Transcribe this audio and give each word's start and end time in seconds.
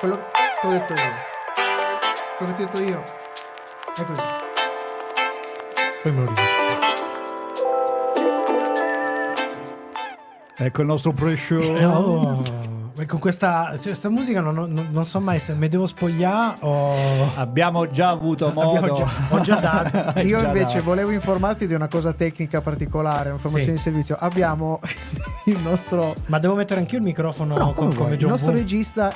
quello 0.00 0.16
che 0.60 0.66
ho 0.66 0.70
detto 0.70 0.92
io. 0.94 1.00
Quello 2.38 2.52
che 2.52 2.58
ti 2.58 2.62
ho 2.62 2.66
detto 2.66 2.78
io. 2.82 3.04
È 3.96 4.04
così. 4.04 4.22
Poi 6.02 6.12
me 6.12 6.20
lo 6.20 6.26
ridici. 6.28 6.54
Ecco 10.58 10.80
il 10.80 10.86
nostro 10.86 11.12
pre-show. 11.12 11.60
Eh, 11.76 11.84
oh, 11.84 12.42
e 12.98 13.04
con 13.04 13.18
questa, 13.18 13.72
cioè, 13.74 13.82
questa 13.82 14.08
musica 14.08 14.40
non, 14.40 14.54
non- 14.54 14.88
non 14.90 15.04
so 15.04 15.20
mai 15.20 15.38
se 15.38 15.54
mi 15.54 15.68
devo 15.68 15.86
spogliare 15.86 16.56
o... 16.60 16.94
Abbiamo 17.34 17.90
già 17.90 18.08
avuto 18.08 18.50
modo. 18.54 18.94
Già- 18.94 19.06
ho 19.36 19.40
già 19.40 19.56
dato. 19.56 20.20
Io 20.24 20.38
Già 20.40 20.46
invece 20.46 20.76
dato. 20.78 20.84
volevo 20.86 21.10
informarti 21.10 21.66
di 21.66 21.74
una 21.74 21.88
cosa 21.88 22.14
tecnica 22.14 22.62
particolare, 22.62 23.28
un'informazione 23.28 23.64
Sì. 23.76 23.84
di 23.84 23.90
servizio. 23.90 24.16
Abbiamo 24.18 24.80
il 25.44 25.58
nostro, 25.60 26.14
Ma 26.26 26.38
devo 26.38 26.54
mettere 26.54 26.80
anch'io 26.80 26.96
il 26.98 27.04
microfono 27.04 27.54
no, 27.58 27.66
co- 27.66 27.72
come 27.74 27.94
come, 27.94 28.06
vuoi, 28.08 28.18
il 28.18 28.26
nostro 28.26 28.52
regista 28.52 29.12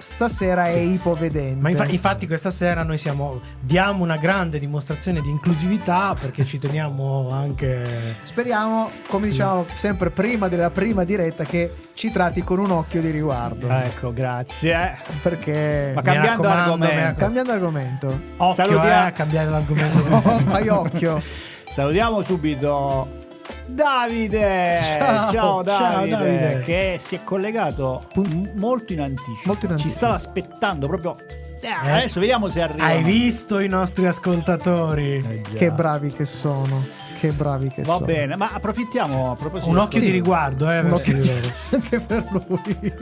stasera 0.00 0.64
è 0.64 0.76
ipovedente. 0.78 1.60
Ma 1.60 1.70
infa- 1.70 1.86
infatti 1.86 2.26
questa 2.26 2.50
sera 2.50 2.82
noi 2.82 2.98
siamo 2.98 3.40
diamo 3.60 4.02
una 4.02 4.16
grande 4.16 4.58
dimostrazione 4.58 5.20
di 5.20 5.30
inclusività 5.30 6.14
perché 6.18 6.44
ci 6.44 6.58
teniamo 6.58 7.30
anche 7.30 8.16
Speriamo, 8.22 8.90
come 9.08 9.26
diciamo 9.26 9.66
sempre 9.74 10.10
prima 10.10 10.48
della 10.48 10.70
prima 10.70 11.04
diretta, 11.04 11.44
che 11.44 11.72
ci 11.94 12.10
tratti 12.10 12.42
con 12.42 12.58
un 12.58 12.70
occhio 12.70 13.00
di 13.00 13.10
riguardo. 13.10 13.68
Ecco, 13.68 14.12
grazie. 14.12 14.96
Perché 15.22 15.92
Ma 15.94 16.02
cambiando 16.02 16.48
argomento, 16.48 17.20
cambiando 17.20 17.52
argomento, 17.52 18.20
occhio 18.38 18.54
Salutiamo- 18.54 18.88
eh, 18.88 18.92
a 18.92 19.12
cambiare 19.12 19.48
l'argomento 19.50 20.14
oh, 20.14 20.38
fai 20.48 20.68
occhio. 20.68 21.20
salutiamo 21.68 22.22
subito 22.22 23.18
Davide. 23.66 24.78
Ciao, 24.98 25.30
ciao, 25.32 25.62
Davide, 25.62 25.70
ciao, 25.76 26.06
Davide. 26.06 26.62
che 26.64 26.96
si 27.00 27.14
è 27.16 27.24
collegato 27.24 28.02
m- 28.16 28.50
molto 28.56 28.92
in 28.92 29.00
anticipo. 29.00 29.42
Molto 29.46 29.66
in 29.66 29.72
anticipo. 29.72 29.90
Ci 29.92 29.96
stava 29.98 30.14
aspettando 30.14 30.86
proprio. 30.86 31.16
Eh, 31.62 31.68
Adesso 31.68 32.20
vediamo 32.20 32.48
se 32.48 32.62
arriva. 32.62 32.84
Hai 32.84 33.02
visto 33.02 33.58
i 33.58 33.68
nostri 33.68 34.06
ascoltatori? 34.06 35.16
Eh. 35.16 35.42
Che 35.54 35.70
bravi 35.70 36.10
che 36.12 36.24
sono. 36.24 36.82
Che 37.20 37.32
bravi 37.32 37.68
che 37.68 37.82
Va 37.82 37.94
sono. 37.94 38.06
bene, 38.06 38.34
ma 38.36 38.48
approfittiamo 38.50 39.32
a 39.32 39.36
proposito 39.36 39.70
Un 39.70 39.76
occhio 39.76 39.98
Sì. 39.98 40.06
di 40.06 40.10
riguardo, 40.10 40.70
eh, 40.70 40.80
Un 40.80 40.92
occhio- 40.92 41.12
di 41.20 41.26
loro. 41.26 41.48
Anche 41.70 42.00
per 42.00 42.24
lui. 42.48 42.94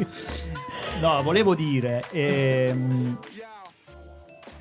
No, 1.01 1.23
volevo 1.23 1.55
dire, 1.55 2.05
ehm, 2.11 3.17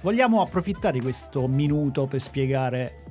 vogliamo 0.01 0.41
approfittare 0.41 0.93
di 0.93 1.01
questo 1.01 1.47
minuto 1.47 2.05
per 2.05 2.21
spiegare 2.21 3.03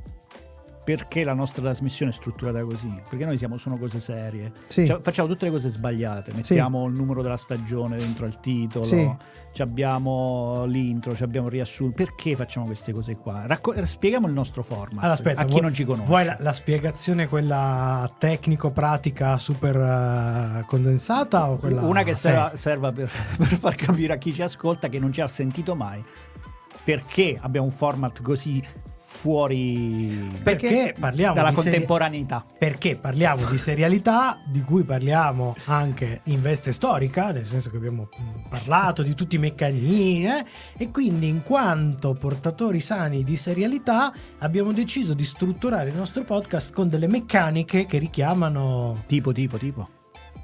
perché 0.87 1.25
la 1.25 1.35
nostra 1.35 1.63
trasmissione 1.63 2.13
è 2.13 2.15
strutturata 2.15 2.63
così. 2.63 2.89
Perché 3.09 3.25
noi 3.25 3.37
siamo, 3.37 3.57
sono 3.57 3.77
cose 3.77 3.99
serie. 3.99 4.53
Sì. 4.69 4.87
Cioè, 4.87 5.01
facciamo 5.01 5.27
tutte 5.27 5.47
le 5.47 5.51
cose 5.51 5.69
sbagliate. 5.69 6.33
Mettiamo 6.33 6.87
il 6.87 6.95
numero 6.95 7.23
della 7.23 7.37
stagione 7.37 7.97
dentro 7.97 8.25
al 8.25 8.39
titolo. 8.39 8.85
Sì. 8.85 9.13
ci 9.53 9.63
abbiamo 9.63 10.65
l'intro, 10.67 11.13
ci 11.17 11.25
abbiamo 11.25 11.49
il 11.49 11.53
riassunto. 11.55 11.93
Perché 11.97 12.37
facciamo 12.37 12.67
queste 12.67 12.93
cose 12.93 13.17
qua? 13.17 13.47
Racco- 13.47 13.75
spieghiamo 13.85 14.29
il 14.29 14.33
nostro 14.33 14.63
format 14.63 14.99
Allora, 14.99 15.13
aspetta, 15.15 15.41
a 15.41 15.45
chi 15.45 15.51
vuoi- 15.51 15.63
non 15.63 15.73
ci 15.75 15.85
conosce. 15.85 16.07
Vuoi 16.09 16.25
la, 16.25 16.37
la 16.39 16.53
spiegazione 16.53 17.27
quella 17.27 18.09
tecnico-pratica 18.17 19.39
super 19.39 19.75
eh, 19.77 20.65
condensata 20.67 21.51
o 21.51 21.57
quella 21.57 21.83
Una 21.83 22.05
che 22.05 22.15
Sì. 22.15 22.21
serva, 22.21 22.53
serva 22.55 22.93
per, 22.93 23.11
per 23.37 23.49
far 23.59 23.75
capire 23.75 24.13
a 24.13 24.19
chi 24.19 24.33
ci 24.33 24.43
ascolta 24.43 24.89
che 24.89 25.01
non 25.01 25.13
ci 25.13 25.21
ha 25.21 25.27
sentito 25.27 25.75
mai 25.75 26.01
perché 26.85 27.37
abbiamo 27.41 27.67
un 27.67 27.73
format 27.73 28.23
così 28.23 28.63
fuori 29.17 30.31
Perché 30.43 30.95
parliamo 30.99 31.35
dalla 31.35 31.53
contemporaneità. 31.53 32.45
Perché 32.59 32.97
parliamo 32.97 33.49
di 33.49 33.59
serialità 33.59 34.39
di 34.47 34.63
cui 34.63 34.85
parliamo 34.85 35.57
anche 35.65 36.21
in 36.25 36.43
veste 36.43 36.71
storica, 36.71 37.33
nel 37.33 37.47
senso 37.47 37.71
che 37.71 37.79
abbiamo 37.79 38.09
parlato 38.49 39.03
di 39.03 39.15
tutti 39.15 39.37
i 39.37 39.39
meccanismi 39.39 40.27
eh, 40.27 40.45
e 40.77 40.91
quindi 40.91 41.29
in 41.29 41.43
quanto 41.43 42.15
portatori 42.15 42.81
sani 42.81 43.25
di 43.25 43.37
serialità 43.37 44.13
abbiamo 44.39 44.73
deciso 44.73 45.15
di 45.15 45.25
strutturare 45.25 45.89
il 45.89 45.97
nostro 45.97 46.23
podcast 46.23 46.73
con 46.73 46.89
delle 46.89 47.09
meccaniche 47.09 47.87
che 47.87 47.99
richiamano 47.99 49.03
Tipo, 49.07 49.33
tipo, 49.33 49.57
tipo. 49.57 49.96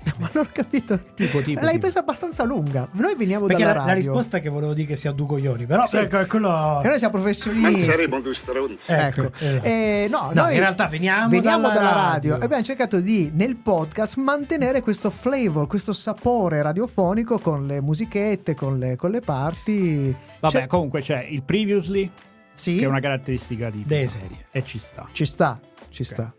Ma 0.18 0.28
non 0.32 0.44
ho 0.44 0.48
capito. 0.52 1.00
Tipo, 1.14 1.40
tipo, 1.42 1.60
L'hai 1.60 1.70
tipo. 1.70 1.80
presa 1.80 2.00
abbastanza 2.00 2.44
lunga. 2.44 2.88
Noi 2.92 3.14
veniamo 3.16 3.46
perché 3.46 3.62
dalla 3.62 3.74
la, 3.74 3.80
la 3.80 3.86
radio. 3.92 4.10
risposta 4.12 4.40
che 4.40 4.48
volevo 4.48 4.74
dire 4.74 4.88
che 4.88 4.96
sia 4.96 5.12
due 5.12 5.26
coglioni, 5.26 5.66
però 5.66 5.86
Sì. 5.86 5.96
ecco, 5.98 6.18
è 6.18 6.26
quello 6.26 6.80
E 6.82 6.86
noi 6.88 6.98
siamo 6.98 7.12
professionisti. 7.14 7.86
due 8.22 8.34
stronzi. 8.34 8.78
Ecco, 8.86 9.30
esatto. 9.32 9.64
Eh, 9.66 10.06
no, 10.10 10.30
No, 10.32 10.42
noi 10.42 10.54
in 10.54 10.60
realtà 10.60 10.86
veniamo 10.86 11.28
veniamo 11.28 11.62
dalla 11.68 11.74
dalla, 11.74 11.90
radio. 11.92 12.06
radio. 12.12 12.40
e 12.40 12.44
abbiamo 12.44 12.62
cercato 12.62 13.00
di 13.00 13.30
nel 13.34 13.56
podcast 13.56 14.16
mantenere 14.16 14.80
questo 14.82 15.10
flavor, 15.10 15.66
questo 15.66 15.92
sapore 15.92 16.60
radiofonico 16.62 17.38
con 17.38 17.66
le 17.66 17.80
musichette, 17.80 18.54
con 18.54 18.78
le, 18.78 18.96
con 18.96 19.10
le 19.10 19.20
parti. 19.20 20.14
Vabbè, 20.40 20.52
Cioè, 20.52 20.66
comunque 20.66 21.00
c'è 21.00 21.22
il 21.30 21.42
previously, 21.44 22.10
sì, 22.52 22.76
che 22.76 22.84
è 22.84 22.88
una 22.88 23.00
caratteristica 23.00 23.70
di 23.70 23.84
delle 23.86 24.06
serie. 24.06 24.46
e 24.50 24.64
ci 24.64 24.78
sta. 24.78 25.06
ci 25.12 25.24
sta, 25.24 25.58
ci 25.88 26.04
sta. 26.04 26.32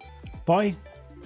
Poi 0.43 0.75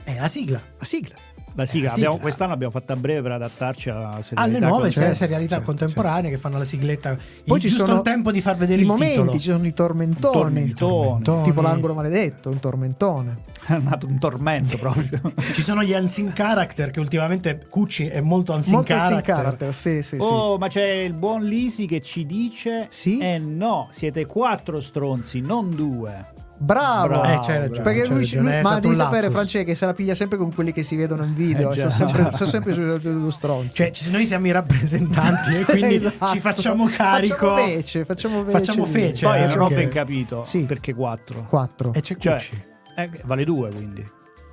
È 0.03 0.15
la 0.19 0.27
sigla. 0.27 0.61
La 0.77 0.85
sigla. 0.85 1.15
la 1.15 1.15
sigla, 1.15 1.15
la 1.57 1.65
sigla. 1.65 1.91
abbiamo- 1.91 2.17
quest'anno 2.19 2.53
abbiamo 2.53 2.71
fatto 2.71 2.93
a 2.93 2.95
breve 2.95 3.21
per 3.21 3.31
adattarci 3.31 3.89
alla 3.89 4.19
serialità 4.21 4.41
alle 4.41 4.59
nuove 4.59 4.89
certo, 4.89 5.15
serialità 5.15 5.55
certo, 5.55 5.65
contemporanee 5.65 6.29
che 6.29 6.37
fanno 6.37 6.57
la 6.57 6.63
sigletta 6.63 7.17
Poi 7.45 7.57
il 7.57 7.61
ci 7.63 7.69
giusto 7.69 7.85
sono 7.85 7.97
il 7.97 8.03
tempo 8.03 8.31
di 8.31 8.41
far 8.41 8.55
vedere 8.57 8.79
I 8.79 8.81
il 8.81 8.87
momenti, 8.87 9.13
titolo 9.15 9.31
ci 9.33 9.39
sono 9.39 9.65
i 9.65 9.73
tormentoni. 9.73 10.33
Tormentoni. 10.33 10.99
Tormentoni. 10.99 11.43
Tipo 11.43 11.61
l'angolo 11.61 11.93
maledetto, 11.93 12.49
un 12.49 12.59
tormentone. 12.59 13.37
è 13.67 13.77
nato 13.79 14.07
un 14.07 14.17
tormento 14.17 14.77
proprio. 14.77 15.19
ci 15.53 15.61
sono 15.61 15.83
gli 15.83 15.93
unseen 15.93 16.31
character 16.33 16.91
che 16.91 16.99
ultimamente 16.99 17.65
Cucci 17.69 18.07
è 18.07 18.21
molto 18.21 18.53
unseen 18.53 18.75
Molto 18.75 18.93
character, 18.93 19.35
character, 19.35 19.73
sì, 19.73 20.01
sì, 20.01 20.15
sì. 20.15 20.17
Oh, 20.19 20.57
ma 20.57 20.67
c'è 20.67 20.85
il 20.85 21.13
buon 21.13 21.43
Lisi 21.43 21.85
che 21.85 22.01
ci 22.01 22.25
dice: 22.25 22.85
Sì? 22.89 23.17
Eh 23.17 23.39
no, 23.39 23.87
siete 23.89 24.25
quattro 24.25 24.79
stronzi, 24.79 25.41
non 25.41 25.71
due. 25.71 26.35
Bravo. 26.59 27.07
Bravo, 27.07 27.23
Eh, 27.23 27.39
c'hai 27.45 27.59
ragione, 27.59 27.81
Perché 27.81 27.99
c'hai 28.01 28.09
lui, 28.09 28.19
ragione, 28.19 28.41
lui- 28.43 28.51
è 28.51 28.61
ma 28.63 28.79
devi 28.79 28.95
sapere. 28.95 29.29
Francesca, 29.29 29.65
che 29.65 29.75
se 29.75 29.85
la 29.85 29.93
piglia 29.93 30.15
sempre 30.15 30.37
con 30.37 30.53
quelli 30.53 30.71
che 30.73 30.81
si 30.83 30.95
vedono 30.95 31.23
in 31.23 31.33
video. 31.35 31.71
Eh, 31.71 31.75
già. 31.75 31.89
sono 31.89 32.09
sempre, 32.09 32.31
sono 32.37 32.49
sempre 32.49 32.73
sui 32.73 32.99
due 32.99 33.31
stronzi. 33.31 33.75
cioè 33.75 33.91
ci- 33.91 34.09
noi 34.11 34.25
siamo 34.25 34.47
i 34.47 34.51
rappresentanti 34.51 35.55
e 35.55 35.65
quindi 35.65 35.95
Esatto. 36.07 36.27
ci 36.31 36.39
facciamo 36.39 36.85
carico 36.87 37.35
Facciamo 37.49 37.65
fece, 37.67 38.05
facciamo 38.05 38.43
fece. 38.43 38.57
Facciamo 38.57 38.85
fece. 38.85 39.25
Poi 39.25 39.37
eh, 39.43 39.45
non 39.47 39.59
ho 39.59 39.67
perché- 39.67 39.83
ben 39.83 39.89
capito 39.93 40.43
Sì. 40.43 40.59
perché 40.63 40.93
quattro. 40.93 41.43
Quattro. 41.45 41.93
e 41.93 42.01
c'è 42.01 42.17
Cioè, 42.17 42.33
Cucci 42.33 42.61
eh, 42.95 43.09
vale 43.25 43.43
due 43.45 43.69
quindi. 43.69 44.05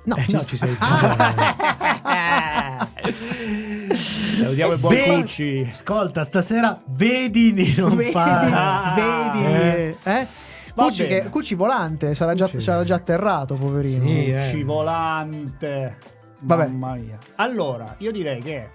No, 0.05 0.15
Eh, 0.17 0.25
ci 0.25 0.31
no, 0.33 0.45
ci 0.45 0.55
sei 0.57 0.77
Salutiamo 4.37 4.73
il 4.73 4.79
buon 4.79 4.93
Ve- 4.93 5.03
Cucci. 5.03 5.67
ascolta 5.71 6.23
stasera 6.23 6.79
vedi 6.89 7.53
di 7.53 7.73
non 7.77 7.95
vedi, 7.95 8.11
fare 8.11 8.51
Ah. 8.53 8.93
vedi, 8.95 9.95
Eh. 10.03 10.27
Cucci, 10.83 11.07
che, 11.07 11.23
Cucci 11.29 11.55
volante, 11.55 12.13
sarà 12.15 12.33
già, 12.33 12.45
Cucci. 12.45 12.61
sarà 12.61 12.83
già 12.83 12.95
atterrato, 12.95 13.55
poverino. 13.55 14.05
Sì, 14.05 14.25
eh. 14.31 14.49
Cucci 14.51 14.63
volante. 14.63 15.97
Vabbè. 16.41 16.67
Mamma 16.67 16.95
mia. 16.95 17.17
Allora, 17.35 17.95
io 17.99 18.11
direi 18.11 18.41
che 18.41 18.69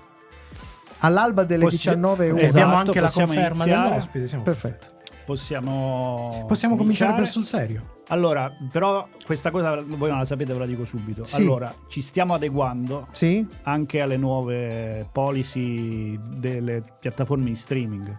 All'alba 1.03 1.45
delle 1.45 1.65
Possi- 1.65 1.77
19 1.77 2.27
Eh, 2.27 2.31
ore. 2.33 2.43
Esatto, 2.43 2.63
abbiamo 2.63 2.79
anche 2.79 3.01
la 3.01 3.11
conferma 3.11 3.47
iniziare. 3.65 3.89
dell'ospite 3.89 4.29
siamo 4.29 4.43
Perfetto. 4.45 4.87
possiamo 5.25 6.45
possiamo 6.47 6.77
cominciare 6.77 7.15
per 7.15 7.27
sul 7.27 7.45
serio 7.45 7.99
Allora, 8.09 8.53
però 8.71 9.07
questa 9.25 9.51
cosa 9.51 9.77
voi 9.83 10.09
non 10.11 10.19
la 10.19 10.25
sapete, 10.25 10.53
ve 10.53 10.59
la 10.59 10.67
dico 10.67 10.85
subito. 10.85 11.23
Sì. 11.25 11.37
Allora, 11.37 11.73
ci 11.89 12.01
stiamo 12.03 12.35
adeguando 12.35 13.07
Sì? 13.13 13.47
anche 13.63 14.01
alle 14.03 14.17
nuove 14.19 15.09
policy 15.13 16.19
delle 16.37 16.83
piattaforme 16.99 17.45
di 17.45 17.55
streaming. 17.55 18.19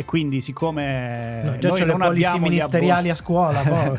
E 0.00 0.04
quindi, 0.04 0.40
siccome 0.40 1.42
No, 1.44 1.58
già 1.58 1.68
noi 1.68 1.78
c'è 1.78 1.84
le 1.84 1.90
non 1.90 2.00
policy 2.00 2.24
abbiamo 2.24 2.46
gli 2.46 2.48
ministeriali 2.50 2.92
abbon- 2.92 3.10
a 3.10 3.14
scuola 3.14 3.98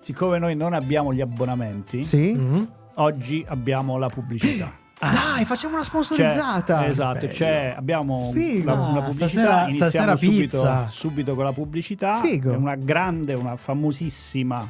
siccome 0.00 0.38
noi 0.38 0.54
non 0.54 0.74
abbiamo 0.74 1.14
gli 1.14 1.20
abbonamenti, 1.22 2.02
Sì? 2.02 2.32
Mhm. 2.34 2.68
oggi 2.96 3.42
abbiamo 3.48 3.96
la 3.96 4.08
pubblicità. 4.08 4.70
Dai, 5.00 5.46
facciamo 5.46 5.76
una 5.76 5.84
sponsorizzata. 5.84 6.86
esatto, 6.86 7.20
Bello. 7.20 7.32
c'è- 7.32 7.74
abbiamo 7.74 8.30
Figo. 8.32 8.64
la- 8.66 8.72
una 8.74 8.98
Ah, 8.98 9.02
pubblicità. 9.04 9.28
stasera- 9.28 9.62
iniziamo 9.62 9.88
stasera 9.90 10.16
subito, 10.16 10.40
pizza. 10.60 10.86
subito 10.88 11.34
con 11.34 11.44
la 11.44 11.52
pubblicità. 11.52 12.20
Figo. 12.20 12.52
È 12.52 12.56
una 12.56 12.74
grande, 12.74 13.32
una 13.32 13.56
famosissima 13.56 14.68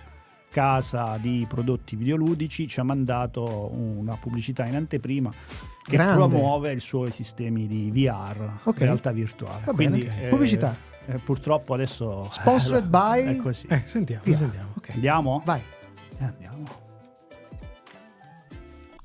casa 0.50 1.16
di 1.20 1.46
prodotti 1.48 1.94
videoludici 1.96 2.66
ci 2.66 2.80
ha 2.80 2.82
mandato 2.82 3.70
una 3.72 4.16
pubblicità 4.16 4.66
in 4.66 4.74
anteprima 4.74 5.30
che 5.30 5.96
Grande. 5.96 6.14
promuove 6.14 6.72
i 6.74 6.80
suoi 6.80 7.12
sistemi 7.12 7.66
di 7.66 7.90
VR, 7.92 8.50
Ok. 8.64 8.78
realtà 8.80 9.12
virtuale. 9.12 9.62
Va 9.64 9.72
bene, 9.72 9.90
Quindi, 9.90 10.08
ok. 10.08 10.22
eh, 10.22 10.28
Pubblicità. 10.28 10.76
eh, 11.06 11.14
purtroppo 11.18 11.74
adesso 11.74 12.26
Sponsored 12.30 12.84
eh, 12.84 12.88
by- 12.88 13.24
è 13.24 13.36
così. 13.36 13.66
Eh, 13.68 13.82
sentiamo, 13.84 14.22
Via. 14.24 14.36
sentiamo. 14.36 14.68
Ok. 14.76 14.90
Andiamo? 14.94 15.42
Vai. 15.44 15.60
Eh, 16.18 16.24
andiamo. 16.24 16.64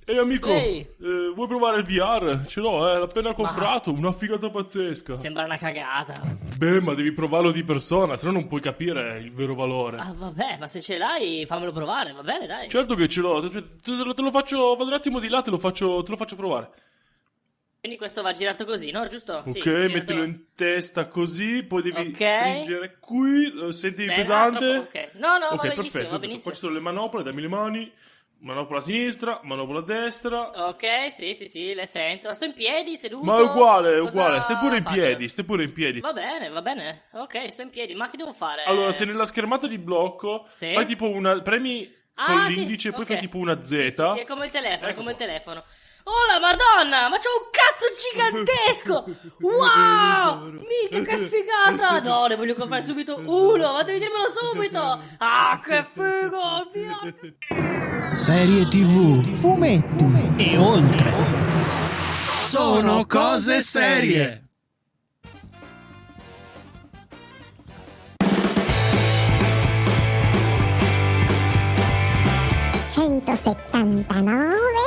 Ehi 0.07 0.17
amico, 0.19 0.49
Ehi. 0.51 0.81
eh, 1.01 1.31
vuoi 1.33 1.47
provare 1.47 1.79
il 1.79 1.83
VR? 1.83 2.45
Ce 2.45 2.59
l'ho, 2.59 2.87
eh, 2.91 2.97
l'ho 2.97 3.05
appena 3.05 3.33
comprato, 3.33 3.91
una 3.91 4.13
figata 4.13 4.51
pazzesca. 4.51 5.15
Sembra 5.15 5.45
una 5.45 5.57
cagata. 5.57 6.13
Beh, 6.59 6.79
ma 6.79 6.93
devi 6.93 7.11
provarlo 7.11 7.51
di 7.51 7.63
persona, 7.63 8.15
se 8.15 8.27
no 8.27 8.33
non 8.33 8.47
puoi 8.47 8.61
capire 8.61 9.17
il 9.17 9.33
vero 9.33 9.55
valore. 9.55 9.97
Ah, 9.97 10.13
vabbè, 10.15 10.57
ma 10.59 10.67
se 10.67 10.79
ce 10.81 10.99
l'hai, 10.99 11.45
fammelo 11.47 11.71
provare, 11.71 12.11
va 12.11 12.21
bene, 12.21 12.45
dai. 12.45 12.69
Certo 12.69 12.93
che 12.93 13.07
ce 13.07 13.21
l'ho, 13.21 13.49
te, 13.49 13.63
te- 13.81 14.13
te 14.13 14.21
lo 14.21 14.29
faccio, 14.29 14.75
vado 14.75 14.89
un 14.89 14.93
attimo 14.93 15.17
di 15.19 15.27
là, 15.27 15.41
te 15.41 15.49
lo 15.49 15.57
faccio, 15.57 16.03
te 16.03 16.11
lo 16.11 16.17
faccio 16.17 16.35
provare. 16.35 16.69
Quindi 17.79 17.97
questo 17.97 18.21
va 18.21 18.31
girato 18.31 18.63
così, 18.63 18.91
no? 18.91 19.07
Giusto? 19.07 19.41
Sì, 19.45 19.57
Ok, 19.57 19.63
girato- 19.63 19.91
mettilo 19.93 20.23
in 20.23 20.39
testa 20.55 21.07
così, 21.07 21.63
poi 21.63 21.81
devi 21.81 22.09
Ok. 22.09 22.13
stringere 22.15 22.97
qui, 22.99 23.51
lo 23.51 23.71
senti 23.71 24.05
Beh, 24.05 24.13
pesante? 24.13 24.69
troppo- 24.71 24.97
ok. 24.99 25.09
No, 25.13 25.37
no, 25.39 25.47
va 25.49 25.53
Ok, 25.55 25.61
benissimo, 25.61 25.81
perfetto. 25.91 26.09
va 26.11 26.19
benissimo. 26.19 26.43
Poi 26.43 26.53
ci 26.53 26.59
sono 26.59 26.73
le 26.73 26.79
manopole, 26.79 27.23
dammi 27.23 27.41
le 27.41 27.47
mani. 27.47 27.91
Manopola 28.39 28.79
a 28.79 28.81
sinistra, 28.81 29.39
manopola 29.43 29.79
a 29.79 29.83
destra. 29.83 30.67
Ok, 30.67 31.11
sì, 31.11 31.33
sì, 31.33 31.45
sì, 31.45 31.73
le 31.73 31.85
sento. 31.87 32.31
Sto 32.33 32.45
in 32.45 32.53
piedi, 32.53 32.95
seduto. 32.95 33.25
Ma 33.25 33.39
è 33.39 33.41
uguale, 33.41 33.93
è 33.95 33.99
uguale. 33.99 34.41
Stai 34.41 34.57
pure 34.57 34.77
in 34.77 34.83
faccio? 34.83 34.99
piedi, 34.99 35.27
stai 35.27 35.45
pure 35.45 35.63
in 35.63 35.73
piedi. 35.73 35.99
Va 35.99 36.13
bene, 36.13 36.49
va 36.49 36.61
bene. 36.61 37.05
Ok, 37.13 37.49
sto 37.51 37.63
in 37.63 37.69
piedi. 37.71 37.95
Ma 37.95 38.07
che 38.07 38.17
devo 38.17 38.33
fare? 38.33 38.63
Allora, 38.65 38.91
se 38.91 39.05
nella 39.05 39.25
schermata 39.25 39.65
di 39.65 39.79
blocco 39.79 40.47
Sì. 40.51 40.73
fai 40.73 40.85
tipo 40.85 41.09
una. 41.09 41.41
premi 41.41 41.91
Ah, 42.17 42.25
con 42.27 42.49
sì, 42.49 42.55
l'indice, 42.59 42.91
poi 42.91 43.01
ok. 43.01 43.07
fai 43.07 43.17
tipo 43.17 43.37
una 43.37 43.61
Z. 43.61 43.67
Sì, 43.67 43.89
sì, 43.89 43.89
sì, 43.89 44.19
è 44.19 44.25
come 44.25 44.45
il 44.45 44.51
telefono, 44.51 44.87
è 44.87 44.91
Ecco 44.91 44.99
come 44.99 45.11
il 45.11 45.17
telefono. 45.17 45.63
Oh 46.07 46.31
la 46.31 46.39
madonna, 46.39 47.09
ma 47.09 47.17
c'ho 47.17 47.29
un 47.41 47.49
cazzo 47.49 47.89
gigantesco! 47.97 49.05
Wow! 49.39 50.51
Mica 50.51 51.01
che 51.03 51.27
figata! 51.27 51.99
No, 51.99 52.27
ne 52.27 52.35
voglio 52.35 52.53
comprare 52.53 52.85
subito 52.85 53.19
uno, 53.25 53.73
ma 53.73 53.81
devi 53.81 53.97
dirmelo 53.97 54.25
subito! 54.35 55.01
Ah, 55.17 55.59
che 55.65 55.83
figo! 55.93 56.69
Via! 56.71 58.15
Serie 58.15 58.65
TV. 58.65 59.25
Fumetti. 59.39 60.43
E 60.43 60.57
oltre. 60.57 61.11
Sono 62.37 63.03
cose 63.07 63.61
serie. 63.61 64.44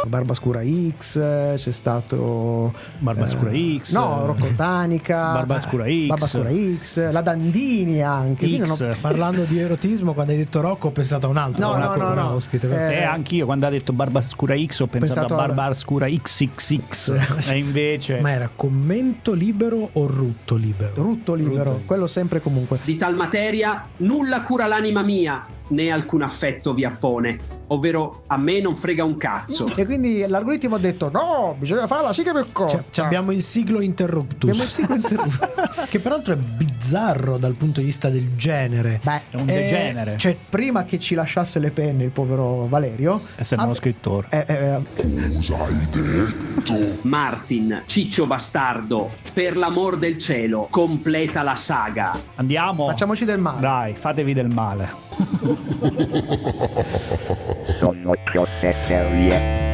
Barbascura 0.06 0.62
X, 0.96 1.18
c'è 1.56 1.70
stato 1.70 2.72
Barbascura 2.98 3.50
eh, 3.50 3.80
X. 3.82 3.92
No, 3.92 4.24
Rocco 4.26 4.46
Tanica. 4.56 5.32
Barbascura 5.32 5.84
eh, 5.84 6.04
X. 6.04 6.06
Barbascura 6.06 6.50
X, 6.80 7.10
la 7.12 7.20
Dandini 7.20 8.00
anche. 8.02 8.46
non 8.56 8.70
ho- 8.70 8.96
Parlando 9.00 9.42
di 9.42 9.58
erotismo, 9.58 10.14
quando 10.14 10.32
hai 10.32 10.38
detto 10.38 10.60
Rocco 10.62 10.88
ho 10.88 10.90
pensato 10.90 11.26
a 11.26 11.28
un 11.28 11.36
altro. 11.36 11.66
No, 11.66 11.76
no, 11.76 11.84
no, 11.84 11.92
come 11.92 12.14
no. 12.14 12.30
ospite. 12.32 12.68
Eh, 12.70 12.94
Eh, 13.00 13.02
anch'io 13.02 13.44
quando 13.44 13.66
ha 13.66 13.70
detto 13.70 13.92
Barbascura 13.92 14.54
X 14.56 14.80
ho 14.80 14.86
pensato, 14.86 15.20
pensato 15.20 15.34
a 15.34 15.42
a- 15.44 15.46
Barbascura 15.46 16.06
XXX. 16.08 17.48
e 17.50 17.58
invece. 17.58 18.20
Ma 18.20 18.30
era 18.30 18.48
commento 18.54 19.34
libero 19.34 19.90
o 19.92 20.06
rutto 20.06 20.54
libero? 20.54 20.92
Rutto 21.02 21.34
libero, 21.34 21.82
quello 21.84 22.06
sempre 22.06 22.38
e 22.38 22.40
comunque. 22.40 22.78
Di 22.84 22.96
tal 22.96 23.14
materia 23.14 23.84
nulla 23.98 24.40
cura 24.42 24.66
l'anima 24.66 25.02
mia, 25.02 25.44
né 25.68 25.90
alcun 25.90 26.22
affetto 26.22 26.74
vi 26.74 26.84
appone, 26.84 27.38
ovvero 27.68 28.22
a 28.26 28.36
me 28.36 28.60
non 28.60 28.76
frega 28.76 29.04
un 29.04 29.16
cazzo. 29.16 29.66
E 29.76 29.84
quindi 29.84 30.24
l'algoritmo 30.26 30.76
ha 30.76 30.78
detto: 30.78 31.10
no, 31.10 31.54
bisogna 31.58 31.86
fare 31.86 32.02
la 32.02 32.12
sigla 32.12 32.32
più 32.32 32.52
corta. 32.52 33.04
Abbiamo 33.04 33.30
il 33.32 33.42
siglo 33.42 33.80
interruptus. 33.80 34.48
Abbiamo 34.50 34.62
il 34.64 34.68
siglo 34.68 34.94
interrotto. 34.94 35.48
che 35.88 35.98
peraltro 35.98 36.34
è 36.34 36.36
bizzarro 36.36 37.36
dal 37.38 37.54
punto 37.54 37.80
di 37.80 37.86
vista 37.86 38.08
del 38.08 38.34
genere. 38.36 39.00
Beh, 39.02 39.22
È 39.30 39.40
un 39.40 39.48
Eh, 39.48 39.54
degenere. 39.54 40.16
cioè, 40.18 40.36
prima 40.48 40.84
che 40.84 40.98
ci 40.98 41.14
lasciasse 41.14 41.58
le 41.58 41.70
penne 41.70 42.04
il 42.04 42.10
povero 42.10 42.66
Valerio, 42.68 43.20
E 43.36 43.44
sembra 43.44 43.66
uno 43.66 43.74
scrittore. 43.74 44.26
eh, 44.30 44.44
eh, 44.48 44.80
Martin, 47.02 47.82
ciccio 47.86 48.26
bastardo, 48.26 49.10
per 49.32 49.56
l'amor 49.56 49.96
del 49.96 50.18
cielo, 50.18 50.66
completa 50.70 51.42
la 51.42 51.56
saga. 51.56 52.18
Andiamo. 52.36 52.86
facciamoci 52.86 53.24
del 53.24 53.38
male. 53.38 53.60
Dai, 53.60 53.94
fatevi 53.94 54.32
del 54.32 54.48
male. 54.48 55.06
Sono 57.80 58.14
cose 58.32 58.76
serie. 58.82 59.66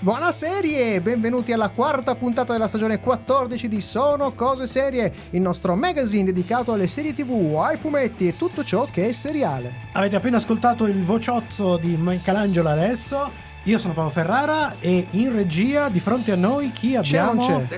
Buona 0.00 0.32
serie! 0.32 1.00
Benvenuti 1.00 1.52
alla 1.52 1.68
quarta 1.68 2.16
puntata 2.16 2.52
della 2.52 2.66
stagione 2.66 2.98
14 2.98 3.68
di 3.68 3.80
Sono 3.80 4.32
Cose 4.32 4.66
Serie, 4.66 5.12
il 5.30 5.40
nostro 5.40 5.76
magazine 5.76 6.24
dedicato 6.24 6.72
alle 6.72 6.88
serie 6.88 7.14
tv, 7.14 7.56
ai 7.56 7.76
fumetti 7.76 8.26
e 8.26 8.36
tutto 8.36 8.64
ciò 8.64 8.88
che 8.90 9.08
è 9.08 9.12
seriale. 9.12 9.72
Avete 9.92 10.16
appena 10.16 10.38
ascoltato 10.38 10.86
il 10.86 11.02
vociozzo 11.04 11.76
di 11.76 11.96
Michelangelo 11.96 12.68
adesso. 12.68 13.45
Io 13.66 13.78
sono 13.78 13.94
Paolo 13.94 14.10
Ferrara 14.10 14.76
e 14.78 15.08
in 15.10 15.34
regia 15.34 15.88
di 15.88 15.98
fronte 15.98 16.30
a 16.30 16.36
noi 16.36 16.70
chi 16.70 16.90
C'è 16.92 16.98
abbiamo? 17.18 17.44
non 17.48 17.66
c'è? 17.68 17.76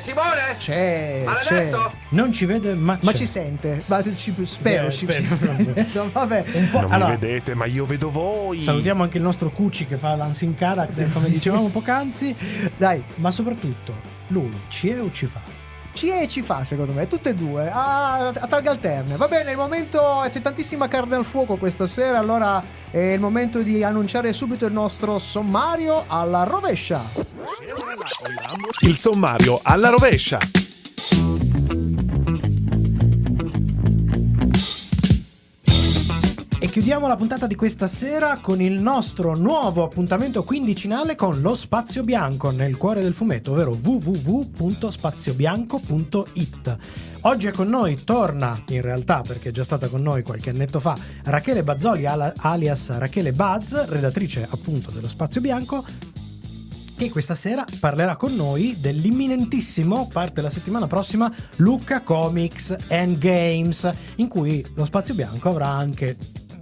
C'è, 0.58 1.24
c'è. 1.40 1.70
Non 2.10 2.30
ci 2.30 2.44
vede, 2.44 2.74
ma, 2.74 2.98
Ma 3.00 3.10
c'è. 3.12 3.16
ci 3.16 3.26
sente? 3.26 3.82
Ma 3.86 4.02
ci- 4.14 4.34
spero. 4.44 4.88
Eh, 4.88 4.90
ci- 4.92 5.10
spero. 5.10 5.86
No, 5.94 6.10
vabbè. 6.12 6.44
Un 6.52 6.68
po'. 6.70 6.80
Non 6.82 6.92
allora, 6.92 7.10
mi 7.12 7.16
vedete, 7.16 7.54
ma 7.54 7.64
io 7.64 7.86
vedo 7.86 8.10
voi. 8.10 8.62
salutiamo 8.62 9.02
anche 9.02 9.16
il 9.16 9.22
nostro 9.22 9.48
Cucci 9.48 9.86
che 9.86 9.96
fa 9.96 10.14
l'Unseen 10.14 10.54
Character, 10.54 11.10
come 11.10 11.30
dicevamo 11.30 11.68
poc'anzi. 11.68 12.36
Dai, 12.76 13.02
Ma 13.14 13.30
soprattutto, 13.30 13.94
lui 14.26 14.52
ci 14.68 14.90
è 14.90 15.00
o 15.00 15.10
ci 15.10 15.24
fa? 15.24 15.40
Ci 15.98 16.10
e 16.10 16.28
ci 16.28 16.42
fa 16.42 16.62
secondo 16.62 16.92
me, 16.92 17.08
tutte 17.08 17.30
e 17.30 17.34
due, 17.34 17.68
a, 17.68 18.28
a 18.28 18.46
targhe 18.46 18.68
alterne. 18.68 19.16
Va 19.16 19.26
bene, 19.26 19.50
il 19.50 19.56
momento, 19.56 20.24
c'è 20.30 20.40
tantissima 20.40 20.86
carne 20.86 21.16
al 21.16 21.24
fuoco 21.24 21.56
questa 21.56 21.88
sera, 21.88 22.20
allora 22.20 22.62
è 22.88 22.98
il 22.98 23.20
momento 23.20 23.62
di 23.62 23.82
annunciare 23.82 24.32
subito 24.32 24.64
il 24.64 24.72
nostro 24.72 25.18
sommario 25.18 26.04
alla 26.06 26.44
rovescia. 26.44 27.02
Il 28.82 28.94
sommario 28.94 29.58
alla 29.64 29.88
rovescia. 29.88 30.67
Chiudiamo 36.78 37.08
la 37.08 37.16
puntata 37.16 37.48
di 37.48 37.56
questa 37.56 37.88
sera 37.88 38.38
con 38.40 38.62
il 38.62 38.80
nostro 38.80 39.34
nuovo 39.34 39.82
appuntamento 39.82 40.44
quindicinale 40.44 41.16
con 41.16 41.40
lo 41.40 41.56
Spazio 41.56 42.04
Bianco 42.04 42.52
nel 42.52 42.76
cuore 42.76 43.02
del 43.02 43.14
fumetto, 43.14 43.50
ovvero 43.50 43.76
www.spaziobianco.it. 43.82 46.76
Oggi 47.22 47.48
è 47.48 47.50
con 47.50 47.68
noi, 47.68 48.04
torna 48.04 48.62
in 48.68 48.80
realtà 48.80 49.22
perché 49.22 49.48
è 49.48 49.52
già 49.52 49.64
stata 49.64 49.88
con 49.88 50.02
noi 50.02 50.22
qualche 50.22 50.50
annetto 50.50 50.78
fa, 50.78 50.96
Rachele 51.24 51.64
Bazzoli 51.64 52.06
alias 52.06 52.96
Rachele 52.96 53.32
Buzz, 53.32 53.74
redattrice 53.88 54.46
appunto 54.48 54.92
dello 54.92 55.08
Spazio 55.08 55.40
Bianco, 55.40 55.84
che 56.96 57.10
questa 57.10 57.34
sera 57.34 57.64
parlerà 57.80 58.14
con 58.14 58.36
noi 58.36 58.76
dell'imminentissimo, 58.78 60.08
parte 60.12 60.42
la 60.42 60.50
settimana 60.50 60.86
prossima, 60.86 61.28
Lucca 61.56 62.02
Comics 62.02 62.76
and 62.90 63.18
Games, 63.18 63.90
in 64.16 64.28
cui 64.28 64.64
lo 64.74 64.84
Spazio 64.84 65.14
Bianco 65.14 65.48
avrà 65.48 65.66
anche 65.66 66.16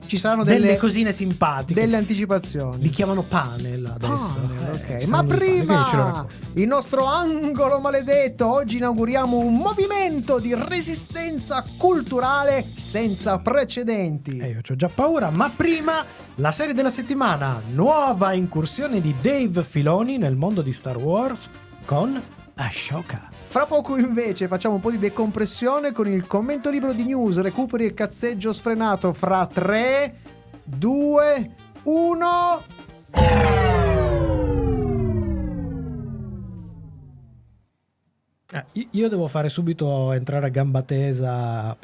Ci 0.07 0.19
saranno 0.19 0.45
delle, 0.45 0.61
delle, 0.61 0.77
cosine 0.77 1.13
simpatiche. 1.13 1.81
delle 1.81 1.97
anticipazioni. 1.97 2.81
Li 2.81 2.91
chiamano 2.91 3.23
panel 3.23 3.87
adesso. 3.87 4.39
Panel, 4.41 4.81
Eh, 4.87 5.07
Ma 5.09 5.23
panel, 5.25 5.39
quindi 5.39 5.67
ce 5.67 5.97
lo 5.97 6.03
prima 6.05 6.27
il 6.55 6.67
nostro 6.67 7.05
angolo 7.05 7.81
maledetto, 7.81 8.51
oggi 8.51 8.77
inauguriamo 8.77 9.37
un 9.37 9.57
movimento 9.57 10.39
di 10.39 10.55
resistenza 10.55 11.63
culturale 11.77 12.65
senza 12.65 13.39
precedenti. 13.39 14.39
Eh, 14.39 14.49
io 14.51 14.61
ho 14.67 14.77
già 14.77 14.89
paura, 14.89 15.31
ma 15.31 15.51
prima 15.55 16.05
la 16.37 16.53
serie 16.53 16.73
della 16.73 16.91
settimana, 16.91 17.61
nuova 17.73 18.33
incursione 18.33 19.01
di 19.01 19.15
Dave 19.21 19.63
Filoni 19.63 20.17
nel 20.19 20.37
mondo 20.37 20.63
di 20.63 20.73
Star 20.73 20.97
Wars 20.97 21.51
con 21.85 22.21
Ashoka. 22.55 23.36
Fra 23.57 23.65
poco 23.65 23.97
invece 23.97 24.49
facciamo 24.49 24.75
un 24.75 24.83
po' 24.83 24.91
di 24.91 24.99
decompressione 24.99 25.91
con 25.91 26.07
il 26.07 26.27
commento 26.27 26.69
libero 26.69 26.93
di 26.93 27.05
news, 27.05 27.41
recuperi 27.41 27.87
e 27.87 27.95
cazzeggio 27.95 28.53
sfrenato 28.53 29.15
fra 29.15 29.47
3, 29.47 30.15
2, 30.63 31.51
1. 31.85 32.63
Eh, 38.53 38.65
io- 38.91 39.09
devo 39.09 39.27
fare 39.27 39.49
subito 39.49 40.13
entrare 40.13 40.45
a 40.45 40.51
gamba 40.51 40.83
tesa 40.83 41.75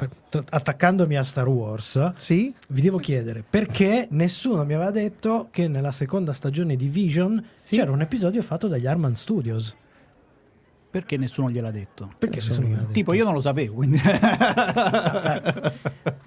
attaccandomi 0.49 1.17
a 1.17 1.23
Star 1.23 1.47
Wars. 1.47 2.13
Sì? 2.17 2.53
Vi 2.67 2.81
devo 2.81 2.99
chiedere 2.99 3.43
perché 3.49 4.07
nessuno 4.11 4.63
mi 4.63 4.75
aveva 4.75 4.91
detto 4.91 5.47
che 5.49 5.67
nella 5.67 5.91
seconda 5.91 6.33
stagione 6.33 6.75
di 6.75 6.87
Vision 6.87 7.43
Sì. 7.55 7.77
c'era 7.77 7.89
un 7.89 8.01
episodio 8.01 8.43
fatto 8.43 8.67
dagli 8.67 8.85
Arman 8.85 9.15
Studios. 9.15 9.75
Perché 10.93 11.17
nessuno 11.17 11.49
gliel'ha 11.49 11.71
detto? 11.71 12.07
Perché 12.19 12.35
nessuno 12.35 12.67
me 12.67 12.73
l'ha 12.75 12.81
detto? 12.81 12.91
Tipo, 12.93 13.13
io 13.13 13.23
non 13.23 13.33
lo 13.33 13.39
sapevo, 13.39 13.73
quindi. 13.73 13.99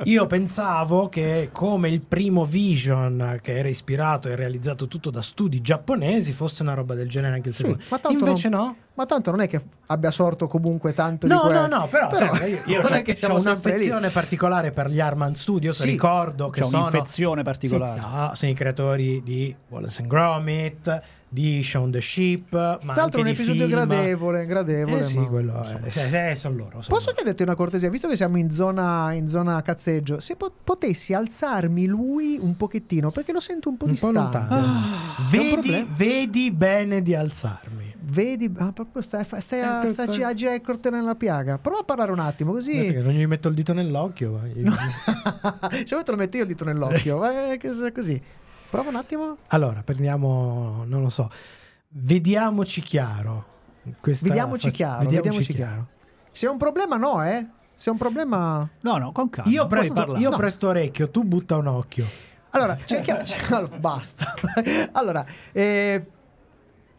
Io 0.05 0.27
pensavo 0.27 1.09
che 1.09 1.51
come 1.53 1.89
il 1.89 2.01
primo 2.01 2.45
Vision, 2.45 3.39
che 3.43 3.59
era 3.59 3.69
ispirato 3.69 4.29
e 4.29 4.35
realizzato 4.35 4.89
tutto 4.89 5.11
da 5.11 5.23
studi 5.23 5.61
giapponesi, 5.61 6.33
fosse 6.33 6.63
una 6.63 6.75
roba 6.75 6.95
del 6.95 7.09
genere 7.09 7.35
anche 7.37 7.49
il 7.51 7.55
Sì, 7.55 7.63
secondo. 7.63 7.85
ma 7.89 7.99
tanto 8.01 8.19
Invece 8.19 8.49
non- 8.49 8.61
no. 8.61 8.77
Ma 8.95 9.05
tanto 9.07 9.31
non 9.31 9.41
è 9.41 9.49
che 9.49 9.61
abbia 9.87 10.11
sorto 10.11 10.47
comunque 10.49 10.95
tanto 10.95 11.27
di 11.27 11.33
No, 11.33 11.41
que- 11.43 11.53
no, 11.53 11.67
no, 11.67 11.87
però, 11.87 12.13
sai, 12.15 12.51
io, 12.53 12.59
io 12.65 12.81
non 12.89 13.03
c'ho, 13.05 13.35
lì. 13.37 13.41
un'affezione 13.43 14.09
particolare 14.09 14.73
per 14.73 14.89
gli 14.91 15.01
Arman 15.01 15.35
Studios. 15.35 15.81
Sì. 15.81 15.91
Ricordo 15.91 16.49
che 16.51 16.63
C'è 16.63 16.67
sono 16.67 16.87
un'infezione 16.87 17.43
particolare. 17.43 18.01
Sì, 18.01 18.05
no, 18.07 18.31
sono 18.35 18.51
i 18.51 18.55
creatori 18.55 19.23
di 19.23 19.55
Wallace 19.69 20.01
and 20.01 20.11
Gromit, 20.11 21.03
di 21.29 21.63
Shaun 21.63 21.91
the 21.91 22.01
Sheep, 22.01 22.53
ma 22.53 22.77
Tra 22.93 23.03
l'altro 23.03 23.21
un 23.21 23.27
di 23.27 23.33
episodio 23.33 23.67
film. 23.67 23.71
gradevole, 23.71 24.47
gradevole. 24.47 24.99
Eh 25.01 25.03
sì, 25.03 25.19
ma- 25.19 25.27
quello 25.27 25.57
insomma, 25.59 25.87
è, 26.17 26.31
eh, 26.31 26.35
sono 26.37 26.57
loro. 26.57 26.83
sono 26.83 26.97
Posso 26.97 27.13
chiederti 27.13 27.43
una 27.43 27.55
cortesia, 27.55 27.91
visto 27.91 28.09
che 28.09 28.17
siamo 28.17 28.37
in 28.39 28.51
zona, 28.51 29.13
in 29.13 29.27
zona 29.27 29.61
cazzeggio, 29.63 30.21
se 30.21 30.37
po- 30.37 30.53
potessi 30.63 31.13
alzarmi 31.15 31.87
lui 31.87 32.39
un 32.41 32.57
pochettino, 32.57 33.11
perché 33.11 33.33
lo 33.33 33.41
sento 33.41 33.69
un 33.69 33.77
po' 33.77 33.87
un 33.87 33.91
po' 33.97 34.07
distante. 34.09 34.39
lontano. 34.39 34.55
Ah, 34.67 35.17
un 35.19 35.29
vedi, 35.31 35.87
vedi 35.97 36.51
bene 36.53 37.03
di 37.03 37.15
alzarmi. 37.15 37.95
Vedi, 38.09 38.49
ah, 38.59 38.71
proprio 38.73 39.03
stai, 39.03 39.25
stai, 39.25 39.41
stai 39.41 39.61
a, 39.63 39.83
Eh, 39.85 39.89
stai 39.89 40.23
a 40.23 40.33
girare 40.33 40.57
il 40.57 40.63
cortile 40.63 40.97
nella 40.97 41.17
piaga. 41.17 41.59
Prova 41.59 41.81
a 41.81 41.83
parlare 41.85 42.13
un 42.13 42.21
attimo 42.21 42.53
così. 42.53 42.93
non 42.95 43.13
gli 43.13 43.27
metto 43.27 43.49
il 43.49 43.55
dito 43.55 43.73
nell'occhio. 43.73 44.41
Se 44.55 44.63
vuoi 45.91 46.05
te 46.05 46.11
lo 46.13 46.17
metto 46.17 46.37
io 46.37 46.45
il 46.45 46.49
dito 46.49 46.65
nell'occhio. 46.65 47.19
che 47.59 47.75
sia 47.75 47.91
così. 47.93 48.21
Prova 48.71 48.89
un 48.89 48.97
attimo. 48.97 49.37
Allora, 49.49 49.83
prendiamo, 49.83 50.85
non 50.87 51.03
lo 51.03 51.09
so, 51.09 51.31
vediamoci 51.89 52.81
chiaro. 52.83 53.55
Questa 54.01 54.27
Vediamoci 54.27 54.69
fa- 54.69 54.75
chiaro. 54.75 55.09
Vediamoci, 55.09 55.53
chiaro. 55.53 55.87
Se 56.31 56.47
è 56.47 56.51
un 56.51 56.59
problema, 56.59 56.97
no, 56.97 57.25
eh. 57.25 57.47
Se 57.77 57.89
è 57.89 57.93
un 57.93 57.99
problema. 57.99 58.69
No, 58.81 58.97
no, 58.97 59.13
con 59.13 59.31
calma. 59.31 59.51
Io 59.51 59.67
presto, 59.67 60.17
io 60.17 60.31
No. 60.31 60.37
presto 60.37 60.69
orecchio, 60.69 61.11
tu 61.11 61.23
butta 61.23 61.57
un 61.57 61.67
occhio. 61.69 62.07
Allora, 62.51 62.77
cerchiamo. 62.85 63.21
basta. 63.79 64.35
allora, 64.93 65.25
eh, 65.53 66.05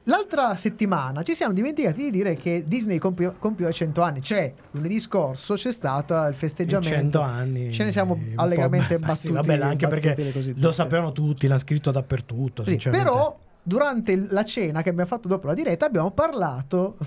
l'altra 0.08 0.56
settimana 0.56 1.24
ci 1.24 1.34
siamo 1.34 1.54
dimenticati 1.54 2.04
di 2.04 2.12
dire 2.12 2.36
che 2.36 2.64
Disney 2.66 2.98
compiva, 2.98 3.32
compiva 3.38 3.72
100 3.72 4.02
anni. 4.02 4.22
Cioè, 4.22 4.54
lunedì 4.72 5.00
scorso 5.00 5.54
c'è 5.54 5.72
stato 5.72 6.16
il 6.28 6.34
festeggiamento. 6.36 6.96
100 6.96 7.22
anni. 7.22 7.72
Ce 7.72 7.84
ne 7.84 7.92
siamo 7.92 8.20
allegamente 8.36 8.98
Ma 9.00 9.14
sì, 9.16 9.30
battuti. 9.32 9.48
vabbè, 9.50 9.64
anche 9.64 9.88
battuti 9.88 10.24
perché 10.24 10.54
lo 10.56 10.72
sapevano 10.72 11.12
tutti, 11.12 11.48
l'ha 11.48 11.58
scritto 11.58 11.92
dappertutto. 11.92 12.66
Sì, 12.66 12.78
però 12.90 13.38
durante 13.62 14.28
la 14.30 14.46
cena 14.46 14.82
che 14.82 14.90
abbiamo 14.90 15.10
fatto 15.10 15.28
dopo 15.28 15.48
la 15.48 15.54
diretta 15.54 15.86
abbiamo 15.86 16.12
parlato 16.12 16.98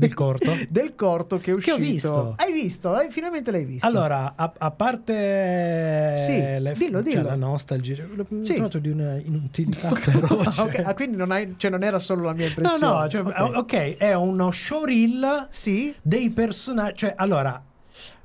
Del 0.00 0.14
corto? 0.14 0.52
del 0.68 0.94
corto 0.94 1.36
che 1.38 1.52
è 1.52 1.56
Che 1.56 1.70
uscito. 1.72 1.74
ho 1.74 1.78
visto. 1.78 2.34
Hai 2.36 2.52
visto? 2.52 2.90
L'hai- 2.90 3.10
finalmente 3.10 3.50
l'hai 3.50 3.64
visto. 3.64 3.86
Allora, 3.86 4.32
a, 4.36 4.52
a 4.58 4.70
parte 4.70 6.14
Sì, 6.16 6.32
le- 6.60 6.74
dillo, 6.76 7.02
cioè, 7.02 7.12
dillo. 7.14 7.22
la 7.28 7.34
nostalgia, 7.34 8.04
Sì. 8.42 8.54
trovato 8.54 8.78
di 8.78 8.88
una 8.90 9.16
inutilità 9.18 9.88
feroce. 9.94 10.60
Ok, 10.60 10.82
ah, 10.84 10.94
quindi 10.94 11.16
non, 11.16 11.30
hai- 11.30 11.54
cioè 11.56 11.70
non 11.70 11.82
era 11.82 11.98
solo 11.98 12.24
la 12.24 12.32
mia 12.32 12.44
No, 12.44 12.48
impressione. 12.50 12.92
no, 13.00 13.08
cioè, 13.08 13.20
Ok. 13.22 13.56
ok, 13.56 13.96
è 13.96 14.14
uno 14.14 14.50
showreel 14.50 15.46
Sì, 15.50 15.94
dei 16.02 16.30
personaggi. 16.30 16.96
Cioè, 16.96 17.14
allora, 17.16 17.62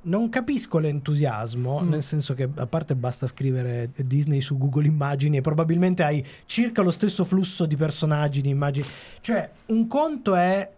non 0.08 0.30
capisco 0.30 0.78
l'entusiasmo, 0.78 1.80
Mm. 1.82 1.90
nel 1.90 2.04
senso 2.04 2.36
che 2.36 2.48
a 2.56 2.68
parte 2.68 2.96
basta 2.96 3.26
scrivere 3.26 3.90
Disney 3.96 4.40
su 4.40 4.56
Google 4.58 4.86
Immagini 4.86 5.38
e 5.38 5.42
probabilmente 5.42 6.04
hai 6.04 6.24
circa 6.46 6.84
lo 6.84 6.92
stesso 6.92 7.26
flusso 7.26 7.66
di 7.66 7.76
personaggi, 7.76 8.42
di 8.42 8.50
immagini. 8.50 8.86
Cioè, 9.20 9.50
un 9.68 9.88
conto 9.88 10.36
è 10.36 10.70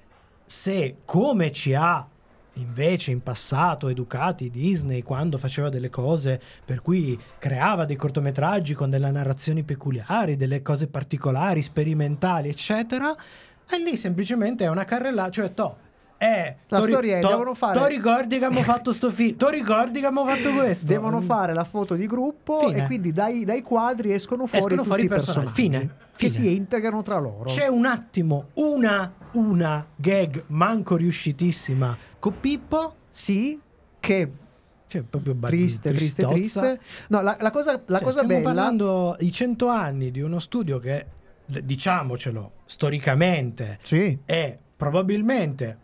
se 0.47 0.95
come 1.05 1.51
ci 1.51 1.73
ha 1.75 2.07
invece 2.53 3.11
in 3.11 3.21
passato 3.21 3.87
educati 3.87 4.49
Disney 4.49 5.03
quando 5.03 5.37
faceva 5.37 5.69
delle 5.69 5.89
cose 5.91 6.41
per 6.65 6.81
cui 6.81 7.19
creava 7.37 7.85
dei 7.85 7.95
cortometraggi 7.95 8.73
con 8.73 8.89
delle 8.89 9.11
narrazioni 9.11 9.61
peculiari, 9.63 10.35
delle 10.35 10.63
cose 10.63 10.87
particolari, 10.87 11.61
sperimentali, 11.61 12.49
eccetera. 12.49 13.13
E 13.69 13.77
lì 13.83 13.95
semplicemente 13.95 14.63
è 14.65 14.69
una 14.69 14.85
carrellata, 14.85 15.29
cioè 15.29 15.51
to, 15.51 15.77
è 16.17 16.55
La 16.69 16.79
to 16.79 16.85
ri- 16.85 16.91
storia 16.93 17.17
è, 17.17 17.21
to- 17.21 17.27
devono 17.27 17.53
fare- 17.53 17.77
to 17.79 17.85
ricordi 17.85 18.39
che 18.39 18.45
abbiamo 18.45 18.63
fatto 18.63 18.91
sto 18.91 19.11
film, 19.11 19.35
to 19.37 19.49
ricordi 19.49 19.99
che 19.99 20.05
abbiamo 20.07 20.25
fatto 20.27 20.51
questo. 20.53 20.87
devono 20.87 21.21
fare 21.21 21.53
la 21.53 21.63
foto 21.65 21.93
di 21.93 22.07
gruppo 22.07 22.57
Fine. 22.59 22.83
e 22.83 22.85
quindi 22.87 23.11
dai, 23.11 23.45
dai 23.45 23.61
quadri 23.61 24.13
escono 24.13 24.47
fuori 24.47 24.63
Escono 24.65 24.83
fuori 24.83 25.03
i 25.03 25.07
personaggi. 25.09 25.45
personaggi 25.51 25.77
Fine. 25.85 26.05
che 26.15 26.29
Fine. 26.29 26.43
si 26.47 26.55
integrano 26.55 27.03
tra 27.03 27.19
loro. 27.19 27.43
C'è 27.43 27.67
un 27.67 27.85
attimo 27.85 28.47
una, 28.53 29.13
una 29.37 29.85
gag 29.95 30.43
manco 30.47 30.95
riuscitissima. 30.95 31.95
Con 32.19 32.39
Pippo, 32.39 32.95
Sì, 33.09 33.59
che 33.99 34.31
cioè 34.87 35.01
proprio 35.03 35.33
ba- 35.35 35.47
triste, 35.49 35.91
triste, 35.93 36.25
triste. 36.27 36.79
No, 37.09 37.21
la, 37.21 37.37
la 37.39 37.51
cosa, 37.51 37.73
la 37.73 37.97
Cioè, 37.97 38.03
cosa 38.05 38.23
stiamo 38.23 38.27
bella 38.41 38.41
parlando 38.53 39.15
di 39.19 39.31
100 39.31 39.67
anni 39.67 40.11
di 40.11 40.21
uno 40.21 40.39
studio 40.39 40.79
che, 40.79 41.05
diciamocelo, 41.45 42.51
storicamente 42.65 43.79
Sì, 43.81 44.17
è 44.25 44.57
probabilmente 44.77 45.79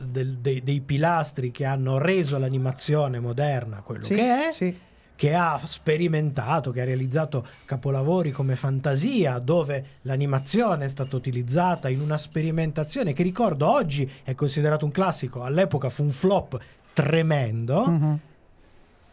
del- 0.00 0.38
dei, 0.38 0.62
dei 0.62 0.80
pilastri 0.80 1.50
che 1.50 1.64
hanno 1.64 1.98
reso 1.98 2.38
l'animazione 2.38 3.18
moderna 3.20 3.82
quello 3.82 4.04
sì, 4.04 4.14
che 4.14 4.48
è, 4.48 4.52
sì. 4.52 4.78
Che 5.18 5.34
ha 5.34 5.60
sperimentato, 5.64 6.70
che 6.70 6.80
ha 6.80 6.84
realizzato 6.84 7.44
capolavori 7.64 8.30
come 8.30 8.54
Fantasia, 8.54 9.40
dove 9.40 9.96
l'animazione 10.02 10.84
è 10.84 10.88
stata 10.88 11.16
utilizzata 11.16 11.88
in 11.88 12.00
una 12.00 12.16
sperimentazione 12.16 13.12
che 13.12 13.24
ricordo 13.24 13.68
oggi 13.68 14.08
è 14.22 14.36
considerato 14.36 14.84
un 14.84 14.92
classico, 14.92 15.42
all'epoca 15.42 15.88
fu 15.88 16.04
un 16.04 16.10
flop 16.10 16.56
tremendo. 16.92 17.84
Mhm. 17.84 18.18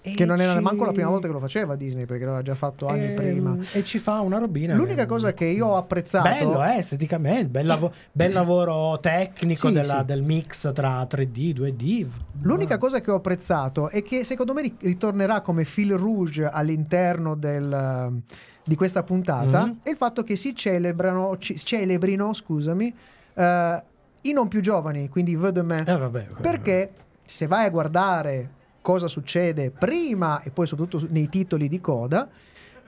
E 0.07 0.13
Che 0.13 0.25
non 0.25 0.39
era 0.39 0.53
ci- 0.53 0.59
manco 0.59 0.85
la 0.85 0.91
prima 0.91 1.09
volta 1.09 1.25
che 1.27 1.33
lo 1.33 1.39
faceva 1.39 1.75
Disney, 1.75 2.05
perché 2.05 2.23
l'aveva 2.25 2.43
già 2.43 2.53
fatto 2.55 2.85
anni 2.87 3.05
Ehm, 3.07 3.15
prima. 3.15 3.57
E 3.73 3.83
ci 3.83 3.97
fa 3.97 4.19
una 4.21 4.37
robina. 4.37 4.75
L'unica 4.75 5.01
che- 5.01 5.07
cosa 5.07 5.33
che 5.33 5.45
io 5.45 5.65
ho 5.67 5.77
apprezzato 5.77 6.29
Bello, 6.29 6.63
eh, 6.63 6.77
esteticamente, 6.77 7.47
bel, 7.47 7.65
lavo- 7.65 7.91
bel 8.11 8.31
lavoro 8.33 8.97
tecnico 8.99 9.67
Sì, 9.69 9.73
della- 9.73 9.99
sì. 9.99 10.05
del 10.05 10.21
mix 10.23 10.71
tra 10.73 11.05
3D, 11.05 11.53
2D. 11.53 12.07
L'unica 12.41 12.77
cosa 12.77 13.01
che 13.01 13.09
ho 13.09 13.15
apprezzato 13.15 13.89
è 13.89 14.03
che 14.03 14.23
secondo 14.23 14.53
me 14.53 14.61
ri- 14.61 14.75
ritornerà 14.81 15.41
come 15.41 15.63
fil 15.65 15.93
rouge 15.95 16.45
all'interno 16.45 17.35
del, 17.35 18.21
di 18.63 18.75
questa 18.75 19.01
puntata 19.03 19.65
Mhm. 19.65 19.79
è 19.83 19.89
il 19.89 19.97
fatto 19.97 20.23
che 20.23 20.35
si 20.35 20.53
celebrano, 20.55 21.37
ci- 21.39 21.57
celebrino, 21.57 22.31
scusami, 22.33 22.93
eh, 23.33 23.83
i 24.21 24.31
non 24.33 24.47
più 24.47 24.59
giovani, 24.61 25.09
quindi 25.09 25.31
i 25.31 25.35
vedeme. 25.35 25.79
Eh, 25.85 25.97
vabbè, 25.97 26.27
Perché 26.41 26.91
se 27.23 27.47
vai 27.47 27.65
a 27.65 27.69
guardare 27.69 28.49
cosa 28.85 29.07
succede 29.07 29.71
prima 29.71 30.43
e 30.43 30.51
poi 30.51 30.67
soprattutto 30.67 31.07
nei 31.09 31.27
titoli 31.27 31.67
di 31.67 31.81
coda, 31.81 32.29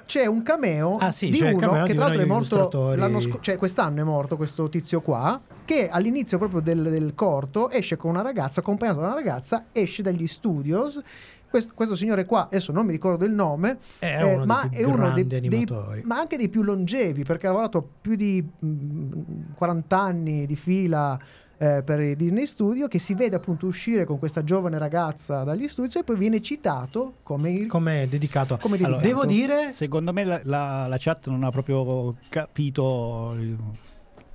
c'è 0.06 0.27
un 0.27 0.44
cameo 0.44 0.98
Ah, 0.98 1.12
sì, 1.12 1.32
di 1.32 1.42
uno 1.42 1.58
cameo 1.58 1.86
che 1.86 1.94
di 1.94 1.98
tra 1.98 2.06
l'altro 2.06 2.22
è 2.22 2.25
morto 2.27 2.96
l'anno 2.96 3.20
scorso, 3.20 3.39
cioè 3.42 3.58
quest'anno 3.58 4.01
è 4.01 4.04
morto 4.04 4.38
questo 4.38 4.70
tizio 4.70 5.01
qua, 5.01 5.42
che 5.66 5.89
all'inizio 5.89 6.38
proprio 6.38 6.60
del, 6.60 6.84
del 6.84 7.16
corto 7.16 7.72
esce 7.72 7.98
con 7.98 8.12
una 8.12 8.22
ragazza, 8.22 8.60
accompagnato 8.60 9.00
da 9.00 9.08
una 9.08 9.16
ragazza, 9.16 9.66
esce 9.72 10.04
dagli 10.04 10.27
studios. 10.27 11.01
Questo, 11.50 11.72
questo 11.74 11.96
signore 11.96 12.25
qua, 12.25 12.44
adesso 12.44 12.72
non 12.72 12.86
mi 12.86 12.92
ricordo 12.92 13.25
il 13.25 13.32
nome, 13.32 13.80
È 13.98 14.22
eh, 14.22 14.46
ma 14.46 14.70
è 14.70 14.84
uno 14.84 15.12
dei, 15.12 15.25
dei- 15.25 15.66
ma 16.04 16.20
anche 16.20 16.38
dei 16.38 16.50
più 16.50 16.62
longevi, 16.62 17.24
perché 17.24 17.48
ha 17.48 17.50
lavorato 17.50 17.89
più 18.01 18.16
di 18.16 18.46
mm, 18.63 19.54
40 19.56 20.00
anni 20.00 20.46
di 20.46 20.56
fila 20.56 21.18
eh, 21.60 21.82
per 21.84 22.00
i 22.02 22.16
Disney 22.16 22.46
Studio, 22.46 22.88
che 22.88 23.00
si 23.00 23.14
vede 23.16 23.36
appunto 23.36 23.66
uscire 23.66 24.06
con 24.06 24.20
questa 24.20 24.44
giovane 24.44 24.78
ragazza 24.78 25.44
dagli 25.44 25.68
studios 25.68 25.96
e 25.96 26.04
poi 26.04 26.18
viene 26.18 26.42
citato 26.42 27.16
come 27.24 27.52
il... 27.52 27.68
Come 27.68 28.08
dedicato. 28.10 28.58
Come 28.62 28.78
Allora, 28.78 29.02
dedicato. 29.02 29.26
Devo 29.26 29.32
dire, 29.32 29.72
Secondo 29.72 30.14
me 30.14 30.24
la, 30.24 30.40
la- 30.44 30.88
la 30.88 30.98
chat 31.00 31.28
non 31.30 31.44
ha 31.44 31.50
proprio 31.50 32.16
capito 32.30 33.34
il- 33.40 33.50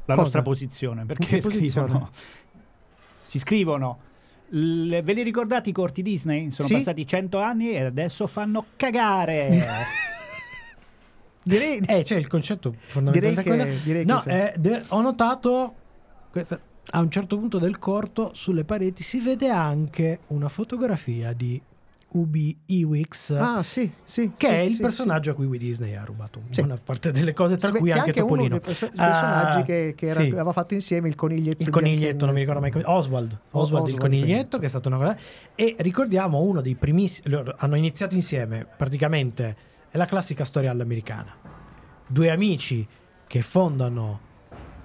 la 0.05 0.15
Cosa? 0.15 0.21
nostra 0.23 0.43
posizione. 0.43 1.07
Perché 1.07 1.39
posizione? 1.39 1.89
scrivono, 1.89 2.11
ci 3.31 3.39
scrivono. 3.39 3.99
"Le- 4.49 5.03
ve 5.03 5.13
li 5.13 5.23
ricordate 5.23 5.71
i 5.71 5.73
corti 5.73 6.03
Disney? 6.03 6.51
Sono 6.51 6.67
Sì. 6.69 6.75
passati 6.75 7.07
100 7.07 7.39
anni 7.39 7.71
e 7.71 7.85
adesso 7.85 8.27
fanno 8.27 8.65
cagare. 8.77 9.65
Direi... 11.45 11.79
eh, 11.87 12.03
c'è 12.03 12.17
il 12.17 12.27
concetto 12.29 12.75
fondamentale. 12.79 13.43
Direi 13.43 13.65
che- 13.65 13.81
direi 13.85 14.05
che 14.05 14.13
no, 14.13 14.25
eh, 14.25 14.55
de- 14.59 14.83
ho 14.89 15.01
notato 15.01 15.75
questa- 16.31 16.61
a 16.95 17.01
un 17.01 17.11
certo 17.11 17.39
punto 17.39 17.59
del 17.59 17.79
corto 17.79 18.33
sulle 18.35 18.65
pareti 18.65 19.03
si 19.03 19.21
vede 19.21 19.49
anche 19.49 20.21
una 20.29 20.49
fotografia 20.49 21.33
di 21.33 21.61
Ubi 22.15 22.55
Iwix. 22.67 23.31
Ah 23.31 23.63
sì, 23.63 23.91
sì. 24.05 24.33
che 24.37 24.47
sì, 24.49 24.53
è 24.53 24.59
il 24.59 24.77
personaggio 24.79 25.31
a 25.31 25.35
cui 25.35 25.47
Wii 25.47 25.59
Disney 25.59 25.95
ha 25.95 26.05
rubato 26.05 26.43
una 26.59 26.77
parte 26.77 27.11
delle 27.11 27.33
cose, 27.33 27.57
tra 27.57 27.71
cui 27.71 27.91
anche, 27.91 28.11
uno 28.21 28.29
Topolino. 28.29 28.49
dei 28.51 28.61
perso- 28.61 28.89
personaggi 28.89 29.59
Ah, 29.59 29.63
che, 29.63 29.95
che 29.97 30.07
era- 30.09 30.21
aveva 30.21 30.53
fatto 30.53 30.75
insieme 30.75 31.09
il 31.09 31.15
coniglietto. 31.15 31.63
Il 31.63 31.71
coniglietto, 31.71 32.27
non 32.27 32.35
mi 32.35 32.41
Anche- 32.43 32.53
ricordo 32.53 32.61
mai 32.61 32.71
come. 32.71 32.85
Oswald. 32.85 33.39
Oswald, 33.53 33.89
il 33.89 33.95
Oswald, 33.95 33.99
coniglietto, 33.99 34.59
che 34.59 34.67
è 34.67 34.69
stata 34.69 34.89
una 34.89 34.99
cosa. 34.99 35.17
E 35.55 35.75
ricordiamo 35.79 36.41
uno 36.41 36.61
dei 36.61 36.75
primissimi. 36.75 37.35
Hanno 37.57 37.77
iniziato 37.77 38.15
insieme, 38.15 38.67
praticamente. 38.77 39.57
È 39.89 39.97
la 39.97 40.05
classica 40.05 40.45
storia 40.45 40.71
all'americana. 40.71 41.35
Due 42.07 42.29
amici 42.29 42.87
che 43.27 43.41
fondano 43.41 44.21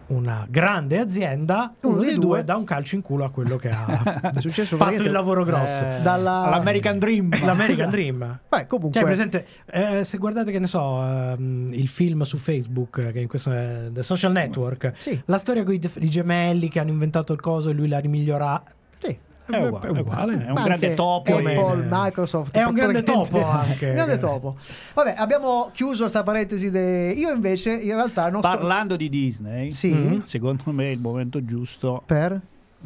una 0.07 0.45
grande 0.49 0.99
azienda. 0.99 1.73
Uno 1.81 1.93
Uno, 1.93 2.01
dei 2.01 2.11
dei 2.11 2.19
due 2.19 2.43
dà 2.43 2.55
un 2.55 2.63
calcio 2.63 2.95
in 2.95 3.01
culo 3.01 3.23
a 3.25 3.29
quello 3.31 3.57
che 3.57 3.69
ha 3.69 4.31
È 4.33 4.39
successo 4.41 4.77
fatto 4.77 5.03
il 5.03 5.11
lavoro 5.11 5.43
grosso. 5.43 5.83
Eh, 5.83 6.01
Dalla- 6.01 6.43
All'American 6.43 6.97
Dream. 6.99 7.29
L'American 7.45 7.71
Esatto. 7.71 7.89
Dream. 7.89 8.39
Beh, 8.49 8.67
comunque... 8.67 8.99
Cioè, 8.99 9.03
presente, 9.03 9.45
eh, 9.71 10.03
se 10.03 10.17
guardate 10.17 10.51
che 10.51 10.59
ne 10.59 10.67
so, 10.67 11.01
ehm, 11.03 11.67
il 11.71 11.87
film 11.87 12.21
su 12.23 12.37
Facebook, 12.37 12.97
eh, 12.99 13.11
che 13.11 13.19
in 13.19 13.27
questo 13.27 13.51
è 13.51 13.89
The 13.91 14.03
Social 14.03 14.31
Network, 14.31 14.93
Sì. 14.97 15.21
la 15.25 15.37
storia 15.37 15.63
con 15.63 15.73
i, 15.73 15.81
i 15.99 16.09
gemelli 16.09 16.69
che 16.69 16.79
hanno 16.79 16.91
inventato 16.91 17.33
il 17.33 17.41
coso 17.41 17.69
e 17.69 17.73
lui 17.73 17.87
l'ha 17.87 17.99
rimigliorato. 17.99 18.71
Sì. 18.99 19.17
È 19.49 19.65
uguale, 19.65 19.87
è 19.87 19.99
uguale. 20.01 20.45
È 20.45 20.49
un 20.49 20.63
grande 20.63 20.93
topo. 20.93 21.35
Apple, 21.37 21.55
come- 21.55 21.87
Microsoft. 21.89 22.53
È 22.55 22.63
un 22.63 22.73
grande 22.73 23.03
topo 23.03 23.45
anche. 23.45 23.91
Grande 23.93 24.17
topo. 24.17 24.55
Vabbè, 24.93 25.15
abbiamo 25.17 25.69
chiuso 25.73 26.07
sta 26.07 26.23
parentesi. 26.23 26.69
de- 26.69 27.11
Io 27.15 27.31
invece, 27.33 27.71
in 27.71 27.93
realtà, 27.93 28.29
non 28.29 28.41
sto... 28.41 28.49
Parlando 28.49 28.95
di 28.95 29.09
Disney, 29.09 29.71
Sì. 29.71 29.93
Mm. 29.93 30.21
secondo 30.23 30.63
me 30.71 30.85
è 30.85 30.91
il 30.91 30.99
momento 30.99 31.43
giusto. 31.45 32.01
Per? 32.05 32.39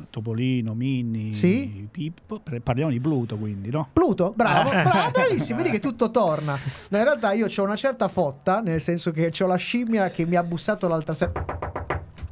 Topolino, 0.10 0.74
Minnie, 0.74 1.34
Sì. 1.34 1.88
Pippo. 1.92 2.42
Parliamo 2.64 2.92
di 2.92 3.00
Pluto, 3.02 3.36
quindi, 3.38 3.70
no? 3.70 3.90
Pluto, 3.92 4.32
bravo, 4.36 4.72
Eh. 4.72 4.84
bravo, 4.84 5.12
bravissimo, 5.12 5.58
vedi 5.62 5.70
che 5.72 5.80
tutto 5.80 6.12
torna. 6.12 6.58
No, 6.90 6.98
in 6.98 7.04
realtà 7.04 7.34
io 7.34 7.48
ho 7.54 7.64
una 7.64 7.76
certa 7.76 8.08
fotta, 8.08 8.62
nel 8.62 8.80
senso 8.80 9.12
che 9.12 9.32
ho 9.38 9.46
la 9.48 9.56
scimmia 9.58 10.10
che 10.10 10.26
mi 10.26 10.36
ha 10.38 10.44
bussato 10.44 10.88
l'altra 10.88 11.14
sera. 11.14 11.32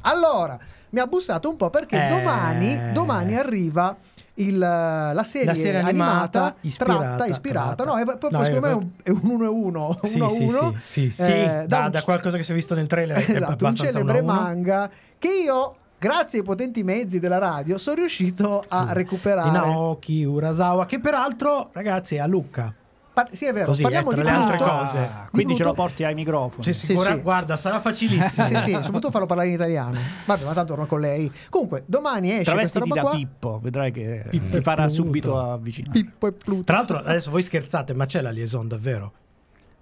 Allora, 0.02 0.58
mi 0.90 0.98
ha 1.00 1.06
bussato 1.06 1.48
un 1.50 1.56
po' 1.56 1.68
perché 1.70 2.06
Eh. 2.06 2.08
domani, 2.08 2.92
domani 2.92 3.36
arriva 3.36 3.94
il, 4.42 4.58
la, 4.58 5.22
serie 5.24 5.46
La 5.46 5.54
serie 5.54 5.80
animata 5.80 6.18
animata 6.20 6.56
ispirata- 6.60 6.98
tratta, 7.00 7.26
ispirata. 7.26 7.74
tratta. 7.74 7.84
No, 7.84 7.98
è 7.98 8.04
proprio 8.04 8.30
No, 8.30 8.44
secondo 8.44 8.66
è- 8.68 8.74
me 8.74 8.90
è 9.02 9.10
un 9.10 9.20
1 9.22 9.44
e 9.44 9.48
1. 9.48 9.98
Sì, 10.02 10.08
sì, 10.28 10.48
sì, 10.48 10.76
sì, 10.86 11.10
sì, 11.10 11.22
Eh, 11.22 11.64
da, 11.66 11.84
un- 11.84 11.90
da 11.90 12.02
qualcosa 12.02 12.36
che 12.36 12.42
si 12.42 12.52
è 12.52 12.54
visto 12.54 12.74
nel 12.74 12.86
trailer 12.86 13.18
esatto, 13.30 13.66
un 13.66 13.74
celebre 13.76 14.20
1-1. 14.20 14.24
manga 14.24 14.90
che 15.18 15.28
io, 15.44 15.72
grazie 15.98 16.38
ai 16.38 16.44
potenti 16.44 16.82
mezzi 16.82 17.18
della 17.18 17.38
radio, 17.38 17.76
sono 17.78 17.96
riuscito 17.96 18.64
a 18.68 18.86
Di 18.86 18.92
recuperare. 18.94 19.50
Naoki 19.50 20.24
Urasawa, 20.24 20.86
che 20.86 20.98
peraltro, 21.00 21.68
ragazzi, 21.72 22.16
è 22.16 22.20
a 22.20 22.26
Lucca. 22.26 22.74
Par- 23.12 23.28
sì, 23.32 23.44
è 23.46 23.52
vero. 23.52 23.66
Così, 23.66 23.82
parliamo 23.82 24.10
eh, 24.12 24.14
di 24.14 24.20
tra 24.22 24.30
le 24.30 24.36
altre 24.36 24.56
Pluto. 24.56 24.70
cose. 24.72 24.98
Ah, 24.98 25.26
quindi 25.30 25.52
Di 25.52 25.58
ce 25.58 25.64
lo 25.64 25.72
porti 25.74 26.04
ai 26.04 26.14
microfoni. 26.14 26.62
Cioè, 26.62 26.72
Sì, 26.72 26.86
sicura- 26.86 27.12
sì. 27.12 27.20
Guarda, 27.20 27.56
sarà 27.56 27.80
facilissimo. 27.80 28.46
Sì, 28.46 28.56
sì, 28.56 28.70
soprattutto 28.82 29.10
farlo 29.10 29.26
parlare 29.26 29.48
in 29.48 29.54
italiano. 29.54 29.98
Vabbè, 30.26 30.44
ma 30.44 30.52
tanto 30.52 30.72
ormai 30.72 30.86
con 30.88 31.00
lei. 31.00 31.30
Comunque, 31.48 31.82
domani 31.86 32.30
esce 32.30 32.52
questa 32.52 32.78
Travestiti 32.80 32.88
roba 32.88 32.94
da 32.94 33.00
qua. 33.08 33.10
Pippo, 33.16 33.58
vedrai 33.62 33.92
che 33.92 34.24
Pippo 34.30 34.56
ti 34.56 34.62
farà 34.62 34.86
Pluto. 34.86 35.02
subito 35.02 35.38
avvicinare. 35.40 35.92
Pippo 36.00 36.26
e 36.28 36.32
Pluto. 36.32 36.62
Tra 36.62 36.76
l'altro, 36.76 36.98
adesso 36.98 37.30
voi 37.30 37.42
scherzate, 37.42 37.94
ma 37.94 38.06
c'è 38.06 38.20
la 38.20 38.30
liaison 38.30 38.68
davvero? 38.68 39.12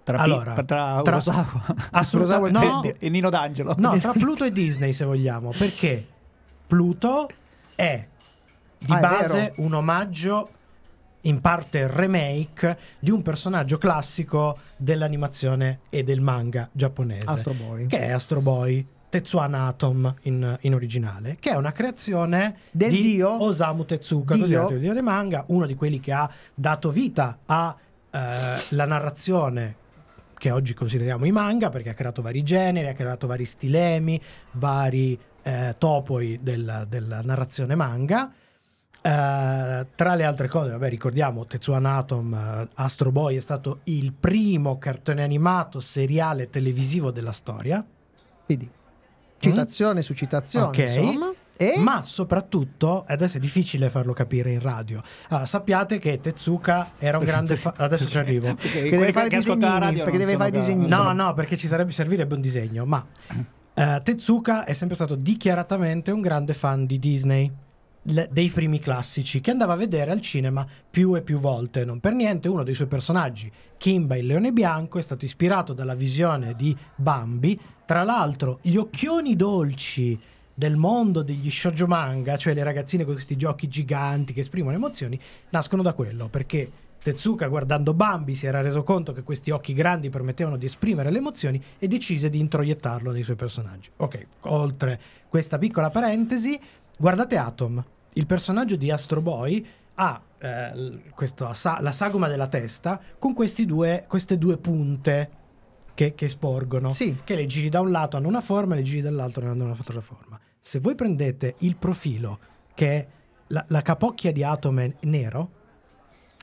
Tra, 0.03 0.17
Pi- 0.17 0.23
allora, 0.23 0.53
tra, 0.53 0.63
tra- 0.63 1.01
Kurosawa 1.03 1.45
Assolutamente 1.91 2.57
Kurosawa 2.57 2.81
no. 2.81 2.83
e, 2.83 2.95
e 2.97 3.09
Nino 3.09 3.29
D'Angelo. 3.29 3.75
No, 3.77 3.95
tra 3.99 4.11
Pluto 4.13 4.43
e 4.43 4.51
Disney, 4.51 4.91
se 4.91 5.05
vogliamo, 5.05 5.51
perché 5.55 6.03
Pluto 6.65 7.29
è 7.75 8.07
di 8.79 8.91
Ah, 8.93 8.97
base 8.97 9.53
un 9.57 9.73
omaggio 9.73 10.49
in 11.21 11.41
parte 11.41 11.87
remake 11.87 12.77
di 12.99 13.11
un 13.11 13.21
personaggio 13.21 13.77
classico 13.77 14.57
dell'animazione 14.77 15.81
e 15.89 16.03
del 16.03 16.21
manga 16.21 16.69
giapponese, 16.71 17.25
Astro 17.25 17.53
Boy. 17.53 17.87
che 17.87 17.99
è 17.99 18.11
Astro 18.11 18.41
Boy. 18.41 18.87
Tetsuan 19.09 19.55
Atom 19.55 20.13
in, 20.23 20.55
in 20.61 20.75
originale, 20.75 21.35
che 21.39 21.49
è 21.49 21.55
una 21.55 21.71
creazione 21.71 22.57
Del 22.69 22.91
di 22.91 23.01
dio? 23.01 23.41
Osamu 23.41 23.83
Tezuka, 23.83 24.35
Dio? 24.35 24.43
così 24.43 24.53
è 24.53 24.75
il 24.75 24.81
dio 24.81 24.93
dei 24.93 25.01
manga, 25.01 25.45
uno 25.47 25.65
di 25.65 25.73
quelli 25.73 25.99
che 25.99 26.11
ha 26.11 26.31
dato 26.53 26.91
vita 26.91 27.39
alla 27.45 27.75
narrazione 28.69 29.77
che 30.37 30.51
oggi 30.51 30.73
consideriamo 30.73 31.25
i 31.25 31.31
manga, 31.31 31.69
perché 31.69 31.89
ha 31.89 31.93
creato 31.93 32.21
vari 32.21 32.43
generi, 32.43 32.87
ha 32.87 32.93
creato 32.93 33.27
vari 33.27 33.45
stilemi, 33.45 34.19
vari 34.53 35.19
eh, 35.41 35.75
topoi 35.77 36.39
della, 36.41 36.85
della 36.85 37.21
narrazione 37.21 37.75
manga. 37.75 38.31
Eh, 39.01 39.87
tra 39.95 40.15
le 40.15 40.23
altre 40.25 40.47
cose, 40.49 40.71
vabbè, 40.71 40.89
ricordiamo 40.89 41.45
Tetsuan 41.45 41.85
Atom, 41.85 42.33
eh, 42.33 42.67
Astro 42.75 43.11
Boy 43.11 43.37
è 43.37 43.39
stato 43.39 43.79
il 43.85 44.13
primo 44.13 44.77
cartone 44.77 45.23
animato 45.23 45.79
seriale 45.79 46.49
televisivo 46.49 47.11
della 47.11 47.31
storia. 47.31 47.85
Quindi, 48.45 48.69
citazione 49.37 50.01
su 50.01 50.13
citazione, 50.13 50.67
Ok. 50.67 50.77
insomma. 50.77 51.33
E 51.61 51.73
Ma 51.77 52.03
soprattutto, 52.03 53.03
adesso 53.05 53.35
è 53.35 53.39
difficile 53.41 53.89
farlo 53.89 54.13
capire 54.13 54.49
in 54.49 54.61
radio. 54.61 55.01
Allora, 55.27 55.45
sappiate 55.45 55.99
che 55.99 56.21
Tezuka 56.21 56.91
era 56.99 57.17
un 57.17 57.25
grande 57.25 57.57
fan. 57.57 57.73
Adesso 57.75 58.07
ci 58.07 58.17
arrivo. 58.17 58.55
Perché 58.55 58.89
deve 58.89 59.11
fare 59.11 59.27
disegnini, 59.27 59.65
radio 59.79 60.03
perché 60.05 60.17
deve 60.17 60.37
fare 60.37 60.51
disegnini. 60.51 60.87
No, 60.87 61.11
no, 61.11 61.33
perché 61.33 61.57
ci 61.57 61.67
sarebbe, 61.67 61.91
servirebbe 61.91 62.33
un 62.33 62.39
disegno. 62.39 62.85
Ma 62.85 63.05
eh, 63.73 63.99
Tezuka 64.01 64.63
è 64.63 64.71
sempre 64.71 64.95
stato 64.95 65.15
dichiaratamente 65.15 66.11
un 66.11 66.21
grande 66.21 66.53
fan 66.53 66.85
di 66.85 66.97
Disney. 66.97 67.51
Dei 68.01 68.49
primi 68.49 68.79
classici 68.79 69.41
che 69.41 69.51
andava 69.51 69.73
a 69.73 69.77
vedere 69.77 70.11
al 70.11 70.21
cinema 70.21 70.65
più 70.89 71.15
e 71.15 71.21
più 71.21 71.39
volte. 71.39 71.85
Non 71.85 71.99
per 71.99 72.13
niente, 72.13 72.47
uno 72.47 72.63
dei 72.63 72.73
suoi 72.73 72.87
personaggi, 72.87 73.51
Kimba 73.77 74.15
il 74.15 74.25
leone 74.25 74.51
bianco, 74.51 74.97
è 74.97 75.01
stato 75.01 75.25
ispirato 75.25 75.73
dalla 75.73 75.95
visione 75.95 76.55
di 76.55 76.75
Bambi. 76.95 77.59
Tra 77.85 78.03
l'altro, 78.03 78.59
gli 78.61 78.75
occhioni 78.75 79.35
dolci 79.35 80.19
del 80.53 80.75
mondo 80.75 81.23
degli 81.23 81.49
shoujo 81.49 81.87
manga, 81.87 82.35
cioè 82.35 82.53
le 82.53 82.63
ragazzine 82.63 83.05
con 83.05 83.13
questi 83.13 83.37
giochi 83.37 83.69
giganti 83.69 84.33
che 84.33 84.41
esprimono 84.41 84.75
emozioni, 84.75 85.17
nascono 85.51 85.81
da 85.81 85.93
quello, 85.93 86.27
perché 86.27 86.69
Tezuka 87.01 87.47
guardando 87.47 87.93
Bambi 87.93 88.35
si 88.35 88.45
era 88.45 88.59
reso 88.59 88.83
conto 88.83 89.13
che 89.13 89.23
questi 89.23 89.51
occhi 89.51 89.73
grandi 89.73 90.09
permettevano 90.09 90.57
di 90.57 90.65
esprimere 90.65 91.11
le 91.11 91.19
emozioni 91.19 91.61
e 91.77 91.87
decise 91.87 92.29
di 92.29 92.39
introiettarlo 92.39 93.11
nei 93.11 93.23
suoi 93.23 93.37
personaggi. 93.37 93.89
Ok, 93.97 94.27
oltre 94.41 94.99
questa 95.29 95.57
piccola 95.57 95.89
parentesi, 95.89 96.59
guardate 96.99 97.37
Atom, 97.37 97.83
il 98.13 98.25
personaggio 98.25 98.75
di 98.75 98.91
Astro 98.91 99.21
Boy 99.21 99.65
ha 99.95 100.21
eh, 100.41 101.01
questo- 101.15 101.51
la 101.79 101.91
sagoma 101.91 102.27
della 102.27 102.47
testa 102.47 103.01
con 103.17 103.33
questi 103.33 103.65
due, 103.65 104.05
queste 104.07 104.37
due 104.37 104.57
punte 104.57 105.29
che, 105.93 106.13
che 106.15 106.29
sporgono, 106.29 106.93
Sì. 106.93 107.17
che 107.25 107.35
le 107.35 107.45
giri 107.45 107.67
da 107.69 107.81
un 107.81 107.91
lato 107.91 108.15
hanno 108.15 108.27
una 108.29 108.39
forma 108.41 108.73
e 108.73 108.77
le 108.77 108.83
giri 108.83 109.01
dall'altro 109.01 109.49
hanno 109.49 109.65
un'altra 109.65 109.99
forma. 109.99 110.39
Se 110.59 110.79
voi 110.79 110.95
prendete 110.95 111.55
il 111.59 111.75
profilo 111.75 112.39
che 112.73 112.89
è 112.91 113.07
la, 113.47 113.65
la 113.67 113.81
capocchia 113.81 114.31
di 114.31 114.43
Atom 114.43 114.79
è 114.79 114.93
nero 115.01 115.51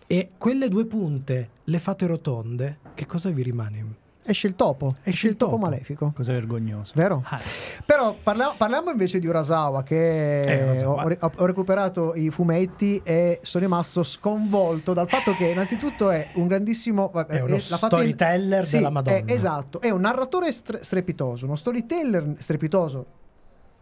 e 0.06 0.32
quelle 0.36 0.68
due 0.68 0.84
punte 0.84 1.50
le 1.64 1.78
fate 1.78 2.06
rotonde, 2.06 2.78
che 2.94 3.06
cosa 3.06 3.30
vi 3.30 3.42
rimane? 3.42 4.04
Esce 4.28 4.46
il 4.48 4.54
topo, 4.56 4.96
esce 5.04 5.28
il 5.28 5.36
topo, 5.36 5.52
topo. 5.52 5.62
malefico. 5.64 6.12
Cosa 6.14 6.32
vergognosa. 6.32 6.92
Vero? 6.96 7.22
Ah, 7.28 7.40
Però 7.84 8.16
parla- 8.22 8.52
parliamo 8.56 8.90
invece 8.90 9.18
di 9.20 9.26
Urasawa 9.26 9.82
che 9.82 10.40
Eh. 10.40 10.84
Ho, 10.84 10.94
ho- 11.00 11.32
ho 11.36 11.44
recuperato 11.46 12.14
i 12.14 12.30
fumetti 12.30 13.00
e 13.04 13.38
sono 13.42 13.64
rimasto 13.64 14.02
sconvolto 14.02 14.92
dal 14.94 15.08
fatto 15.08 15.34
che 15.34 15.46
innanzitutto 15.46 16.10
è 16.10 16.28
un 16.34 16.48
grandissimo 16.48 17.10
È 17.12 17.40
uno 17.40 17.46
l'ha 17.54 17.58
fatto 17.58 17.96
in- 17.96 18.12
storyteller 18.12 18.66
Sì, 18.66 18.76
della 18.76 18.90
Madonna. 18.90 19.16
è- 19.16 19.24
esatto, 19.26 19.80
è 19.80 19.90
un 19.90 20.00
narratore 20.00 20.50
stre- 20.52 20.82
strepitoso, 20.82 21.46
uno 21.46 21.54
storyteller 21.56 22.34
strepitoso 22.38 23.06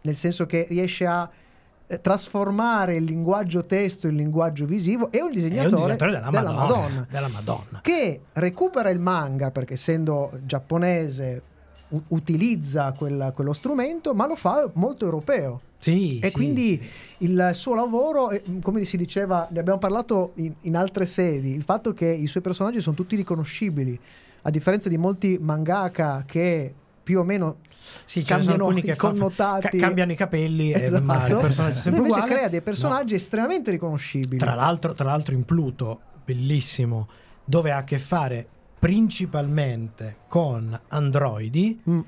nel 0.01 0.15
senso 0.15 0.45
che 0.45 0.67
riesce 0.69 1.05
a 1.07 1.27
eh, 1.27 1.33
trasformare 2.01 2.95
il 2.95 3.03
linguaggio 3.03 3.63
testo 3.65 4.07
in 4.07 4.15
linguaggio 4.15 4.65
visivo 4.65 5.11
e 5.11 5.21
un 5.21 5.29
È 5.29 5.33
disegnatore, 5.33 5.67
un 5.69 5.75
disegnatore 5.75 6.11
della, 6.11 6.31
Madonna, 6.31 6.51
Madonna. 6.59 7.07
Della 7.09 7.27
Madonna. 7.27 7.79
che 7.81 8.21
recupera 8.33 8.89
il 8.89 8.99
manga 8.99 9.51
perché 9.51 9.73
essendo 9.73 10.31
giapponese 10.45 11.41
u- 11.89 12.01
utilizza 12.09 12.91
quella- 12.97 13.31
quello 13.31 13.53
strumento 13.53 14.13
ma 14.13 14.27
lo 14.27 14.35
fa 14.35 14.69
molto 14.73 15.05
europeo. 15.05 15.61
Sì, 15.77 16.17
e 16.19 16.29
sì, 16.29 16.33
quindi 16.33 16.81
il 17.19 17.51
suo 17.53 17.75
lavoro 17.75 18.31
eh, 18.31 18.41
come 18.61 18.83
si 18.85 18.97
diceva 18.97 19.47
ne 19.51 19.59
abbiamo 19.59 19.77
parlato 19.77 20.31
in, 20.35 20.51
in 20.61 20.75
altre 20.75 21.05
sedi 21.05 21.53
il 21.53 21.61
fatto 21.61 21.93
che 21.93 22.07
i 22.07 22.25
suoi 22.25 22.41
personaggi 22.41 22.81
sono 22.81 22.95
tutti 22.95 23.15
riconoscibili 23.15 23.99
a 24.43 24.49
differenza 24.49 24.89
di 24.89 24.97
molti 24.97 25.37
mangaka 25.39 26.23
che 26.25 26.73
più 27.05 27.19
o 27.19 27.23
meno 27.23 27.57
Sì, 28.03 28.23
cambiano 28.23 28.71
i 28.71 28.81
che 28.81 28.95
fa- 28.95 29.09
connotati 29.09 29.77
ca- 29.77 29.85
cambiano 29.85 30.11
i 30.11 30.15
capelli, 30.15 30.73
Esatto. 30.73 31.03
ma 31.03 31.27
il 31.27 31.35
personaggio 31.37 31.73
è 31.73 31.81
sempre 31.81 32.01
Lui 32.01 32.09
invece 32.09 32.19
uguale. 32.25 32.33
crea 32.35 32.49
dei 32.49 32.57
No. 32.59 32.65
personaggi 32.65 33.13
estremamente 33.13 33.69
riconoscibili 33.71 34.37
Tra 34.37 34.55
l'altro, 34.55 34.93
tra 34.93 35.05
l'altro 35.05 35.35
in 35.35 35.45
Pluto, 35.45 35.99
bellissimo, 36.25 37.07
dove 37.45 37.71
ha 37.71 37.77
a 37.77 37.83
che 37.83 37.99
fare 37.99 38.47
principalmente 38.79 40.17
con 40.27 40.77
androidi 40.89 41.79
Mm. 41.87 41.99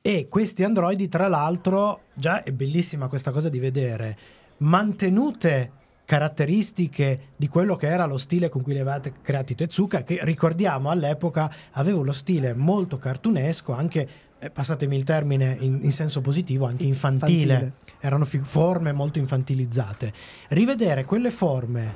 e 0.00 0.28
questi 0.28 0.64
androidi 0.64 1.08
tra 1.08 1.28
l'altro, 1.28 2.00
già 2.14 2.42
è 2.42 2.50
bellissima 2.52 3.06
questa 3.08 3.30
cosa 3.30 3.50
di 3.50 3.58
vedere, 3.58 4.16
mantenute 4.58 5.72
caratteristiche 6.06 7.20
di 7.36 7.48
quello 7.48 7.76
che 7.76 7.86
era 7.86 8.06
lo 8.06 8.16
stile 8.16 8.48
con 8.48 8.62
cui 8.62 8.72
li 8.72 8.78
avevate 8.78 9.12
creati 9.20 9.54
Tezuka, 9.54 10.02
che 10.04 10.18
ricordiamo 10.22 10.88
all'epoca 10.90 11.52
aveva 11.72 11.98
uno 11.98 12.12
stile 12.12 12.54
molto 12.54 12.96
cartunesco, 12.96 13.74
anche, 13.74 14.08
passatemi 14.52 14.94
il 14.96 15.02
termine 15.04 15.56
in, 15.60 15.80
in 15.82 15.92
senso 15.92 16.20
positivo, 16.20 16.66
anche 16.66 16.84
infantile 16.84 17.52
Infantile. 17.54 17.72
erano 18.00 18.24
fi- 18.24 18.38
forme 18.42 18.92
molto 18.92 19.18
infantilizzate. 19.18 20.12
Rivedere 20.48 21.04
quelle 21.04 21.30
forme 21.30 21.94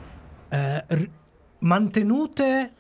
eh, 0.48 0.84
r- 0.88 1.10
mantenute 1.60 2.72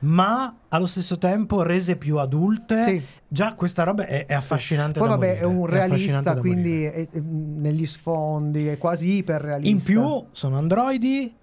ma 0.00 0.54
allo 0.68 0.86
stesso 0.86 1.18
tempo 1.18 1.62
rese 1.62 1.96
più 1.96 2.18
adulte, 2.18 2.82
Sì. 2.84 3.02
già 3.26 3.54
questa 3.54 3.82
roba 3.82 4.06
è, 4.06 4.26
è 4.26 4.34
affascinante 4.34 5.00
Poi 5.00 5.08
da 5.08 5.14
vabbè 5.16 5.26
morire, 5.26 5.42
è 5.42 5.44
un 5.44 5.66
realista, 5.66 6.20
da 6.34 6.40
quindi 6.40 6.84
è- 6.84 7.08
è- 7.10 7.18
negli 7.20 7.84
sfondi 7.84 8.68
è 8.68 8.78
quasi 8.78 9.16
iperrealista. 9.16 9.68
In 9.70 9.82
più 9.82 10.26
sono 10.30 10.56
androidi, 10.56 11.34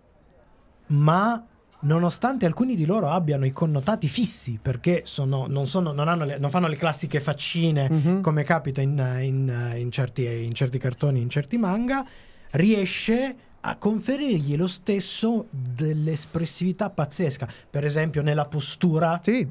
ma 0.87 1.45
nonostante 1.85 2.45
alcuni 2.45 2.75
di 2.75 2.85
loro 2.85 3.09
abbiano 3.09 3.45
i 3.45 3.51
connotati 3.51 4.07
fissi, 4.07 4.59
perché 4.61 5.01
sono- 5.05 5.45
non, 5.47 5.67
sono- 5.67 5.91
non 5.91 6.07
hanno 6.07 6.25
le- 6.25 6.37
non 6.37 6.49
fanno 6.49 6.67
le 6.67 6.75
classiche 6.75 7.19
faccine 7.19 7.89
Mhm. 7.89 8.21
come 8.21 8.43
capita 8.43 8.81
in, 8.81 8.97
in- 9.21 9.73
in 9.77 9.91
certi, 9.91 10.25
in 10.43 10.53
certi 10.53 10.77
cartoni, 10.77 11.21
in 11.21 11.29
certi 11.29 11.57
manga, 11.57 12.05
riesce 12.51 13.35
a 13.61 13.77
conferirgli 13.77 14.55
lo 14.55 14.67
stesso 14.67 15.47
dell'espressività 15.49 16.89
pazzesca. 16.89 17.47
Per 17.69 17.83
esempio, 17.83 18.21
nella 18.21 18.45
postura, 18.45 19.19
Sì, 19.23 19.47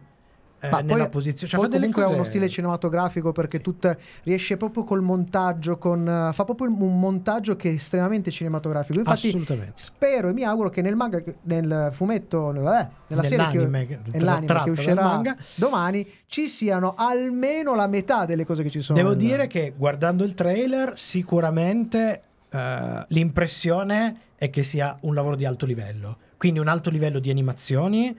eh, 0.66 0.70
Ma 0.70 0.80
nella 0.80 1.08
posizione. 1.08 1.50
Cioè, 1.52 1.60
poi 1.60 1.70
comunque 1.70 2.02
ha 2.02 2.04
cose- 2.06 2.16
uno 2.16 2.24
stile 2.24 2.48
cinematografico 2.48 3.32
perché 3.32 3.60
tut- 3.60 3.96
riesce 4.22 4.56
proprio 4.56 4.84
col 4.84 5.02
montaggio, 5.02 5.76
con, 5.78 6.08
eh, 6.08 6.32
fa 6.32 6.44
proprio 6.44 6.68
un 6.70 6.98
montaggio 6.98 7.56
che 7.56 7.70
è 7.70 7.72
estremamente 7.74 8.30
cinematografico. 8.30 8.98
Infatti, 8.98 9.28
Assolutamente. 9.28 9.72
spero 9.76 10.28
e 10.28 10.32
mi 10.32 10.42
auguro 10.44 10.70
che 10.70 10.80
nel 10.82 10.96
manga, 10.96 11.22
nel 11.42 11.90
fumetto, 11.92 12.52
vabbè, 12.52 12.88
nella 13.08 13.22
serie 13.22 13.48
che, 13.50 13.58
Nell'anime 14.12 14.62
che- 14.64 14.70
uscirà 14.70 15.02
manga. 15.02 15.36
domani 15.56 16.06
ci 16.26 16.48
siano 16.48 16.94
almeno 16.96 17.74
la 17.74 17.86
metà 17.86 18.24
delle 18.24 18.44
cose 18.44 18.62
che 18.62 18.70
ci 18.70 18.80
sono. 18.80 18.98
Devo 18.98 19.10
nel- 19.10 19.18
dire 19.18 19.46
che 19.46 19.72
guardando 19.76 20.24
il 20.24 20.34
trailer, 20.34 20.92
sicuramente 20.96 22.22
eh, 22.50 23.04
l'impressione 23.08 24.16
è 24.36 24.48
che 24.50 24.62
sia 24.62 24.96
un 25.02 25.14
lavoro 25.14 25.36
di 25.36 25.44
alto 25.44 25.66
livello. 25.66 26.16
Quindi 26.36 26.58
un 26.60 26.68
alto 26.68 26.90
livello 26.90 27.18
di 27.18 27.30
animazioni. 27.30 28.16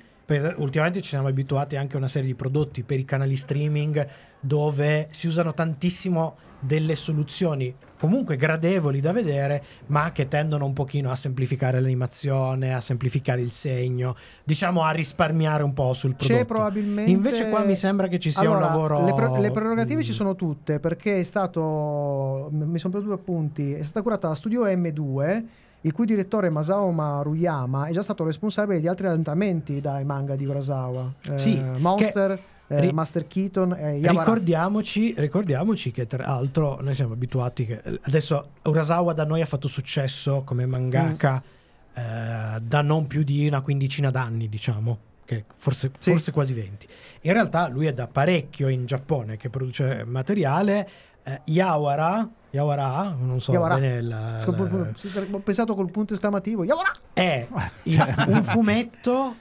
Ultimamente 0.58 1.02
ci 1.02 1.10
siamo 1.10 1.28
abituati 1.28 1.76
anche 1.76 1.96
a 1.96 1.98
una 2.00 2.08
serie 2.08 2.28
di 2.28 2.36
prodotti 2.36 2.84
per 2.84 3.00
i 3.00 3.06
canali 3.06 3.36
streaming 3.36 4.08
dove 4.40 5.08
si 5.12 5.28
usano 5.28 5.54
tantissimo 5.54 6.36
delle 6.60 6.96
soluzioni 6.96 7.76
comunque 8.00 8.36
gradevoli 8.36 9.00
da 9.00 9.12
vedere, 9.12 9.64
ma 9.88 10.12
che 10.12 10.28
tendono 10.28 10.66
un 10.66 10.74
pochino 10.74 11.10
a 11.10 11.16
semplificare 11.16 11.80
l'animazione, 11.80 12.74
a 12.74 12.82
semplificare 12.82 13.42
il 13.42 13.52
segno, 13.52 14.16
diciamo 14.44 14.84
a 14.84 14.92
risparmiare 14.92 15.64
un 15.64 15.74
po' 15.74 15.94
sul 15.94 16.16
prodotto. 16.16 16.40
C'è 16.40 16.46
probabilmente. 16.46 17.10
Invece 17.10 17.50
qua 17.50 17.64
mi 17.64 17.76
sembra 17.76 18.08
che 18.08 18.20
ci 18.20 18.32
sia 18.32 18.42
Allora, 18.42 18.58
un 18.58 18.62
lavoro. 18.62 19.06
Le, 19.06 19.14
pre- 19.14 19.40
le 19.40 19.52
prerogative 19.52 20.02
Mm. 20.02 20.04
ci 20.04 20.14
sono 20.14 20.36
tutte 20.36 20.80
perché 20.80 21.18
è 21.18 21.24
stato. 21.24 22.50
Mi 22.52 22.78
sono 22.78 22.94
preso 22.94 23.08
due 23.08 23.16
appunti. 23.16 23.74
È 23.74 23.84
stata 23.84 24.02
curata 24.02 24.28
da 24.28 24.36
Studio 24.36 24.66
M2, 24.66 25.44
il 25.86 25.92
cui 25.94 26.06
direttore 26.06 26.50
Masao 26.50 26.90
Maruyama 26.92 27.86
è 27.86 27.92
già 27.92 28.02
stato 28.02 28.24
responsabile 28.24 28.80
di 28.80 28.88
altri 28.88 29.06
adattamenti 29.08 29.82
dai 29.82 30.04
manga 30.04 30.36
di 30.36 30.46
Urasawa. 30.46 31.14
Eh, 31.30 31.38
Sì, 31.38 31.62
Monster, 31.78 32.32
eh, 32.68 32.80
ri- 32.80 32.92
Master 32.92 33.28
Keaton 33.28 33.74
e 33.74 33.98
Yamara. 33.98 34.24
Ricordiamoci, 34.26 35.14
ricordiamoci 35.16 35.92
che 35.92 36.08
tra 36.08 36.26
l'altro 36.26 36.80
noi 36.82 36.96
siamo 36.96 37.14
abituati 37.14 37.66
che 37.68 37.82
adesso 38.02 38.50
Urasawa 38.64 39.14
da 39.14 39.26
noi 39.26 39.42
ha 39.42 39.46
fatto 39.46 39.68
successo 39.68 40.42
come 40.44 40.66
mangaka 40.66 41.42
Mm. 41.44 41.98
eh, 41.98 42.60
da 42.62 42.82
non 42.82 43.06
più 43.08 43.24
di 43.24 43.48
una 43.48 43.62
quindicina 43.62 44.10
d'anni, 44.10 44.50
diciamo, 44.50 44.98
che 45.24 45.46
forse, 45.56 45.92
Sì. 46.00 46.10
forse 46.12 46.32
quasi 46.32 46.54
20. 46.54 46.88
In 47.22 47.34
realtà 47.34 47.68
lui 47.68 47.86
è 47.86 47.94
da 47.94 48.08
parecchio 48.08 48.68
in 48.70 48.86
Giappone 48.86 49.38
che 49.38 49.50
produce 49.50 50.04
materiale. 50.06 50.90
Eh, 51.28 51.42
Yawara, 51.46 52.30
Yawara, 52.52 53.16
non 53.20 53.42
so 53.42 53.52
Yawara. 53.52 53.76
bene 53.80 54.02
la- 54.02 54.44
Ho 54.46 55.40
pensato 55.40 55.74
col 55.74 55.90
punto 55.90 56.14
esclamativo. 56.14 56.64
Yamara! 56.64 56.92
è 57.14 57.48
il- 57.84 58.26
un 58.28 58.44
fumetto 58.44 59.36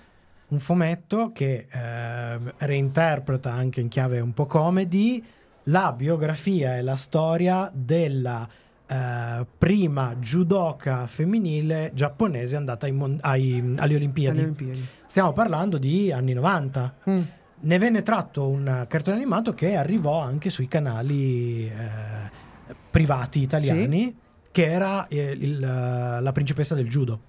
un 0.49 0.61
fumetto 0.61 1.33
che 1.33 1.67
ehm, 1.71 2.53
reinterpreta 2.59 3.51
anche 3.53 3.81
in 3.81 3.89
chiave 3.89 4.21
un 4.21 4.33
po' 4.33 4.47
comedy 4.47 5.23
la 5.65 5.93
biografia 5.93 6.77
e 6.77 6.83
la 6.83 6.95
storia 6.97 7.71
della 7.73 8.47
eh, 8.87 9.47
prima 9.59 10.15
judoka 10.17 11.07
femminile 11.07 11.91
giapponese 11.95 12.57
andata 12.57 12.87
ai 12.87 12.93
mon- 12.93 13.19
ai- 13.23 13.75
alle 13.79 13.95
Olimpiadi. 13.97 14.39
Alle 14.39 14.43
Olimpiadi. 14.49 14.87
Stiamo 15.07 15.33
parlando 15.33 15.79
di 15.79 16.13
anni 16.13 16.33
90. 16.35 16.95
Mm. 17.11 17.21
Ne 17.65 17.79
venne 17.79 18.03
tratto 18.03 18.49
un 18.49 18.85
cartone 18.89 19.17
animato 19.17 19.55
che 19.55 19.75
arrivò 19.77 20.21
anche 20.21 20.51
sui 20.51 20.69
canali 20.69 21.67
eh, 21.67 22.31
privati 22.91 23.41
italiani, 23.41 24.15
che 24.51 24.67
era 24.71 25.07
eh, 25.09 25.31
il- 25.39 25.59
la 25.61 26.31
principessa 26.33 26.75
del 26.75 26.87
judo 26.89 27.21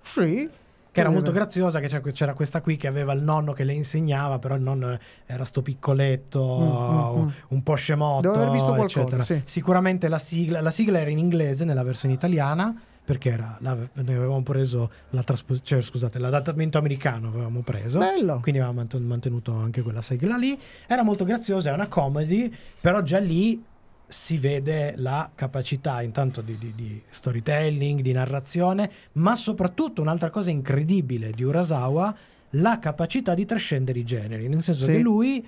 Sì. 0.00 0.48
che 0.90 1.00
era 1.00 1.08
Sì, 1.08 1.14
molto 1.14 1.30
graziosa, 1.32 1.78
che 1.80 2.02
c'era, 2.12 2.34
questa 2.34 2.60
qui 2.60 2.76
che 2.76 2.88
aveva 2.88 3.12
il 3.12 3.22
nonno 3.22 3.52
che 3.52 3.62
le 3.64 3.72
insegnava, 3.72 4.38
però 4.40 4.56
il 4.56 4.62
nonno 4.62 4.98
era 5.26 5.44
sto 5.44 5.62
piccoletto, 5.62 6.58
Mm, 6.58 7.20
mm, 7.20 7.22
mm. 7.24 7.28
un 7.48 7.62
po' 7.62 7.74
scemotto, 7.76 8.20
Devo 8.22 8.34
aver 8.34 8.50
visto 8.50 8.74
qualcosa, 8.74 9.22
sì. 9.22 9.40
Sicuramente 9.44 10.08
la 10.08 10.18
sigla, 10.18 10.60
la 10.60 10.70
sigla 10.70 10.98
era 11.00 11.10
in 11.10 11.18
inglese 11.18 11.64
nella 11.64 11.82
versione 11.84 12.14
italiana, 12.14 12.74
perché 13.04 13.30
era, 13.30 13.56
la- 13.60 13.74
noi 13.74 14.14
avevamo 14.14 14.42
preso 14.42 14.90
la 15.10 15.22
traspo- 15.22 15.60
cioè, 15.60 15.80
scusate, 15.80 16.18
l'adattamento 16.18 16.78
americano 16.78 17.28
avevamo 17.28 17.60
preso. 17.60 17.98
Bello. 17.98 18.40
Quindi 18.40 18.60
avevamo 18.60 18.80
mant- 18.80 18.98
mantenuto 18.98 19.52
anche 19.54 19.82
quella 19.82 20.00
sigla 20.02 20.36
lì. 20.36 20.58
Era 20.86 21.02
molto 21.02 21.24
graziosa, 21.24 21.70
è 21.70 21.74
una 21.74 21.88
comedy, 21.88 22.50
però 22.80 23.02
già 23.02 23.18
lì 23.18 23.62
si 24.06 24.38
vede 24.38 24.94
la 24.98 25.30
capacità 25.34 26.00
intanto 26.02 26.40
di, 26.40 26.56
di- 26.58 26.72
di 26.74 27.02
storytelling, 27.08 28.00
di 28.00 28.12
narrazione, 28.12 28.90
ma 29.12 29.34
soprattutto 29.34 30.02
un'altra 30.02 30.30
cosa 30.30 30.50
incredibile 30.50 31.30
di 31.32 31.42
Urasawa, 31.42 32.14
la 32.50 32.78
capacità 32.78 33.34
di 33.34 33.44
trascendere 33.44 33.98
i 33.98 34.04
generi, 34.04 34.46
nel 34.48 34.62
senso 34.62 34.84
Sì. 34.84 34.92
che 34.92 34.98
lui 35.00 35.44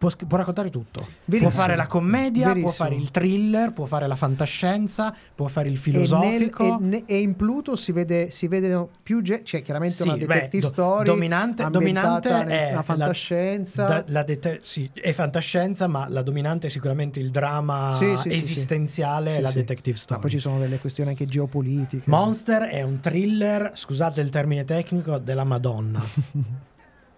può, 0.00 0.10
può 0.26 0.38
raccontare 0.38 0.70
tutto. 0.70 1.06
Verissimo. 1.26 1.50
Può 1.50 1.60
fare 1.60 1.76
la 1.76 1.86
commedia, 1.86 2.44
può 2.44 2.54
Verissimo. 2.54 2.72
fare 2.88 2.94
il 2.94 3.10
thriller, 3.10 3.72
può 3.74 3.84
fare 3.84 4.06
la 4.06 4.16
fantascienza, 4.16 5.14
può 5.34 5.46
fare 5.46 5.68
il 5.68 5.74
E, 5.74 5.78
filosofico. 5.78 6.78
nel- 6.80 7.04
e 7.06 7.18
e 7.18 7.20
in 7.20 7.36
Pluto 7.36 7.76
si 7.76 7.92
vede, 7.92 8.30
si 8.30 8.48
vedono 8.48 8.88
più 9.02 9.20
ge- 9.20 9.42
c'è 9.42 9.60
chiaramente 9.60 9.96
Sì, 9.96 10.02
una 10.08 10.12
beh, 10.16 10.26
detective 10.26 10.62
do- 10.62 10.68
story 10.68 11.04
dominante, 11.04 11.62
ambientata 11.62 12.08
dominante 12.30 12.44
nel- 12.54 12.68
è 12.70 12.72
la- 12.74 12.82
fantascienza 12.82 13.84
da- 13.84 14.04
la 14.06 14.22
dete- 14.22 14.60
sì, 14.62 14.90
è 14.94 15.12
fantascienza, 15.12 15.86
ma 15.86 16.08
la 16.08 16.22
dominante 16.22 16.68
è 16.68 16.70
sicuramente 16.70 17.20
il 17.20 17.30
dramma 17.30 17.92
Sì, 17.98 18.16
sì, 18.16 18.28
esistenziale 18.30 19.36
e 19.36 19.40
la 19.42 19.50
detective 19.52 19.96
Ma 19.96 20.02
story. 20.02 20.20
poi 20.22 20.30
ci 20.30 20.38
sono 20.38 20.58
delle 20.58 20.78
questioni 20.78 21.10
anche 21.10 21.26
geopolitiche 21.26 22.04
Monster 22.06 22.62
è 22.68 22.80
un 22.82 23.00
thriller, 23.00 23.72
scusate 23.74 24.20
il 24.22 24.30
termine 24.30 24.64
tecnico, 24.64 25.18
della 25.18 25.44
Madonna. 25.44 26.00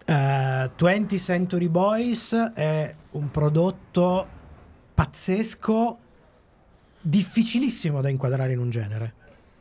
Eh, 0.05 0.71
20th 0.77 1.17
Century 1.17 1.67
Boys 1.69 2.33
è 2.53 2.93
un 3.11 3.31
prodotto 3.31 4.27
pazzesco, 4.93 5.97
difficilissimo 7.01 8.01
da 8.01 8.09
inquadrare 8.09 8.53
in 8.53 8.59
un 8.59 8.69
genere. 8.69 9.13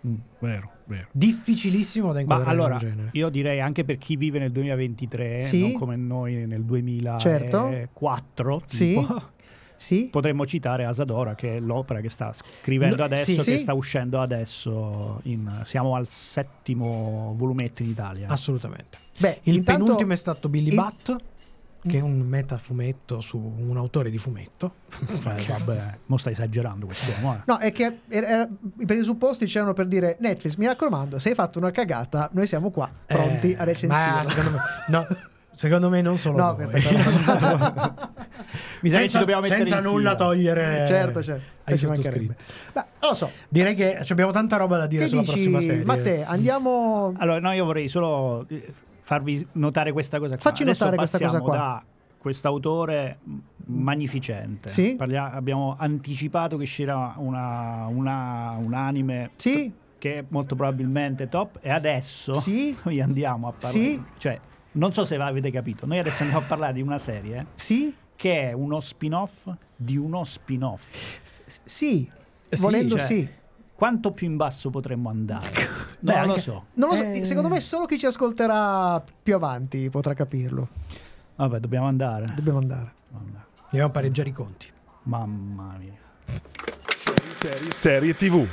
Mm, 0.07 0.15
vero, 0.41 0.71
vero. 0.87 1.07
Difficilissimo 1.13 2.13
da 2.13 2.21
inquadrare 2.21 2.51
allora, 2.51 2.69
in 2.69 2.73
un 2.75 2.79
genere. 2.91 3.09
io 3.13 3.29
direi 3.29 3.61
anche 3.61 3.85
per 3.85 3.99
chi 3.99 4.17
vive 4.17 4.39
nel 4.41 4.51
2023, 4.51 5.41
Sì. 5.43 5.61
non 5.61 5.73
come 5.75 5.97
noi 5.97 6.45
nel 6.47 6.65
2004, 6.65 8.63
Sì. 8.67 8.79
tipo, 8.99 9.31
sì 9.77 10.09
potremmo 10.11 10.45
citare 10.47 10.85
Asadora, 10.85 11.35
che 11.37 11.57
è 11.57 11.61
l'opera 11.61 12.01
che 12.01 12.09
sta 12.09 12.33
scrivendo 12.33 12.97
No, 12.97 13.05
adesso, 13.05 13.25
sì, 13.31 13.37
che 13.37 13.43
sì. 13.57 13.59
sta 13.59 13.75
uscendo 13.75 14.21
adesso. 14.21 15.21
in- 15.25 15.61
siamo 15.65 15.95
al 15.97 16.07
settimo 16.09 17.33
volumetto 17.37 17.83
in 17.83 17.89
Italia. 17.91 18.29
Assolutamente. 18.29 18.99
Beh 19.23 19.39
Il 19.45 19.55
intanto- 19.57 19.83
penultimo 19.85 20.13
è 20.13 20.17
stato 20.17 20.49
Billy 20.49 20.69
il- 20.69 20.75
Butt, 20.75 21.17
che 21.85 21.99
è 21.99 22.01
un 22.01 22.21
metafumetto 22.21 23.21
su 23.21 23.39
un 23.39 23.77
autore 23.77 24.09
di 24.11 24.19
fumetto. 24.19 24.75
Eh, 25.01 25.45
vabbè, 25.49 25.99
mo 26.07 26.17
stai 26.17 26.33
esagerando 26.33 26.87
quest'uomo. 26.87 27.35
Eh. 27.35 27.43
no 27.47 27.59
è 27.59 27.73
che 27.73 27.99
era- 28.09 28.27
era- 28.29 28.49
i 28.79 28.87
presupposti 28.87 29.47
c'erano 29.47 29.73
per 29.73 29.87
dire 29.87 30.17
Netflix 30.21 30.55
mi 30.57 30.67
raccomando 30.67 31.19
se 31.19 31.31
hai 31.31 31.35
fatto 31.35 31.59
una 31.59 31.71
cagata 31.73 32.29
noi 32.35 32.47
siamo 32.47 32.71
qua 32.71 32.89
pronti 33.07 33.51
Eh, 33.53 33.57
a 33.59 33.65
recensire 33.65 34.11
Ma 34.11 34.23
secondo 34.25 34.51
me, 34.51 34.59
no, 34.89 35.07
secondo 35.55 35.91
me 35.91 36.03
non 36.03 36.19
solo 36.19 36.37
No, 36.37 36.45
noi. 36.45 36.55
questa 36.55 36.77
è 36.79 36.89
una- 37.55 38.11
Mi 38.83 38.89
sa 38.91 38.97
che 38.97 39.03
senza, 39.03 39.09
ci 39.09 39.19
dobbiamo 39.19 39.43
mettere 39.43 39.61
senza 39.61 39.77
in 39.79 39.83
nulla 39.85 40.11
fila. 40.13 40.15
togliere 40.15 40.85
certo 40.89 41.23
certo 41.23 41.43
ai 41.65 41.79
ci 41.79 41.85
sottoscritti. 41.87 42.27
mancherebbe. 42.27 42.37
Beh, 42.73 42.85
non 43.01 43.11
lo 43.11 43.15
so 43.17 43.31
Direi 43.49 43.75
che 43.75 43.97
abbiamo 44.09 44.31
tanta 44.33 44.57
roba 44.57 44.77
da 44.77 44.87
dire 44.87 45.03
che 45.05 45.09
sulla 45.09 45.21
dici 45.23 45.33
prossima 45.33 45.61
serie. 45.61 45.85
Matteo 45.85 46.25
andiamo 46.27 47.13
Allora, 47.19 47.39
no, 47.41 47.53
io 47.53 47.65
vorrei 47.65 47.87
solo 47.89 48.45
eh, 48.49 48.73
farvi 49.03 49.47
notare 49.53 49.93
questa 49.93 50.19
cosa 50.19 50.35
qua. 50.35 50.43
Facci 50.43 50.62
Adesso 50.62 50.85
notare 50.85 50.97
questa 50.97 51.19
cosa 51.19 51.38
passiamo 51.38 51.49
qua. 51.49 51.57
da 51.57 51.85
quest'autore 52.19 53.19
magnificente. 53.67 54.69
Sì. 54.69 54.95
Parlia- 54.97 55.33
abbiamo 55.33 55.75
anticipato 55.79 56.57
che 56.57 56.62
uscirà 56.62 57.15
una, 57.17 57.87
una- 57.87 58.57
un 58.61 58.75
anime 58.75 59.31
sì 59.37 59.73
che 59.99 60.19
è 60.19 60.25
molto 60.29 60.57
probabilmente 60.57 61.29
top 61.29 61.59
e 61.61 61.71
adesso 61.71 62.33
Sì. 62.33 62.77
noi 62.85 63.01
andiamo 63.01 63.49
a 63.49 63.53
parlare. 63.53 63.79
Sì. 63.79 64.03
Cioè, 64.17 64.41
non 64.73 64.93
so 64.93 65.05
se 65.05 65.17
avete 65.17 65.51
capito, 65.51 65.85
noi 65.87 65.99
adesso 65.99 66.23
andiamo 66.23 66.45
a 66.45 66.47
parlare 66.49 66.73
di 66.75 66.81
una 66.83 66.99
serie 66.99 67.47
sì 67.57 67.95
che 68.17 68.51
è 68.51 68.53
uno 68.53 68.79
spin-off 68.81 69.49
di 69.77 69.97
uno 69.97 70.23
spin-off. 70.25 71.21
S- 71.27 71.61
sì 71.65 72.09
Sì, 72.49 72.61
volendo 72.62 72.97
cioè, 72.97 73.05
sì 73.07 73.29
Quanto 73.75 74.11
più 74.13 74.27
in 74.29 74.37
basso 74.37 74.71
potremmo 74.71 75.09
andare? 75.11 75.51
Beh, 75.99 76.17
Non 76.19 76.27
lo 76.29 76.39
so. 76.39 76.67
Non 76.75 76.89
lo 76.91 76.95
so, 76.95 77.03
Eh. 77.03 77.25
secondo 77.25 77.49
me 77.49 77.61
solo 77.61 77.85
chi 77.87 77.99
ci 77.99 78.07
ascolterà 78.07 79.03
più 79.23 79.35
avanti 79.35 79.89
potrà 79.91 80.15
capirlo. 80.15 80.69
Vabbè, 81.37 81.59
dobbiamo 81.59 81.87
andare. 81.87 82.27
Dobbiamo 82.35 82.59
andare. 82.59 82.93
Andare. 83.13 83.47
Dobbiamo 83.71 83.91
pareggiare 83.91 84.29
i 84.29 84.33
conti. 84.33 84.67
Mamma 85.05 85.77
mia. 85.79 86.01
Serie 87.71 88.15
TV. 88.15 88.47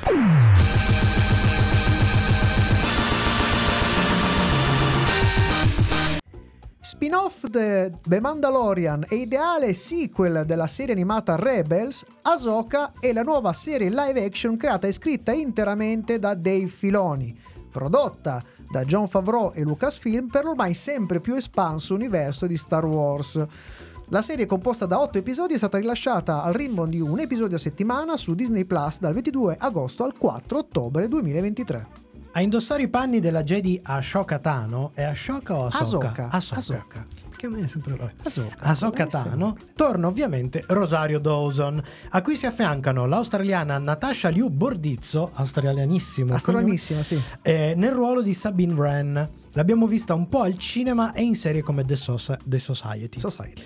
Spin-off 6.81 7.49
The, 7.49 7.91
The 8.07 8.21
Mandalorian 8.21 9.05
e 9.09 9.17
ideale 9.17 9.73
sequel 9.73 10.45
della 10.45 10.65
serie 10.65 10.93
animata 10.93 11.35
Rebels, 11.35 12.05
Ahsoka 12.21 12.93
è 13.01 13.11
la 13.11 13.21
nuova 13.21 13.51
serie 13.51 13.89
live 13.89 14.23
action 14.23 14.55
creata 14.55 14.87
e 14.87 14.93
scritta 14.93 15.33
interamente 15.33 16.19
da 16.19 16.35
Dave 16.35 16.67
Filoni. 16.67 17.37
prodotta 17.69 18.41
da 18.71 18.85
John 18.85 19.07
Favreau 19.07 19.51
e 19.53 19.63
Lucasfilm 19.63 20.27
per 20.27 20.45
l'ormai 20.45 20.73
sempre 20.73 21.19
più 21.19 21.35
espanso 21.35 21.93
universo 21.93 22.47
di 22.47 22.55
Star 22.55 22.85
Wars. 22.85 23.45
La 24.07 24.21
serie 24.21 24.45
composta 24.45 24.85
da 24.85 25.01
8 25.01 25.17
episodi 25.17 25.55
è 25.55 25.57
stata 25.57 25.77
rilasciata 25.77 26.41
al 26.43 26.53
ritmo 26.53 26.87
di 26.87 27.01
un 27.01 27.19
episodio 27.19 27.57
a 27.57 27.59
settimana 27.59 28.15
su 28.15 28.33
Disney 28.33 28.63
Plus 28.63 28.99
dal 28.99 29.13
22 29.13 29.57
agosto 29.59 30.05
al 30.05 30.17
4 30.17 30.57
ottobre 30.57 31.09
2023. 31.09 31.98
A 32.39 32.41
indossare 32.41 32.83
i 32.83 32.87
panni 32.87 33.19
della 33.19 33.43
Jedi 33.43 33.77
Ashoka 33.83 34.39
Tano 34.39 34.91
è 34.93 35.03
Ashoka 35.03 35.55
o 35.55 35.65
Ahsoka? 35.65 36.29
Ahsoka. 36.29 36.55
Ahsoka. 36.55 37.05
A 37.41 37.47
me 37.49 37.63
è 37.63 37.67
sempre. 37.67 38.13
Ahsoka. 38.23 38.55
Ahsoka. 38.59 39.05
Tano 39.07 39.57
torna 39.75 40.07
ovviamente 40.07 40.63
Rosario 40.67 41.19
Dawson, 41.19 41.83
a 42.11 42.21
cui 42.21 42.37
si 42.37 42.45
affiancano 42.45 43.05
l'australiana 43.07 43.77
Natasha 43.77 44.29
Liu 44.29 44.49
Bordizzo, 44.49 45.31
australianissimo, 45.33 46.33
Astronissima, 46.33 47.03
sì. 47.03 47.21
eh, 47.41 47.73
nel 47.75 47.91
ruolo 47.91 48.21
di 48.21 48.33
Sabine 48.33 48.73
Wren. 48.73 49.29
L'abbiamo 49.51 49.85
vista 49.85 50.13
un 50.13 50.29
po' 50.29 50.43
al 50.43 50.57
cinema 50.57 51.11
e 51.11 51.23
in 51.23 51.35
serie 51.35 51.61
come 51.61 51.83
The, 51.83 51.97
Soci- 51.97 52.37
The 52.45 52.57
Society. 52.57 53.19
Society. 53.19 53.63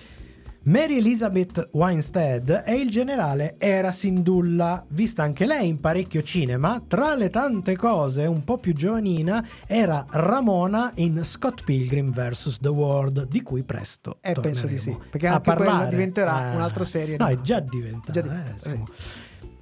Mary 0.66 0.96
Elizabeth 1.00 1.70
Winstead 1.74 2.50
è 2.50 2.72
il 2.72 2.90
generale 2.90 3.56
Era 3.58 3.92
Syndulla, 3.92 4.86
vista 4.90 5.22
anche 5.22 5.46
lei 5.46 5.68
in 5.68 5.82
parecchio 5.82 6.24
cinema, 6.24 6.82
tra 6.88 7.16
le 7.16 7.30
tante 7.30 7.76
cose, 7.76 8.26
un 8.28 8.46
po' 8.46 8.58
più 8.60 8.74
giovanina, 8.74 9.46
era 9.68 10.06
Ramona 10.10 10.94
in 10.96 11.22
Scott 11.26 11.66
Pilgrim 11.66 12.12
vs. 12.14 12.60
The 12.62 12.70
World, 12.70 13.28
di 13.28 13.42
cui 13.42 13.64
presto 13.64 14.20
Eh, 14.22 14.32
penso 14.40 14.66
di 14.68 14.78
sì, 14.78 14.98
perché 15.10 15.28
a 15.28 15.34
anche 15.34 15.54
parlare. 15.54 15.90
diventerà 15.90 16.54
Eh, 16.54 16.56
un'altra 16.56 16.86
serie 16.86 17.18
No, 17.18 17.28
di- 17.28 17.34
è 17.34 17.42
già 17.42 17.60
diventata. 17.60 18.12
Già 18.14 18.22
di- 18.22 18.30
eh, 18.30 18.54
siamo- 18.60 18.88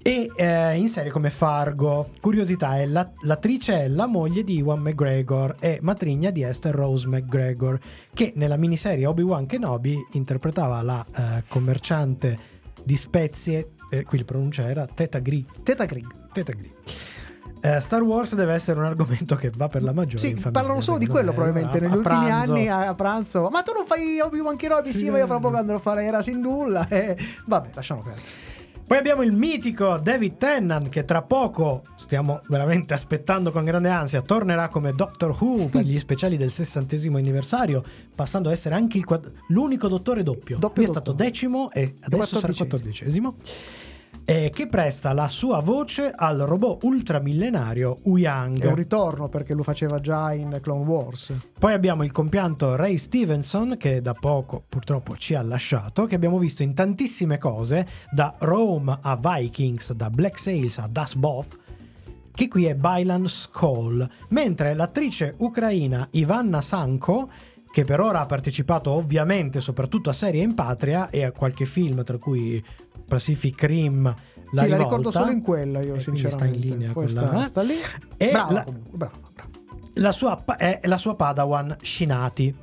E 0.03 0.31
eh, 0.35 0.75
in 0.77 0.87
serie 0.87 1.11
come 1.11 1.29
Fargo, 1.29 2.09
curiosità, 2.21 2.75
è 2.77 2.85
la- 2.87 3.07
l'attrice 3.21 3.83
è 3.83 3.87
la 3.87 4.07
moglie 4.07 4.43
di 4.43 4.55
Iwan 4.57 4.79
McGregor 4.79 5.57
e 5.59 5.77
matrigna 5.81 6.31
di 6.31 6.41
Esther 6.41 6.73
Rose 6.73 7.07
McGregor, 7.07 7.79
che 8.11 8.33
nella 8.35 8.57
miniserie 8.57 9.05
Obi-Wan 9.05 9.45
Kenobi 9.45 9.95
interpretava 10.13 10.81
la 10.81 11.05
eh, 11.15 11.43
commerciante 11.47 12.49
di 12.83 12.97
spezie, 12.97 13.73
eh, 13.91 14.03
qui 14.03 14.17
il 14.17 14.25
pronuncia 14.25 14.67
era 14.67 14.87
Teta 14.87 15.19
Gri. 15.19 15.45
Teta 15.61 15.85
Grig. 15.85 16.07
Teta 16.31 16.53
Gri. 16.53 16.73
Eh, 17.63 17.79
Star 17.79 18.01
Wars 18.01 18.33
deve 18.33 18.53
essere 18.53 18.79
un 18.79 18.85
argomento 18.85 19.35
che 19.35 19.51
va 19.55 19.67
per 19.69 19.83
la 19.83 19.93
maggiore. 19.93 20.17
Sì, 20.17 20.29
famiglia, 20.29 20.49
parlano 20.49 20.81
solo 20.81 20.97
di 20.97 21.05
quello 21.05 21.29
me. 21.29 21.35
probabilmente 21.35 21.77
A- 21.77 21.81
negli 21.81 21.91
a 21.91 21.95
ultimi 21.97 22.25
pranzo. 22.25 22.53
anni 22.53 22.67
a, 22.69 22.87
a 22.87 22.95
pranzo. 22.95 23.49
Ma 23.51 23.61
tu 23.61 23.71
non 23.73 23.85
fai 23.85 24.19
Obi-Wan 24.19 24.55
Kenobi? 24.55 24.89
Sì, 24.89 24.97
Sì. 24.97 25.09
ma 25.11 25.19
io 25.19 25.27
poco 25.27 25.55
andrò 25.55 25.75
a 25.75 25.79
fare 25.79 26.05
Era 26.05 26.23
Syndulla. 26.23 26.87
Eh, 26.87 27.15
vabbè, 27.45 27.69
lasciamo 27.75 28.01
perdere. 28.01 28.49
Poi 28.85 28.97
abbiamo 28.97 29.21
il 29.21 29.31
mitico 29.31 29.97
David 29.97 30.37
Tennant 30.37 30.89
che 30.89 31.05
tra 31.05 31.21
poco, 31.21 31.83
stiamo 31.95 32.41
veramente 32.49 32.93
aspettando 32.93 33.51
con 33.51 33.63
grande 33.63 33.89
ansia, 33.89 34.21
tornerà 34.21 34.67
come 34.67 34.93
Doctor 34.93 35.35
Who 35.39 35.67
per 35.67 35.85
gli 35.85 35.97
speciali 35.97 36.35
del 36.35 36.51
sessantesimo 36.51 37.17
anniversario, 37.17 37.83
passando 38.13 38.49
a 38.49 38.51
essere 38.51 38.75
anche 38.75 39.01
quad- 39.03 39.31
l'unico 39.47 39.87
dottore 39.87 40.23
doppio. 40.23 40.57
Doppio 40.57 40.81
Lui 40.81 40.85
è 40.85 40.93
stato 40.93 41.11
dottore. 41.11 41.29
decimo 41.29 41.71
e 41.71 41.95
adesso 42.01 42.37
sarà 42.39 42.53
quattordicesimo. 42.53 43.35
Quattordicesimo. 44.21 44.25
E 44.25 44.49
che 44.51 44.67
presta 44.67 45.13
la 45.13 45.27
sua 45.27 45.59
voce 45.59 46.11
al 46.15 46.39
robot 46.39 46.83
ultramillenario 46.83 47.99
Uyang. 48.03 48.61
È 48.61 48.67
un 48.67 48.75
ritorno 48.75 49.29
perché 49.29 49.53
lo 49.53 49.63
faceva 49.63 49.99
già 49.99 50.31
in 50.33 50.59
Clone 50.61 50.85
Wars. 50.85 51.33
Poi 51.57 51.73
abbiamo 51.73 52.03
il 52.03 52.11
compianto 52.11 52.75
Ray 52.75 52.97
Stevenson 52.97 53.75
che 53.77 54.01
da 54.01 54.13
poco 54.13 54.63
purtroppo 54.67 55.17
ci 55.17 55.35
ha 55.35 55.41
lasciato, 55.41 56.05
che 56.05 56.15
abbiamo 56.15 56.37
visto 56.37 56.63
in 56.63 56.73
tantissime 56.73 57.37
cose, 57.37 57.87
da 58.11 58.35
Rome 58.39 58.97
a 59.01 59.17
Vikings, 59.17 59.93
da 59.93 60.09
Black 60.09 60.39
Sails 60.39 60.77
a 60.77 60.87
Das 60.89 61.15
Both, 61.15 61.57
che 62.33 62.47
qui 62.47 62.65
è 62.65 62.75
Bailan 62.75 63.27
Skoll, 63.27 64.07
mentre 64.29 64.73
l'attrice 64.73 65.35
ucraina 65.37 66.07
Ivanna 66.11 66.61
Sanko, 66.61 67.29
che 67.71 67.83
per 67.85 68.01
ora 68.01 68.21
ha 68.21 68.25
partecipato 68.25 68.91
ovviamente 68.91 69.61
soprattutto 69.61 70.09
a 70.09 70.13
serie 70.13 70.43
in 70.43 70.53
patria 70.53 71.09
e 71.09 71.23
a 71.23 71.31
qualche 71.31 71.65
film, 71.65 72.03
tra 72.03 72.17
cui 72.17 72.61
Pacific 73.15 73.61
Rim, 73.63 74.03
La 74.03 74.13
sì, 74.13 74.15
la 74.55 74.61
rivolta, 74.63 74.83
ricordo 74.83 75.11
solo 75.11 75.31
in 75.31 75.41
quella 75.41 75.79
io, 75.79 75.95
e 75.95 76.01
quindi 76.01 76.21
sinceramente. 76.21 76.29
sta 76.29 76.45
in 76.45 76.59
linea 76.77 76.93
con 76.93 77.07
sta, 77.09 77.31
la- 77.33 77.45
sta 77.45 77.61
lì. 77.61 77.73
E 78.15 78.29
brava 78.31 78.51
la- 78.53 78.63
brava, 78.63 78.79
brava. 78.91 79.11
la 79.95 80.11
sua, 80.13 80.43
è 80.57 80.79
la 80.83 80.97
sua 80.97 81.15
padawan 81.15 81.75
Shinati. 81.81 82.55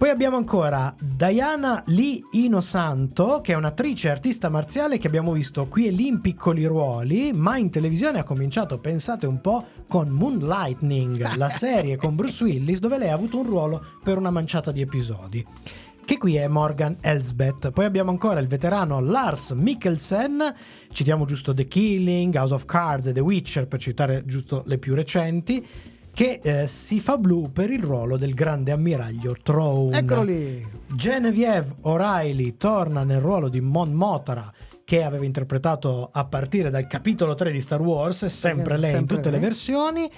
Poi 0.00 0.08
abbiamo 0.08 0.38
ancora 0.38 0.94
Diana 0.98 1.82
Lee 1.88 2.22
Inosanto, 2.30 3.40
che 3.42 3.52
è 3.52 3.56
un'attrice 3.56 4.08
e 4.08 4.10
artista 4.10 4.48
marziale 4.48 4.96
che 4.96 5.06
abbiamo 5.06 5.32
visto 5.32 5.66
qui 5.66 5.88
e 5.88 5.90
lì 5.90 6.06
in 6.06 6.22
piccoli 6.22 6.64
ruoli, 6.64 7.32
ma 7.34 7.58
in 7.58 7.68
televisione 7.68 8.18
ha 8.18 8.24
cominciato, 8.24 8.78
pensate 8.78 9.26
un 9.26 9.42
po', 9.42 9.62
con 9.86 10.08
Moonlightning, 10.08 11.34
la 11.36 11.50
serie 11.52 11.96
con 11.96 12.14
Bruce 12.16 12.42
Willis, 12.44 12.78
dove 12.78 12.96
lei 12.96 13.10
ha 13.10 13.14
avuto 13.14 13.36
un 13.40 13.44
ruolo 13.44 13.84
per 14.02 14.16
una 14.16 14.30
manciata 14.30 14.72
di 14.72 14.80
episodi. 14.80 15.46
Che 16.10 16.18
qui 16.18 16.34
è 16.34 16.48
Morgan 16.48 16.96
Elsbeth. 17.02 17.70
Poi 17.70 17.84
abbiamo 17.84 18.10
ancora 18.10 18.40
il 18.40 18.48
veterano 18.48 18.98
Lars 18.98 19.52
Mikkelsen, 19.52 20.42
citiamo 20.90 21.24
giusto 21.24 21.54
The 21.54 21.66
Killing, 21.66 22.34
House 22.34 22.52
of 22.52 22.64
Cards 22.64 23.06
e 23.06 23.12
The 23.12 23.20
Witcher, 23.20 23.68
per 23.68 23.78
citare 23.78 24.24
giusto 24.26 24.64
le 24.66 24.78
più 24.78 24.96
recenti 24.96 25.64
che 26.12 26.40
eh, 26.42 26.66
si 26.66 26.98
fa 26.98 27.16
blu 27.16 27.52
per 27.52 27.70
il 27.70 27.80
ruolo 27.80 28.16
del 28.16 28.34
grande 28.34 28.72
ammiraglio 28.72 29.36
Throne. 29.40 29.98
Eccolo 29.98 30.22
lì. 30.24 30.66
Genevieve 30.88 31.76
O'Reilly 31.82 32.56
torna 32.56 33.04
nel 33.04 33.20
ruolo 33.20 33.48
di 33.48 33.60
Mon 33.60 33.92
Mothra 33.92 34.52
che 34.90 35.04
aveva 35.04 35.24
interpretato 35.24 36.10
a 36.12 36.24
partire 36.24 36.68
dal 36.68 36.88
capitolo 36.88 37.36
3 37.36 37.52
di 37.52 37.60
Star 37.60 37.80
Wars, 37.80 38.26
sempre 38.26 38.76
lei 38.76 38.90
in 38.90 38.96
Sempre 38.96 39.14
tutte 39.14 39.30
le 39.30 39.38
lei. 39.38 39.46
versioni. 39.46 40.10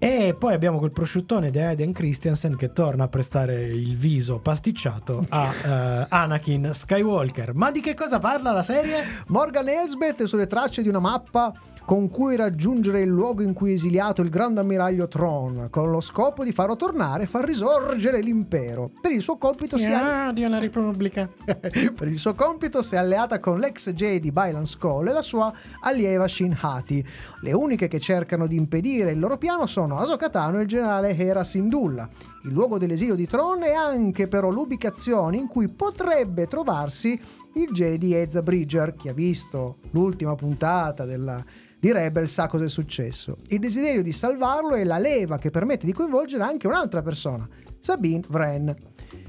E 0.00 0.36
poi 0.38 0.54
abbiamo 0.54 0.78
quel 0.78 0.92
prosciuttone 0.92 1.50
di 1.50 1.58
Aiden 1.58 1.92
Christiansen 1.92 2.54
che 2.54 2.72
torna 2.72 3.04
a 3.04 3.08
prestare 3.08 3.64
il 3.64 3.96
viso 3.96 4.38
pasticciato 4.38 5.26
a 5.28 5.52
eh, 5.52 6.06
Anakin 6.08 6.70
Skywalker. 6.72 7.52
Ma 7.54 7.72
di 7.72 7.80
che 7.80 7.94
cosa 7.94 8.20
parla 8.20 8.52
la 8.52 8.62
serie? 8.62 9.02
Morgan 9.26 9.68
Elsbeth 9.68 10.22
sulle 10.22 10.46
tracce 10.46 10.82
di 10.82 10.88
una 10.88 11.00
mappa 11.00 11.52
con 11.88 12.10
cui 12.10 12.36
raggiungere 12.36 13.00
il 13.00 13.08
luogo 13.08 13.42
in 13.42 13.54
cui 13.54 13.70
è 13.70 13.72
esiliato 13.72 14.20
il 14.20 14.28
grande 14.28 14.60
ammiraglio 14.60 15.08
Tron, 15.08 15.68
con 15.70 15.90
lo 15.90 16.02
scopo 16.02 16.44
di 16.44 16.52
farlo 16.52 16.76
tornare 16.76 17.22
e 17.22 17.26
far 17.26 17.46
risorgere 17.46 18.20
l'impero. 18.20 18.90
Per 19.00 19.10
il 19.10 19.22
suo 19.22 19.38
compito 19.38 19.78
si 19.78 19.86
è 19.86 19.94
Radio 19.94 20.48
la 20.48 20.58
Repubblica. 20.58 21.26
per 21.46 22.06
il 22.06 22.18
suo 22.18 22.34
compito 22.34 22.82
si 22.82 22.94
è 22.94 22.98
alleata 22.98 23.40
con 23.40 23.58
l'ex 23.58 23.88
Jedi 23.92 24.30
Bailan 24.30 24.66
Skoll 24.66 25.08
e 25.08 25.12
la 25.14 25.22
sua 25.22 25.50
allieva 25.80 26.28
Shin 26.28 26.54
Hati. 26.60 27.02
Le 27.40 27.52
uniche 27.54 27.88
che 27.88 28.00
cercano 28.00 28.46
di 28.46 28.56
impedire 28.56 29.12
il 29.12 29.18
loro 29.18 29.38
piano 29.38 29.64
sono 29.64 29.96
Ahsoka 29.96 30.28
Tano 30.28 30.58
e 30.58 30.62
il 30.64 30.68
generale 30.68 31.16
Hera 31.16 31.42
Syndulla. 31.42 32.06
Il 32.44 32.52
luogo 32.52 32.76
dell'esilio 32.76 33.14
di 33.14 33.26
Tron 33.26 33.62
è 33.62 33.72
anche 33.72 34.28
però 34.28 34.50
l'ubicazione 34.50 35.38
in 35.38 35.48
cui 35.48 35.68
potrebbe 35.68 36.46
trovarsi 36.46 37.18
il 37.62 37.70
Jedi 37.72 38.14
Ezra 38.14 38.42
Bridger. 38.42 38.94
Chi 38.94 39.08
ha 39.08 39.12
visto 39.12 39.78
l'ultima 39.90 40.34
puntata 40.34 41.04
della- 41.04 41.44
di 41.80 41.92
Rebel 41.92 42.28
sa 42.28 42.46
cosa 42.48 42.64
è 42.64 42.68
successo. 42.68 43.36
Il 43.48 43.58
desiderio 43.58 44.02
di 44.02 44.12
salvarlo 44.12 44.74
è 44.74 44.84
la 44.84 44.98
leva 44.98 45.38
che 45.38 45.50
permette 45.50 45.86
di 45.86 45.92
coinvolgere 45.92 46.42
anche 46.42 46.66
un'altra 46.66 47.02
persona, 47.02 47.48
Sabine 47.78 48.24
Wren. 48.30 48.74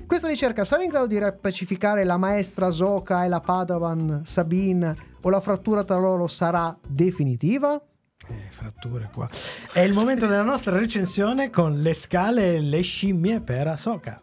Questa 0.08 0.28
ricerca 0.28 0.64
sarà 0.64 0.82
in 0.84 0.90
grado 0.90 1.06
di 1.06 1.20
riappacificare 1.20 2.04
la 2.04 2.18
maestra 2.18 2.68
Ahsoka 2.68 3.24
e 3.24 3.28
la 3.28 3.40
Padawan 3.40 4.24
Sabine 4.26 4.96
o 5.22 5.30
la 5.30 5.40
frattura 5.40 5.84
tra 5.84 5.98
loro 5.98 6.26
sarà 6.26 6.76
definitiva? 6.88 7.80
Eh, 8.28 8.50
fratture 8.50 9.10
qua. 9.14 9.30
È 9.72 9.80
il 9.82 9.94
momento 9.94 10.26
della 10.26 10.42
nostra 10.42 10.76
recensione 10.76 11.52
con 11.52 11.80
le 11.82 11.94
scale 11.94 12.56
e 12.56 12.62
le 12.62 12.82
scimmie 12.82 13.42
per 13.42 13.68
Ahsoka. 13.68 14.22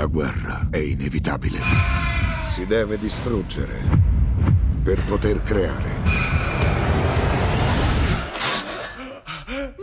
La 0.00 0.06
guerra 0.06 0.68
è 0.70 0.78
inevitabile. 0.78 1.58
Si 2.46 2.64
deve 2.64 2.96
distruggere 2.96 3.84
per 4.82 5.04
poter 5.04 5.42
creare. 5.42 5.90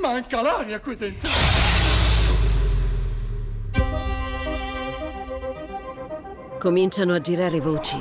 Manca 0.02 0.42
l'aria 0.42 0.80
qui 0.80 0.96
dentro. 0.96 1.30
Cominciano 6.58 7.14
a 7.14 7.22
girare 7.22 7.60
voci 7.60 7.98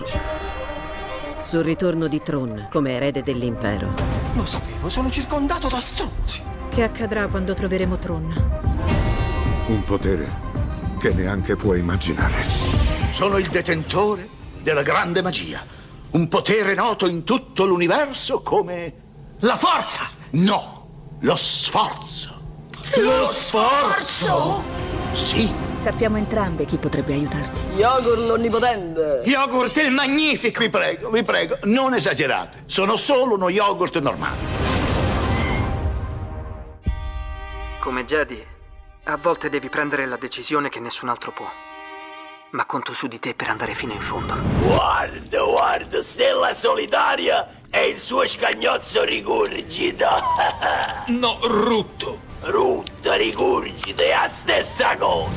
sul 1.43 1.65
ritorno 1.65 2.07
di 2.07 2.23
Tron 2.23 2.69
come 2.71 2.93
erede 2.93 3.23
dell'impero. 3.23 3.93
Lo 4.35 4.47
sapevo, 4.47 4.89
sono 4.89 5.11
circondato 5.11 5.69
da 5.69 5.81
stronzi. 5.81 6.41
Che 6.71 6.83
accadrà 6.83 7.27
quando 7.27 7.53
troveremo 7.53 7.99
Tron? 7.99 8.25
Un 9.67 9.85
potere 9.85 10.46
che 10.99 11.11
neanche 11.11 11.57
puoi 11.57 11.79
immaginare. 11.79 12.45
Sono 13.11 13.39
il 13.39 13.49
detentore 13.49 14.29
della 14.63 14.83
grande 14.83 15.23
magia. 15.23 15.65
Un 16.11 16.29
potere 16.29 16.75
noto 16.75 17.07
in 17.07 17.25
tutto 17.25 17.65
l'universo 17.65 18.41
come 18.41 18.95
la 19.41 19.57
forza. 19.57 20.03
No, 20.31 21.17
lo 21.21 21.37
sforzo. 21.37 22.41
Lo 22.97 23.27
sforzo? 23.27 24.63
Sì. 25.13 25.53
Sappiamo 25.77 26.17
entrambe 26.17 26.65
chi 26.65 26.79
potrebbe 26.79 27.13
aiutarti. 27.13 27.69
Yogurt 27.77 28.19
l'onnipotente. 28.19 29.23
Yogurt 29.25 29.77
il 29.77 29.91
magnifico. 29.91 30.61
Vi 30.61 30.71
prego, 30.71 31.11
vi 31.11 31.23
prego, 31.23 31.59
non 31.65 31.95
esagerate. 31.95 32.65
Sono 32.67 32.97
solo 32.97 33.35
uno 33.35 33.49
yogurt 33.49 33.99
normale. 33.99 34.37
Come 37.81 38.05
Jedi, 38.05 38.45
a 39.09 39.17
volte 39.17 39.49
devi 39.49 39.69
prendere 39.69 40.05
la 40.05 40.17
decisione 40.17 40.69
che 40.69 40.81
nessun 40.81 41.09
altro 41.09 41.31
può. 41.31 41.49
Ma 42.51 42.65
conto 42.65 42.93
su 42.93 43.07
di 43.07 43.21
te 43.21 43.35
per 43.35 43.49
andare 43.49 43.75
fino 43.75 43.93
in 43.93 44.01
fondo. 44.01 44.35
Guarda, 44.63 45.43
guarda, 45.43 46.03
Stella 46.03 46.53
Solitaria 46.53 47.61
e 47.71 47.87
il 47.87 48.01
suo 48.01 48.27
scagnozzo 48.27 49.05
rigurgita. 49.05 51.05
no, 51.09 51.39
rutto. 51.43 52.21
Rutto, 52.43 53.13
rigurgita, 53.15 54.03
è 54.03 54.09
la 54.11 54.29
stessa 54.29 54.97
cosa. 54.97 55.31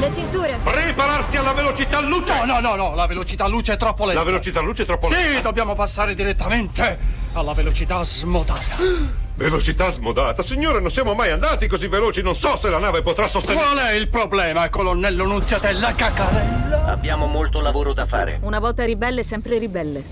Le 0.00 0.12
cinture! 0.12 0.58
Prepararsi 0.62 1.36
alla 1.38 1.52
velocità 1.52 2.00
luce! 2.00 2.34
No, 2.44 2.46
no, 2.60 2.60
no, 2.60 2.74
no, 2.74 2.94
la 2.94 3.06
velocità 3.06 3.46
luce 3.46 3.74
è 3.74 3.76
troppo 3.78 4.04
lenta. 4.04 4.20
La 4.20 4.26
velocità 4.26 4.60
luce 4.60 4.82
è 4.82 4.86
troppo 4.86 5.06
Sì, 5.06 5.14
lenta. 5.14 5.40
dobbiamo 5.40 5.74
passare 5.74 6.14
direttamente 6.14 6.98
alla 7.32 7.54
velocità 7.54 8.04
smodata. 8.04 8.76
Velocità 9.36 9.90
smodata. 9.90 10.44
Signore, 10.44 10.80
non 10.80 10.90
siamo 10.90 11.14
mai 11.14 11.30
andati 11.30 11.66
così 11.66 11.88
veloci. 11.88 12.22
Non 12.22 12.34
so 12.34 12.56
se 12.56 12.68
la 12.68 12.78
nave 12.78 13.02
potrà 13.02 13.26
sostenere. 13.26 13.66
Qual 13.66 13.78
è 13.78 13.92
il 13.92 14.08
problema, 14.08 14.68
colonnello 14.68 15.26
Nunziatella 15.26 15.94
Caccarella? 15.94 16.84
Abbiamo 16.84 17.26
molto 17.26 17.60
lavoro 17.60 17.92
da 17.92 18.06
fare. 18.06 18.38
Una 18.42 18.60
volta 18.60 18.84
ribelle, 18.84 19.24
sempre 19.24 19.58
ribelle. 19.58 20.02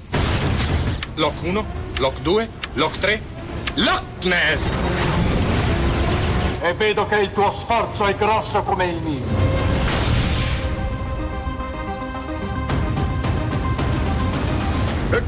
Lock 1.15 1.43
1, 1.43 1.67
Lock 1.99 2.21
2, 2.21 2.49
Lock 2.75 2.99
3, 2.99 3.23
Lock 3.75 4.25
Ness! 4.25 4.69
E 6.63 6.73
vedo 6.75 7.07
che 7.07 7.17
il 7.17 7.33
tuo 7.33 7.53
sforzo 7.53 8.07
è 8.07 8.15
grosso 8.17 8.63
come 8.63 8.87
il 8.87 9.01
mio. 9.03 9.52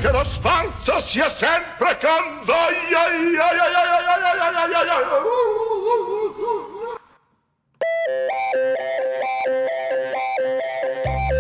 che 0.05 0.11
lo 0.11 0.23
sforzo 0.23 1.01
sia 1.01 1.31
sempre 1.31 1.97
con 1.99 2.45
voi. 2.45 2.75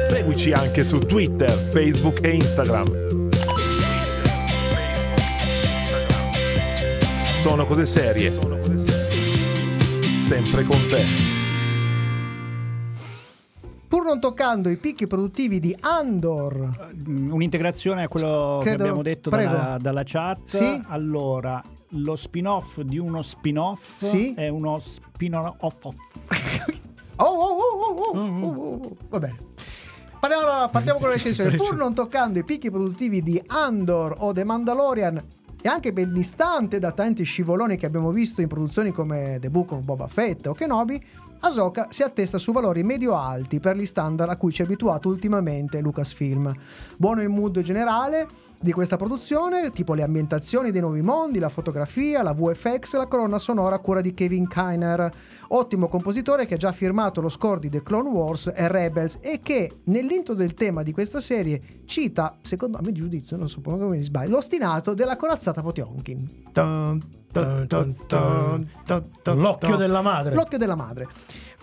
Seguici 0.00 0.53
anche 0.53 0.83
su 0.83 0.98
Twitter, 0.98 1.50
Facebook 1.72 2.24
e 2.24 2.31
Instagram. 2.37 3.29
Sono 7.33 7.66
cose 7.66 7.85
serie. 7.85 8.33
Sempre 10.16 10.64
con 10.64 10.88
te. 10.88 11.34
Non 14.14 14.22
toccando 14.22 14.68
i 14.68 14.77
picchi 14.77 15.09
produttivi 15.09 15.59
di 15.59 15.77
Andor, 15.81 16.92
Mm, 17.09 17.33
Un'integrazione 17.33 18.05
a 18.05 18.09
quello 18.09 18.61
che 18.62 18.68
Credo- 18.68 18.85
abbiamo 18.85 19.03
detto 19.03 19.29
dalla, 19.29 19.77
dalla 19.81 20.03
chat. 20.05 20.38
Sì? 20.44 20.83
Allora, 20.87 21.61
lo 21.88 22.14
spin-off 22.14 22.81
di 22.83 22.96
uno 22.96 23.22
spin-off 23.22 24.05
Sì? 24.05 24.33
è 24.35 24.46
uno 24.46 24.79
spin-off. 24.79 25.87
Oh, 27.16 27.24
oh, 27.24 27.57
oh, 27.57 27.94
oh, 28.12 28.18
oh, 28.18 28.40
oh, 28.44 28.74
oh. 28.85 28.96
Va 29.09 29.18
bene. 29.18 29.37
Parliamo- 30.20 30.68
partiamo 30.70 30.98
con 31.00 31.09
le 31.09 31.14
recensioni. 31.18 31.57
Pur 31.57 31.74
non 31.77 31.92
toccando 31.92 32.38
i 32.38 32.44
picchi 32.44 32.70
produttivi 32.70 33.20
di 33.20 33.42
Andor 33.48 34.14
o 34.20 34.33
The 34.33 34.44
Mandalorian 34.44 35.22
e 35.61 35.68
anche 35.68 35.92
ben 35.92 36.12
distante 36.12 36.79
da 36.79 36.92
tanti 36.92 37.24
scivoloni 37.24 37.77
che 37.77 37.87
abbiamo 37.87 38.11
visto 38.12 38.40
in 38.40 38.48
produzioni 38.48 38.90
come 38.92 39.38
The 39.40 39.48
Book 39.50 39.72
of 39.72 39.81
Boba 39.81 40.07
Fett 40.09 40.46
o 40.46 40.53
Kenobi, 40.55 41.03
Ahsoka 41.44 41.88
si 41.90 42.02
attesta 42.02 42.38
su 42.38 42.52
valori 42.52 42.83
medio-alti 42.83 43.61
per 43.61 43.76
gli 43.76 43.85
standard 43.85 44.30
a 44.30 44.37
cui 44.38 44.50
ci 44.50 44.62
ha 44.62 44.64
abituato 44.64 45.11
ultimamente 45.11 45.83
Lucasfilm. 45.83 46.50
Buono 46.96 47.20
il 47.20 47.28
mood 47.28 47.61
generale 47.61 48.26
di 48.64 48.72
questa 48.72 48.96
produzione, 48.96 49.72
tipo 49.72 49.92
le 49.92 50.03
ambientazioni 50.03 50.70
dei 50.70 50.81
nuovi 50.81 51.03
mondi, 51.03 51.38
la 51.38 51.50
fotografia, 51.50 52.22
la 52.22 52.33
VFX 52.33 52.94
e 52.94 52.96
la 52.96 53.07
colonna 53.07 53.37
sonora 53.37 53.77
a 53.77 53.79
cura 53.79 54.00
di 54.00 54.14
Kevin 54.14 54.48
Kiner, 54.48 55.12
ottimo 55.48 55.87
compositore 55.87 56.46
che 56.46 56.55
ha 56.55 56.57
già 56.57 56.72
firmato 56.72 57.20
lo 57.20 57.29
score 57.29 57.61
di 57.61 57.68
The 57.68 57.83
Clone 57.83 58.09
Wars 58.09 58.50
e 58.55 58.66
Rebels 58.68 59.18
e 59.20 59.40
che 59.42 59.81
nell'intro 59.85 60.33
del 60.33 60.55
tema 60.55 60.83
di 60.83 60.92
questa 60.92 61.20
serie 61.20 61.83
cita, 61.85 62.38
secondo 62.40 62.79
me 62.81 62.90
giudizio, 62.92 63.37
non 63.37 63.50
so 63.50 63.61
come 63.61 63.85
mi 63.85 64.03
sbaglio, 64.03 64.31
l'ostinato 64.31 64.94
della 64.94 65.16
corazzata 65.16 65.61
Potionkin. 65.61 66.44
Dun, 66.50 67.05
dun, 67.31 67.66
dun, 67.68 67.94
dun, 68.09 68.70
dun, 68.87 69.11
dun, 69.22 69.40
L'occhio 69.40 69.68
dun. 69.68 69.79
della 69.79 70.00
madre. 70.00 70.35
L'occhio 70.35 70.57
della 70.57 70.74
madre. 70.74 71.07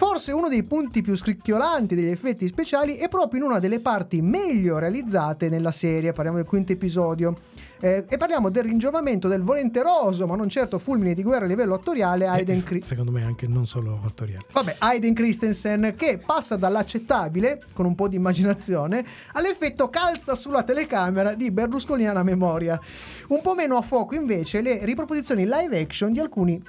Forse 0.01 0.31
uno 0.31 0.49
dei 0.49 0.63
punti 0.63 1.03
più 1.03 1.15
scricchiolanti 1.15 1.93
degli 1.93 2.09
effetti 2.09 2.47
speciali 2.47 2.95
è 2.95 3.07
proprio 3.07 3.39
in 3.41 3.45
una 3.45 3.59
delle 3.59 3.79
parti 3.79 4.23
meglio 4.23 4.79
realizzate 4.79 5.47
nella 5.47 5.71
serie, 5.71 6.11
parliamo 6.11 6.39
del 6.39 6.47
quinto 6.47 6.71
episodio. 6.71 7.37
Eh, 7.79 8.05
e 8.09 8.17
parliamo 8.17 8.49
del 8.49 8.63
ringiovamento 8.63 9.27
del 9.27 9.43
volenteroso, 9.43 10.25
ma 10.25 10.35
non 10.35 10.49
certo 10.49 10.79
fulmine 10.79 11.13
di 11.13 11.21
guerra 11.21 11.45
a 11.45 11.47
livello 11.47 11.75
attoriale, 11.75 12.25
Aiden 12.25 12.57
E, 12.57 12.61
Christensen. 12.63 12.81
secondo 12.81 13.11
me 13.11 13.23
anche 13.23 13.45
non 13.45 13.67
solo 13.67 13.99
attoriale. 14.03 14.45
Vabbè, 14.51 14.77
Aiden 14.79 15.13
Christensen 15.13 15.93
che 15.95 16.17
passa 16.17 16.55
dall'accettabile, 16.55 17.61
con 17.71 17.85
un 17.85 17.93
po' 17.93 18.07
di 18.07 18.15
immaginazione, 18.15 19.05
all'effetto 19.33 19.89
calza 19.89 20.33
sulla 20.33 20.63
telecamera 20.63 21.35
di 21.35 21.51
berlusconiana 21.51 22.23
memoria. 22.23 22.79
Un 23.27 23.41
po' 23.43 23.53
meno 23.53 23.77
a 23.77 23.81
fuoco 23.83 24.15
invece 24.15 24.61
le 24.61 24.83
riproposizioni 24.83 25.45
live 25.45 25.79
action 25.79 26.11
di 26.11 26.19
alcuni 26.19 26.59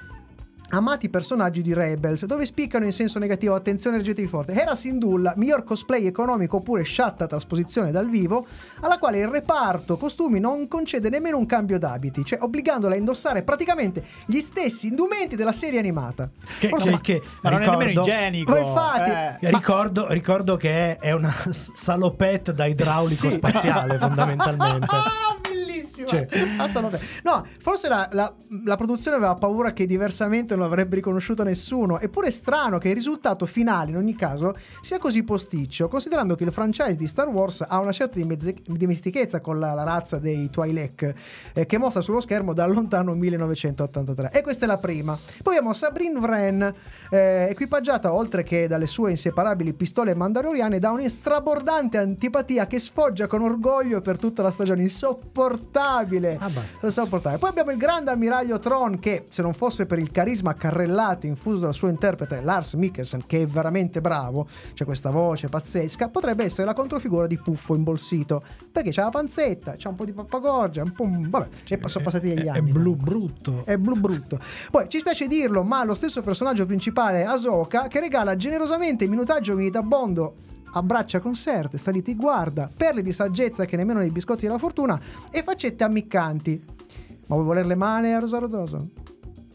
amati 0.73 1.09
personaggi 1.09 1.61
di 1.61 1.73
Rebels, 1.73 2.25
dove 2.25 2.45
spiccano 2.45 2.85
in 2.85 2.93
senso 2.93 3.19
negativo 3.19 3.53
attenzione 3.55 3.95
energetica 3.95 4.27
forte. 4.27 4.53
Hera 4.53 4.75
Syndulla, 4.75 5.33
miglior 5.37 5.63
cosplay 5.63 6.05
economico 6.05 6.57
oppure 6.57 6.83
sciatta 6.83 7.27
trasposizione 7.27 7.91
dal 7.91 8.09
vivo, 8.09 8.45
alla 8.81 8.97
quale 8.97 9.19
il 9.19 9.27
reparto 9.27 9.97
costumi 9.97 10.39
non 10.39 10.67
concede 10.67 11.09
nemmeno 11.09 11.37
un 11.37 11.45
cambio 11.45 11.77
d'abiti, 11.77 12.25
cioè 12.25 12.39
obbligandola 12.41 12.95
a 12.95 12.97
indossare 12.97 13.43
praticamente 13.43 14.03
gli 14.25 14.39
stessi 14.39 14.87
indumenti 14.87 15.35
della 15.35 15.51
serie 15.51 15.79
animata. 15.79 16.29
Che, 16.59 16.67
Forse- 16.69 16.91
che- 17.01 17.19
che 17.19 17.21
Ma 17.41 17.49
non 17.51 17.61
è 17.61 17.63
ricordo- 17.63 17.79
nemmeno 17.83 18.01
igienico. 18.01 18.51
Ma 18.51 18.57
infatti, 18.59 19.45
Eh. 19.45 19.49
Ricordo, 19.51 20.07
ricordo 20.11 20.57
che 20.57 20.97
è 20.97 21.11
una 21.11 21.31
salopette 21.49 22.53
da 22.53 22.65
idraulico 22.65 23.29
Sì. 23.29 23.35
spaziale 23.35 23.97
fondamentalmente. 23.99 24.87
Bellissima! 25.95 26.07
Cioè. 26.07 26.27
No, 27.23 27.45
forse 27.59 27.87
la, 27.87 28.07
la- 28.11 28.33
la 28.65 28.75
produzione 28.75 29.17
aveva 29.17 29.35
paura 29.35 29.73
che 29.73 29.85
diversamente 29.85 30.55
non 30.55 30.65
avrebbe 30.65 30.95
riconosciuto 30.95 31.43
nessuno. 31.43 31.99
Eppure 31.99 32.27
è 32.27 32.31
strano 32.31 32.77
che 32.77 32.89
il 32.89 32.95
risultato 32.95 33.45
finale, 33.45 33.91
in 33.91 33.97
ogni 33.97 34.15
caso, 34.15 34.55
sia 34.81 34.99
così 34.99 35.23
posticcio, 35.23 35.87
considerando 35.87 36.35
che 36.35 36.43
il 36.43 36.51
franchise 36.51 36.95
di 36.95 37.07
Star 37.07 37.27
Wars 37.27 37.63
ha 37.67 37.79
una 37.79 37.91
certa 37.91 38.17
dimezze- 38.17 38.55
dimestichezza 38.65 39.39
con 39.41 39.59
la, 39.59 39.73
la 39.73 39.83
razza 39.83 40.17
dei 40.19 40.49
Twi'lek, 40.49 41.13
eh, 41.53 41.65
che 41.65 41.77
mostra 41.77 42.01
sullo 42.01 42.19
schermo 42.21 42.53
dal 42.53 42.71
lontano 42.73 43.13
1983. 43.13 44.31
E 44.31 44.41
questa 44.41 44.65
è 44.65 44.67
la 44.67 44.77
prima. 44.77 45.17
Poi 45.41 45.55
abbiamo 45.55 45.73
Sabrine 45.73 46.19
Wren, 46.19 46.73
eh, 47.09 47.47
equipaggiata 47.49 48.13
oltre 48.13 48.43
che 48.43 48.67
dalle 48.67 48.87
sue 48.87 49.11
inseparabili 49.11 49.73
pistole 49.73 50.13
mandaloriane 50.15 50.79
da 50.79 50.91
un'estrabordante 50.91 51.97
antipatia 51.97 52.67
che 52.67 52.79
sfoggia 52.79 53.27
con 53.27 53.41
orgoglio 53.41 54.01
per 54.01 54.17
tutta 54.17 54.41
la 54.43 54.51
stagione 54.51 54.81
insopportabile 54.83 55.81
insopportabile 56.81 57.39
poi 57.39 57.49
abbiamo 57.49 57.71
il 57.71 57.77
grande 57.77 58.11
ammiraglio 58.11 58.59
Tron 58.59 58.99
che 58.99 59.25
se 59.27 59.41
non 59.41 59.53
fosse 59.53 59.85
per 59.85 59.99
il 59.99 60.11
carisma 60.11 60.55
carrellato 60.55 61.25
infuso 61.25 61.59
dal 61.59 61.73
suo 61.73 61.87
interprete 61.87 62.41
Lars 62.41 62.73
Mikkelsen 62.73 63.25
che 63.25 63.41
è 63.41 63.47
veramente 63.47 64.01
bravo 64.01 64.47
c'è 64.73 64.85
questa 64.85 65.09
voce 65.09 65.47
pazzesca 65.47 66.09
potrebbe 66.09 66.43
essere 66.43 66.65
la 66.65 66.73
controfigura 66.73 67.27
di 67.27 67.37
Puffo 67.37 67.75
imbolsito 67.75 68.43
perché 68.71 68.91
c'ha 68.91 69.03
la 69.03 69.09
panzetta 69.09 69.75
c'ha 69.77 69.89
un 69.89 69.95
po' 69.95 70.05
di 70.05 70.13
pappagorgia 70.13 70.83
un 70.83 70.91
po' 70.91 71.07
vabbè 71.07 71.47
e 71.67 71.79
sono 71.89 72.03
passati 72.03 72.27
degli 72.27 72.45
È, 72.45 72.49
anni 72.49 72.69
è 72.69 72.73
blu 72.73 72.95
brutto. 72.95 73.63
è 73.65 73.77
blu 73.77 73.95
brutto. 73.95 74.39
Poi 74.71 74.87
ci 74.89 74.99
spiace 74.99 75.27
dirlo, 75.27 75.63
ma 75.63 75.83
lo 75.83 75.93
stesso 75.93 76.21
personaggio 76.21 76.65
principale, 76.65 77.25
Ahsoka, 77.25 77.87
che 77.87 77.99
regala 77.99 78.35
generosamente 78.35 79.07
minutaggio 79.07 79.55
vitabondo 79.55 80.33
abbraccia 80.73 81.19
con 81.19 81.35
Sert, 81.35 81.75
sta 81.75 81.91
lì 81.91 82.01
ti 82.01 82.15
guarda, 82.15 82.69
perle 82.75 83.01
di 83.01 83.13
saggezza 83.13 83.65
che 83.65 83.75
nemmeno 83.75 83.99
nei 83.99 84.11
biscotti 84.11 84.45
della 84.45 84.57
fortuna 84.57 84.99
e 85.31 85.41
faccette 85.41 85.83
ammiccanti. 85.83 86.63
Ma 87.27 87.35
vuoi 87.35 87.45
voler 87.45 87.65
le 87.65 87.75
mani 87.75 88.13
a 88.13 88.19
Rosario 88.19 88.47
Dawson? 88.47 88.89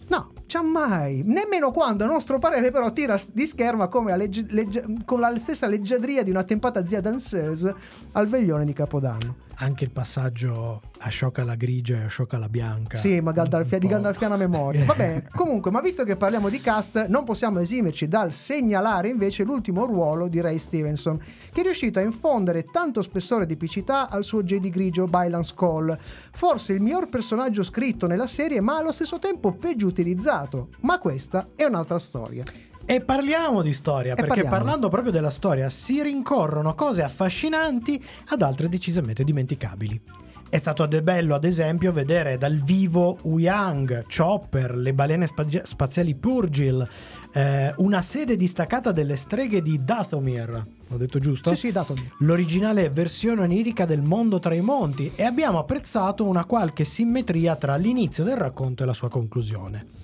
No, 0.08 0.32
c'ha 0.46 0.62
mai. 0.62 1.22
Nemmeno 1.24 1.70
quando, 1.70 2.04
a 2.04 2.06
nostro 2.06 2.38
parere, 2.38 2.70
però, 2.70 2.92
tira 2.92 3.18
di 3.32 3.46
scherma 3.46 3.88
come 3.88 4.16
legge- 4.16 4.46
legge- 4.48 4.84
con 5.04 5.20
la 5.20 5.38
stessa 5.38 5.66
leggiadria 5.66 6.22
di 6.22 6.30
una 6.30 6.44
tempata 6.44 6.86
zia 6.86 7.00
danseuse 7.00 7.74
al 8.12 8.26
veglione 8.26 8.64
di 8.64 8.72
Capodanno. 8.72 9.46
Anche 9.60 9.84
il 9.84 9.90
passaggio 9.90 10.82
Ashoka 10.98 11.42
la 11.42 11.56
grigia 11.56 11.96
e 11.96 12.04
Ashoka 12.04 12.38
la 12.38 12.48
bianca. 12.48 12.96
Sì, 12.96 13.20
ma 13.20 13.32
Gandalfia- 13.32 13.78
di 13.78 13.88
Gandalfiana 13.88 14.36
memoria. 14.36 14.84
Va 14.84 14.94
bene, 14.94 15.28
comunque, 15.34 15.72
ma 15.72 15.80
visto 15.80 16.04
che 16.04 16.16
parliamo 16.16 16.48
di 16.48 16.60
cast, 16.60 17.06
non 17.06 17.24
possiamo 17.24 17.58
esimerci 17.58 18.06
dal 18.06 18.32
segnalare 18.32 19.08
invece 19.08 19.42
l'ultimo 19.42 19.84
ruolo 19.84 20.28
di 20.28 20.40
Ray 20.40 20.58
Stevenson, 20.58 21.18
che 21.52 21.60
è 21.60 21.64
riuscito 21.64 21.98
a 21.98 22.02
infondere 22.02 22.66
tanto 22.66 23.02
spessore 23.02 23.46
di 23.46 23.54
epicità 23.54 24.08
al 24.08 24.22
suo 24.22 24.44
Jedi 24.44 24.70
grigio 24.70 25.06
Bylan 25.06 25.42
Skull. 25.42 25.98
Forse 26.32 26.72
il 26.72 26.80
miglior 26.80 27.08
personaggio 27.08 27.64
scritto 27.64 28.06
nella 28.06 28.28
serie, 28.28 28.60
ma 28.60 28.76
allo 28.76 28.92
stesso 28.92 29.18
tempo 29.18 29.52
peggio 29.54 29.86
utilizzato. 29.88 30.68
Ma 30.80 30.98
questa 31.00 31.48
è 31.56 31.64
un'altra 31.64 31.98
storia. 31.98 32.44
E 32.90 33.02
parliamo 33.02 33.60
di 33.60 33.74
storia, 33.74 34.14
perché 34.14 34.28
parliamo. 34.28 34.48
parlando 34.48 34.88
proprio 34.88 35.12
della 35.12 35.28
storia 35.28 35.68
si 35.68 36.02
rincorrono 36.02 36.74
cose 36.74 37.02
affascinanti 37.02 38.02
ad 38.28 38.40
altre 38.40 38.70
decisamente 38.70 39.24
dimenticabili. 39.24 40.00
È 40.48 40.56
stato 40.56 40.88
bello, 40.88 41.34
ad 41.34 41.44
esempio, 41.44 41.92
vedere 41.92 42.38
dal 42.38 42.56
vivo 42.56 43.18
Uyang, 43.24 44.06
Chopper, 44.06 44.74
le 44.74 44.94
balene 44.94 45.26
spa- 45.26 45.44
spaziali 45.64 46.14
Purgil, 46.14 46.88
eh, 47.34 47.74
una 47.76 48.00
sede 48.00 48.36
distaccata 48.36 48.90
delle 48.90 49.16
streghe 49.16 49.60
di 49.60 49.84
Dathomir. 49.84 50.66
L'ho 50.86 50.96
detto 50.96 51.18
giusto? 51.18 51.50
Sì, 51.50 51.56
sì, 51.56 51.72
Dathomir. 51.72 52.14
L'originale 52.20 52.88
versione 52.88 53.42
onirica 53.42 53.84
del 53.84 54.00
mondo 54.00 54.38
tra 54.38 54.54
i 54.54 54.62
monti 54.62 55.12
e 55.14 55.24
abbiamo 55.24 55.58
apprezzato 55.58 56.24
una 56.24 56.46
qualche 56.46 56.84
simmetria 56.84 57.54
tra 57.56 57.76
l'inizio 57.76 58.24
del 58.24 58.38
racconto 58.38 58.82
e 58.82 58.86
la 58.86 58.94
sua 58.94 59.10
conclusione. 59.10 59.96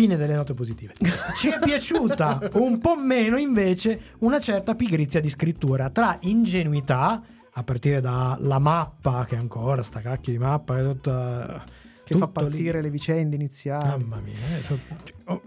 Fine 0.00 0.16
delle 0.16 0.34
note 0.34 0.54
positive. 0.54 0.94
Ci 1.36 1.48
è 1.50 1.58
piaciuta 1.58 2.48
un 2.54 2.78
po' 2.80 2.96
meno 2.96 3.36
invece 3.36 4.00
una 4.20 4.40
certa 4.40 4.74
pigrizia 4.74 5.20
di 5.20 5.28
scrittura 5.28 5.90
tra 5.90 6.16
ingenuità 6.22 7.22
a 7.52 7.62
partire 7.62 8.00
dalla 8.00 8.58
mappa 8.58 9.26
che 9.26 9.36
ancora 9.36 9.82
sta 9.82 10.00
cacchio 10.00 10.32
di 10.32 10.38
mappa 10.38 10.78
è 10.78 10.82
tutta 10.84 11.62
Che 12.02 12.16
fa 12.16 12.24
tutto 12.28 12.40
lì. 12.44 12.48
partire 12.48 12.80
le 12.80 12.88
vicende 12.88 13.36
iniziali. 13.36 13.86
Mamma 13.88 14.20
mia, 14.20 14.32
eh, 14.58 14.62
so- 14.62 14.78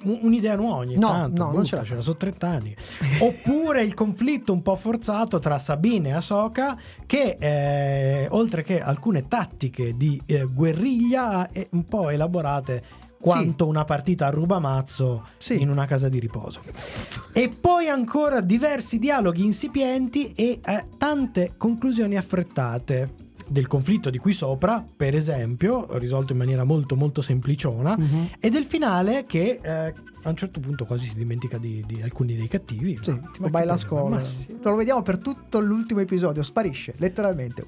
un- 0.04 0.20
un'idea 0.22 0.56
nuova 0.56 0.76
ogni 0.76 0.98
No, 1.00 1.08
tanto. 1.08 1.46
no, 1.46 1.52
non 1.52 1.66
ce 1.66 1.74
la 1.74 1.82
buttacela, 1.82 2.02
sono 2.02 2.18
30 2.18 2.48
anni. 2.48 2.76
Oppure 3.22 3.82
il 3.84 3.96
conflitto 3.96 4.54
un 4.54 4.62
po' 4.62 4.76
forzato 4.76 5.40
tra 5.40 5.58
Sabine 5.58 6.10
e 6.10 6.12
Ahsoka, 6.14 6.78
che 7.08 7.38
eh, 7.40 8.28
oltre 8.30 8.62
che 8.62 8.80
alcune 8.80 9.28
tattiche 9.28 9.98
di 9.98 10.22
eh, 10.28 10.44
guerriglia, 10.46 11.50
è 11.50 11.68
un 11.72 11.88
po' 11.88 12.12
elaborate 12.12 13.02
quanto 13.24 13.68
una 13.68 13.86
partita 13.86 14.28
a 14.28 14.30
rubamazzo 14.32 15.24
in 15.52 15.70
una 15.70 15.86
casa 15.86 16.10
di 16.10 16.20
riposo. 16.20 16.62
E 17.32 17.48
poi 17.50 17.88
ancora 17.88 18.42
diversi 18.42 19.00
dialoghi 19.00 19.46
insipienti 19.46 20.34
e 20.34 20.60
eh, 20.64 20.86
tante 20.98 21.54
conclusioni 21.58 22.18
affrettate 22.18 23.16
del 23.48 23.68
conflitto 23.68 24.10
di 24.10 24.18
qui 24.18 24.34
sopra, 24.34 24.86
per 24.96 25.16
esempio, 25.16 25.88
risolto 25.98 26.34
in 26.34 26.40
maniera 26.40 26.64
molto 26.66 26.96
molto 26.96 27.22
sempliciona, 27.22 27.96
Mhm. 27.98 28.30
e 28.40 28.50
del 28.50 28.66
finale 28.66 29.26
che 29.26 29.60
eh, 29.62 29.94
a 30.26 30.30
un 30.30 30.36
certo 30.36 30.60
punto 30.60 30.86
quasi 30.86 31.08
si 31.08 31.16
dimentica 31.16 31.58
di, 31.58 31.84
di 31.86 32.02
alcuni 32.02 32.36
dei 32.36 32.48
cattivi. 32.48 32.98
Sì, 33.02 33.12
Ma- 33.12 33.30
tipo 33.32 33.44
ma 33.44 33.50
vai 33.50 33.62
che 33.64 33.68
la 33.68 33.76
problema? 33.76 33.78
scuola. 33.78 34.16
Ma 34.18 34.24
sì. 34.24 34.58
Lo 34.62 34.76
vediamo 34.76 35.02
per 35.02 35.18
tutto 35.20 35.60
l'ultimo 35.60 36.00
episodio, 36.02 36.42
sparisce 36.44 36.94
letteralmente. 36.98 37.64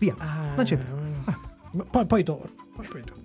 Via, 0.00 0.14
non 0.56 0.64
c'è 0.64 0.76
più. 0.76 0.94
Ma 1.72 1.84
Poi, 1.84 2.06
poi 2.06 2.22
torna. 2.24 2.50
poi 2.74 2.86
torna. 3.04 3.22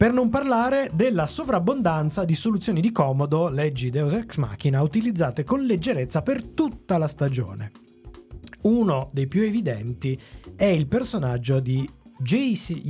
Per 0.00 0.14
non 0.14 0.30
parlare 0.30 0.90
della 0.94 1.26
sovrabbondanza 1.26 2.24
di 2.24 2.34
soluzioni 2.34 2.80
di 2.80 2.90
comodo, 2.90 3.50
leggi 3.50 3.90
Deus 3.90 4.14
Ex 4.14 4.36
Machina, 4.36 4.80
utilizzate 4.80 5.44
con 5.44 5.62
leggerezza 5.62 6.22
per 6.22 6.42
tutta 6.42 6.96
la 6.96 7.06
stagione. 7.06 7.70
Uno 8.62 9.10
dei 9.12 9.26
più 9.26 9.42
evidenti 9.42 10.18
è 10.56 10.64
il 10.64 10.86
personaggio 10.86 11.60
di 11.60 11.86
Jason, 12.18 12.80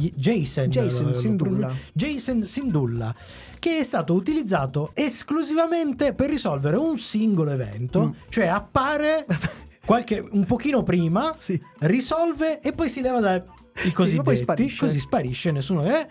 Jason, 0.69 1.07
lo- 1.07 1.13
Syndulla. 1.15 1.73
Jason 1.93 2.45
Syndulla, 2.45 3.13
che 3.59 3.79
è 3.79 3.83
stato 3.83 4.15
utilizzato 4.15 4.93
esclusivamente 4.95 6.15
per 6.15 6.31
risolvere 6.31 6.77
un 6.77 6.97
singolo 6.97 7.51
evento, 7.51 8.07
Mm. 8.07 8.11
cioè 8.29 8.47
appare 8.47 9.27
qualche, 9.85 10.25
un 10.31 10.45
pochino 10.47 10.85
prima, 10.85 11.35
risolve 11.81 12.61
e 12.61 12.73
poi 12.73 12.89
si 12.89 13.01
leva 13.01 13.19
dai 13.19 13.43
poi 13.73 13.93
cosiddetti, 13.93 14.37
sparisce. 14.37 14.79
così 14.79 14.99
sparisce, 15.01 15.51
nessuno 15.51 15.83
è. 15.83 16.07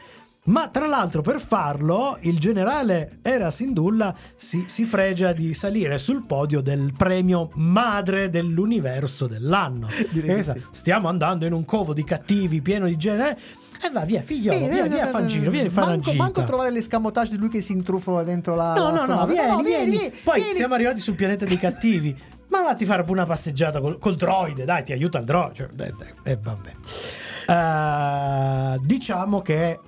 Ma 0.49 0.67
tra 0.69 0.87
l'altro 0.87 1.21
per 1.21 1.39
farlo 1.39 2.17
il 2.21 2.39
generale 2.39 3.19
Era 3.21 3.51
Syndulla 3.51 4.15
si, 4.35 4.63
si 4.67 4.85
fregia 4.85 5.31
di 5.31 5.53
salire 5.53 5.99
sul 5.99 6.25
podio 6.25 6.61
del 6.61 6.93
premio 6.97 7.51
madre 7.53 8.29
dell'universo 8.31 9.27
dell'anno. 9.27 9.87
Direi 10.09 10.41
sì. 10.41 10.59
Stiamo 10.71 11.07
andando 11.07 11.45
in 11.45 11.53
un 11.53 11.65
covo 11.65 11.93
di 11.93 12.03
cattivi 12.03 12.61
pieno 12.61 12.87
di 12.87 12.97
genere. 12.97 13.37
E 13.81 13.89
va 13.91 14.03
via, 14.05 14.21
figliolo, 14.21 14.57
Eh, 14.57 14.69
via, 14.69 14.85
eh, 14.85 14.89
via, 14.89 15.07
eh, 15.07 15.11
fa 15.11 15.19
un 15.19 15.25
eh, 15.25 15.27
giro, 15.27 15.51
vieni, 15.51 15.69
fa 15.69 15.83
una 15.83 15.91
manco, 15.91 16.11
gita. 16.11 16.23
manco 16.23 16.43
trovare 16.43 16.71
l'escamotage 16.71 17.29
di 17.29 17.37
lui 17.37 17.49
che 17.49 17.61
si 17.61 17.71
intrufola 17.71 18.23
dentro 18.23 18.55
la. 18.55 18.73
No, 18.73 18.91
la 18.91 19.05
no, 19.05 19.13
no, 19.19 19.25
vieni, 19.27 19.63
vieni, 19.63 19.89
vieni, 19.91 20.11
Poi 20.23 20.41
vieni. 20.41 20.55
siamo 20.55 20.73
arrivati 20.73 20.99
sul 20.99 21.15
pianeta 21.15 21.45
dei 21.45 21.57
cattivi. 21.59 22.17
Ma 22.49 22.63
vatti 22.63 22.83
a 22.83 22.87
fare 22.87 23.05
una 23.07 23.25
passeggiata 23.25 23.79
col, 23.79 23.99
col 23.99 24.15
droide, 24.15 24.65
dai, 24.65 24.83
ti 24.83 24.91
aiuta 24.91 25.19
il 25.19 25.25
droide. 25.25 25.53
Cioè, 25.53 25.67
eh, 25.77 25.93
eh, 26.23 26.31
eh, 26.31 26.37
vabbè. 26.41 26.71
Eh, 27.49 28.79
diciamo 28.83 29.41
che 29.41 29.79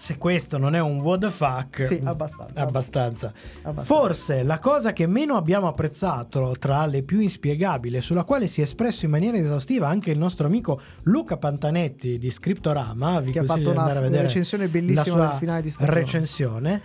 se 0.00 0.16
questo 0.16 0.56
non 0.56 0.74
è 0.74 0.80
un 0.80 1.00
what 1.00 1.20
the 1.20 1.30
fuck, 1.30 1.84
Sì, 1.84 2.00
abbastanza. 2.02 2.62
abbastanza. 2.62 3.32
Abbastanza. 3.62 3.82
Forse 3.82 4.42
la 4.42 4.58
cosa 4.58 4.94
che 4.94 5.06
meno 5.06 5.36
abbiamo 5.36 5.68
apprezzato 5.68 6.56
tra 6.58 6.86
le 6.86 7.02
più 7.02 7.20
inspiegabili, 7.20 8.00
sulla 8.00 8.24
quale 8.24 8.46
si 8.46 8.60
è 8.60 8.64
espresso 8.64 9.04
in 9.04 9.10
maniera 9.10 9.36
esaustiva 9.36 9.88
anche 9.88 10.10
il 10.10 10.18
nostro 10.18 10.46
amico 10.46 10.80
Luca 11.02 11.36
Pantanetti 11.36 12.18
di 12.18 12.30
Scriptorama, 12.30 13.20
vi 13.20 13.32
Che 13.32 13.40
ha 13.40 13.44
fatto 13.44 13.70
una 13.70 13.80
andare 13.80 13.98
a 13.98 14.02
vedere 14.02 14.22
recensione 14.22 14.68
bellissima 14.68 15.28
del 15.28 15.36
finale 15.38 15.62
di 15.62 15.70
stagione. 15.70 15.98
recensione 15.98 16.82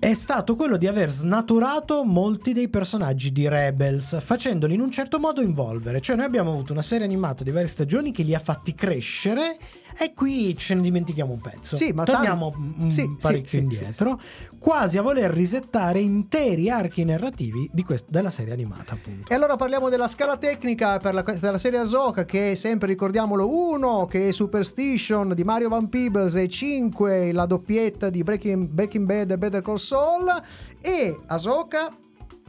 è 0.00 0.14
stato 0.14 0.54
quello 0.54 0.76
di 0.76 0.86
aver 0.86 1.10
snaturato 1.10 2.04
molti 2.04 2.52
dei 2.52 2.68
personaggi 2.68 3.32
di 3.32 3.48
Rebels, 3.48 4.20
facendoli 4.20 4.74
in 4.74 4.80
un 4.80 4.92
certo 4.92 5.18
modo 5.18 5.40
involvere. 5.40 6.00
Cioè, 6.00 6.14
noi 6.14 6.24
abbiamo 6.24 6.52
avuto 6.52 6.72
una 6.72 6.82
serie 6.82 7.04
animata 7.04 7.42
di 7.42 7.50
varie 7.50 7.66
stagioni 7.66 8.12
che 8.12 8.22
li 8.22 8.32
ha 8.32 8.38
fatti 8.38 8.74
crescere. 8.76 9.56
E 10.00 10.14
qui 10.14 10.56
ce 10.56 10.74
ne 10.74 10.82
dimentichiamo 10.82 11.32
un 11.32 11.40
pezzo. 11.40 11.74
Sì, 11.74 11.90
ma 11.92 12.04
Torniamo 12.04 12.50
tan- 12.50 12.74
un 12.78 12.90
sì, 12.92 13.16
parecchio 13.20 13.48
sì, 13.48 13.58
indietro, 13.58 14.20
quasi 14.56 14.96
a 14.96 15.02
voler 15.02 15.28
risettare 15.32 15.98
interi 15.98 16.70
archi 16.70 17.04
narrativi 17.04 17.68
di 17.72 17.82
quest- 17.82 18.08
della 18.08 18.30
serie 18.30 18.52
animata, 18.52 18.94
appunto. 18.94 19.28
E 19.28 19.34
allora 19.34 19.56
parliamo 19.56 19.88
della 19.88 20.06
scala 20.06 20.36
tecnica 20.36 20.98
per 20.98 21.14
la, 21.14 21.22
della 21.22 21.58
serie 21.58 21.80
Ahsoka 21.80 22.24
che 22.24 22.52
è 22.52 22.54
sempre, 22.54 22.86
ricordiamolo, 22.86 23.48
1 23.52 24.06
che 24.06 24.28
è 24.28 24.30
Superstition 24.32 25.34
di 25.34 25.42
Mario 25.42 25.68
Van 25.68 25.88
Peebles 25.88 26.36
e 26.36 26.46
5 26.46 27.32
la 27.32 27.46
doppietta 27.46 28.08
di 28.08 28.22
Breaking, 28.22 28.68
Breaking 28.68 29.04
Bad 29.04 29.32
e 29.32 29.38
Better 29.38 29.62
Call 29.62 29.76
Saul 29.76 30.30
e 30.80 31.18
Ahsoka 31.26 31.92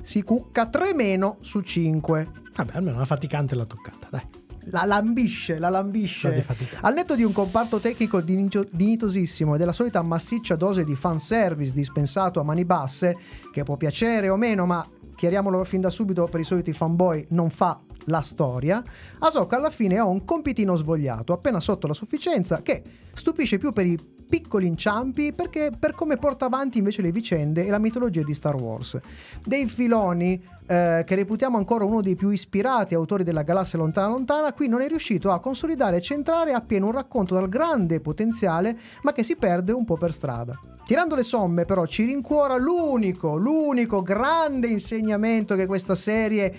si 0.02 0.22
cucca 0.22 0.68
3 0.68 0.94
meno 0.94 1.38
su 1.40 1.62
5. 1.62 2.28
Vabbè, 2.56 2.76
almeno 2.76 2.98
una 2.98 3.06
faticante 3.06 3.56
l'ha 3.56 3.66
toccata, 3.66 4.08
dai. 4.12 4.39
La 4.66 4.86
lambisce, 4.86 5.58
la 5.58 5.70
La 5.70 5.70
lambisce. 5.70 6.46
Al 6.82 6.94
netto 6.94 7.16
di 7.16 7.24
un 7.24 7.32
comparto 7.32 7.80
tecnico 7.80 8.22
dignitosissimo 8.22 9.56
e 9.56 9.58
della 9.58 9.72
solita 9.72 10.02
massiccia 10.02 10.56
dose 10.56 10.84
di 10.84 10.96
fanservice 10.96 11.74
dispensato 11.74 12.40
a 12.40 12.44
mani 12.44 12.66
basse, 12.66 13.18
che 13.52 13.64
può 13.64 13.78
piacere 13.78 14.30
o 14.30 14.36
meno, 14.36 14.66
ma 14.66 14.88
chiariamolo 15.16 15.64
fin 15.64 15.82
da 15.82 15.90
subito 15.90 16.26
per 16.26 16.40
i 16.40 16.44
soliti 16.44 16.74
fanboy, 16.74 17.28
non 17.30 17.50
fa 17.50 17.80
la 18.06 18.22
storia, 18.22 18.84
Ahsoka 19.20 19.58
alla 19.58 19.70
fine 19.70 19.98
ha 19.98 20.06
un 20.06 20.24
compitino 20.26 20.76
svogliato, 20.76 21.34
appena 21.34 21.60
sotto 21.60 21.88
la 21.88 21.94
sufficienza, 21.94 22.62
che 22.62 22.82
stupisce 23.14 23.58
più 23.58 23.72
per 23.72 23.86
i 23.86 24.00
piccoli 24.30 24.68
inciampi 24.68 25.34
perché 25.34 25.72
per 25.78 25.96
come 25.96 26.18
porta 26.18 26.46
avanti 26.46 26.78
invece 26.78 27.02
le 27.02 27.12
vicende 27.12 27.66
e 27.66 27.70
la 27.70 27.80
mitologia 27.80 28.22
di 28.22 28.34
Star 28.36 28.56
Wars. 28.56 29.00
Dei 29.44 29.68
filoni 29.68 30.42
eh, 30.68 31.04
che 31.04 31.16
reputiamo 31.16 31.58
ancora 31.58 31.84
uno 31.84 32.02
dei 32.02 32.16
più 32.16 32.30
ispirati 32.30 32.94
autori 32.94 33.24
della 33.24 33.42
galassia 33.42 33.80
lontana 33.80 34.10
lontana, 34.10 34.54
qui 34.54 34.68
non 34.68 34.82
è 34.82 34.88
riuscito 34.88 35.32
a 35.32 35.40
consolidare 35.40 35.98
e 35.98 36.02
centrare 36.02 36.54
appieno 36.54 36.86
un 36.86 36.92
racconto 36.92 37.34
dal 37.34 37.50
grande 37.50 38.00
potenziale, 38.00 38.78
ma 39.02 39.12
che 39.12 39.24
si 39.24 39.36
perde 39.36 39.72
un 39.72 39.84
po' 39.84 39.98
per 39.98 40.14
strada. 40.14 40.58
Tirando 40.86 41.16
le 41.16 41.24
somme, 41.24 41.66
però, 41.66 41.86
ci 41.86 42.04
rincuora 42.06 42.58
l'unico, 42.58 43.38
l'unico 43.38 44.02
grande 44.02 44.68
insegnamento 44.68 45.56
che 45.56 45.68
questa 45.68 45.94
serie 45.94 46.56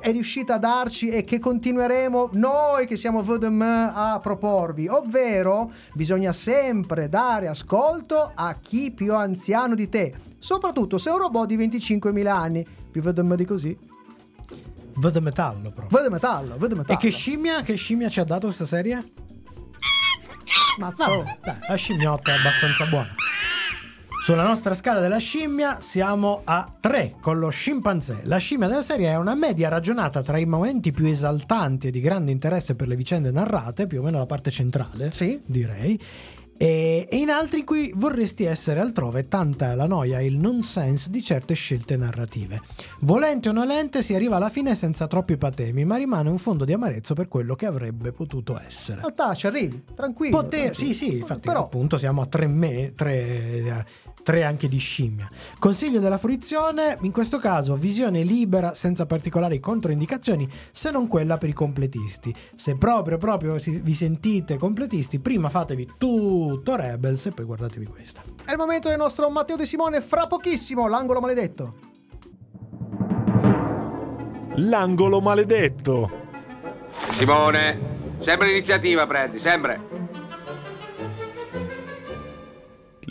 è 0.00 0.10
riuscita 0.12 0.54
a 0.54 0.58
darci 0.58 1.08
e 1.08 1.24
che 1.24 1.38
continueremo 1.38 2.30
noi 2.32 2.86
che 2.86 2.96
siamo 2.96 3.22
VDM 3.22 3.62
a 3.94 4.20
proporvi, 4.22 4.86
ovvero 4.86 5.70
bisogna 5.94 6.32
sempre 6.32 7.08
dare 7.08 7.48
ascolto 7.48 8.32
a 8.34 8.58
chi 8.60 8.90
più 8.92 9.14
anziano 9.14 9.74
di 9.74 9.88
te, 9.88 10.14
soprattutto 10.38 10.98
se 10.98 11.10
è 11.10 11.12
un 11.12 11.20
robot 11.20 11.46
di 11.46 11.56
25.000 11.56 12.26
anni, 12.26 12.66
più 12.90 13.00
VDM 13.00 13.34
di 13.34 13.44
così. 13.44 13.78
Vede 14.96 15.20
metallo, 15.20 15.70
proprio. 15.70 15.98
VD 15.98 16.12
metallo, 16.12 16.56
VD 16.58 16.72
metallo. 16.72 16.98
E 16.98 17.02
che 17.02 17.10
scimmia, 17.10 17.62
che 17.62 17.74
scimmia 17.74 18.08
ci 18.08 18.20
ha 18.20 18.24
dato 18.24 18.46
questa 18.46 18.66
serie? 18.66 19.12
Mazzo. 20.78 21.04
Vabbè, 21.04 21.38
dai, 21.42 21.56
la 21.68 21.74
scimmiotta 21.74 22.32
è 22.32 22.36
abbastanza 22.36 22.84
buona. 22.86 23.14
Sulla 24.22 24.42
nostra 24.42 24.74
scala 24.74 25.00
della 25.00 25.16
scimmia 25.16 25.78
siamo 25.80 26.42
a 26.44 26.70
3 26.78 27.16
con 27.20 27.38
lo 27.38 27.48
scimpanzé. 27.48 28.20
La 28.24 28.36
scimmia 28.36 28.68
della 28.68 28.82
serie 28.82 29.08
è 29.08 29.16
una 29.16 29.34
media 29.34 29.70
ragionata 29.70 30.20
tra 30.20 30.36
i 30.36 30.44
momenti 30.44 30.92
più 30.92 31.06
esaltanti 31.06 31.88
e 31.88 31.90
di 31.90 32.00
grande 32.00 32.30
interesse 32.30 32.74
per 32.74 32.86
le 32.86 32.96
vicende 32.96 33.30
narrate, 33.30 33.86
più 33.86 34.00
o 34.00 34.02
meno 34.02 34.18
la 34.18 34.26
parte 34.26 34.50
centrale, 34.50 35.10
direi. 35.46 35.98
E, 36.62 37.08
in 37.12 37.30
altri 37.30 37.60
in 37.60 37.64
cui 37.64 37.90
vorresti 37.96 38.44
essere 38.44 38.80
altrove, 38.80 39.28
tanta 39.28 39.72
è 39.72 39.74
la 39.74 39.86
noia 39.86 40.18
e 40.18 40.26
il 40.26 40.36
nonsense 40.36 41.08
di 41.08 41.22
certe 41.22 41.54
scelte 41.54 41.96
narrative. 41.96 42.60
Volente 42.98 43.48
o 43.48 43.52
nolente 43.52 44.02
si 44.02 44.14
arriva 44.14 44.36
alla 44.36 44.50
fine 44.50 44.74
senza 44.74 45.06
troppi 45.06 45.38
patemi, 45.38 45.86
ma 45.86 45.96
rimane 45.96 46.28
un 46.28 46.36
fondo 46.36 46.66
di 46.66 46.74
amarezzo 46.74 47.14
per 47.14 47.28
quello 47.28 47.54
che 47.54 47.64
avrebbe 47.64 48.12
potuto 48.12 48.60
essere. 48.60 48.96
In 48.96 49.04
realtà 49.04 49.34
ci 49.34 49.46
arrivi, 49.46 49.84
tranquillo. 49.94 50.36
Poter- 50.36 50.72
tranquillo. 50.72 50.92
sì, 50.92 51.06
sì, 51.06 51.16
infatti 51.16 51.48
Però 51.48 51.62
appunto 51.62 51.96
siamo 51.96 52.20
a 52.20 52.26
tre, 52.26 52.46
me- 52.46 52.92
tre, 52.94 53.86
eh, 54.20 54.22
tre 54.22 54.44
anche 54.44 54.68
di 54.68 54.78
scimmia. 54.78 55.28
Consiglio 55.58 56.00
della 56.00 56.18
fruizione, 56.18 56.98
in 57.02 57.12
questo 57.12 57.38
caso 57.38 57.76
visione 57.76 58.22
libera 58.22 58.74
senza 58.74 59.06
particolari 59.06 59.60
controindicazioni 59.60 60.48
se 60.70 60.90
non 60.90 61.08
quella 61.08 61.38
per 61.38 61.48
i 61.48 61.52
completisti. 61.52 62.34
Se 62.54 62.76
proprio 62.76 63.18
proprio 63.18 63.56
vi 63.56 63.94
sentite 63.94 64.56
completisti, 64.56 65.18
prima 65.18 65.48
fatevi 65.48 65.94
tutto 65.98 66.76
Rebels 66.76 67.26
e 67.26 67.32
poi 67.32 67.44
guardatevi 67.44 67.86
questa. 67.86 68.22
è 68.44 68.52
il 68.52 68.58
momento 68.58 68.88
del 68.88 68.98
nostro 68.98 69.28
Matteo 69.30 69.56
De 69.56 69.66
Simone, 69.66 70.00
fra 70.00 70.26
pochissimo, 70.26 70.88
l'angolo 70.88 71.20
maledetto. 71.20 71.74
L'angolo 74.56 75.20
maledetto. 75.20 76.10
Simone, 77.12 77.78
sempre 78.18 78.48
l'iniziativa 78.48 79.06
prendi, 79.06 79.38
sempre. 79.38 79.99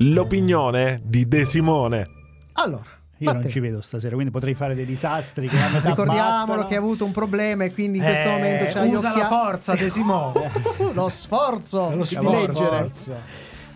L'opinione 0.02 1.02
di 1.04 1.28
De 1.28 1.44
Simone. 1.46 2.08
Allora, 2.54 2.84
Io 3.18 3.26
Matteo. 3.26 3.42
non 3.42 3.50
ci 3.52 3.60
vedo 3.60 3.82
stasera, 3.82 4.14
quindi 4.16 4.32
potrei 4.32 4.54
fare 4.54 4.74
dei 4.76 4.86
disastri 4.86 5.48
che 5.48 5.58
Ricordiamolo 5.82 6.14
bastano. 6.16 6.64
che 6.68 6.76
ha 6.76 6.78
avuto 6.78 7.04
un 7.06 7.12
problema 7.12 7.66
e 7.66 7.74
quindi 7.74 7.98
in 7.98 8.04
questo 8.06 8.28
Eh, 8.30 8.32
momento 8.32 8.66
c'ha 8.72 8.86
gli 8.86 8.94
usa 8.94 9.18
la 9.18 9.26
forza, 9.26 9.76
De 9.76 9.90
Simone. 9.90 10.52
Lo 10.94 11.10
sforzo 11.10 11.90
Lo 11.94 12.04
di 12.06 12.18
leggere. 12.22 12.90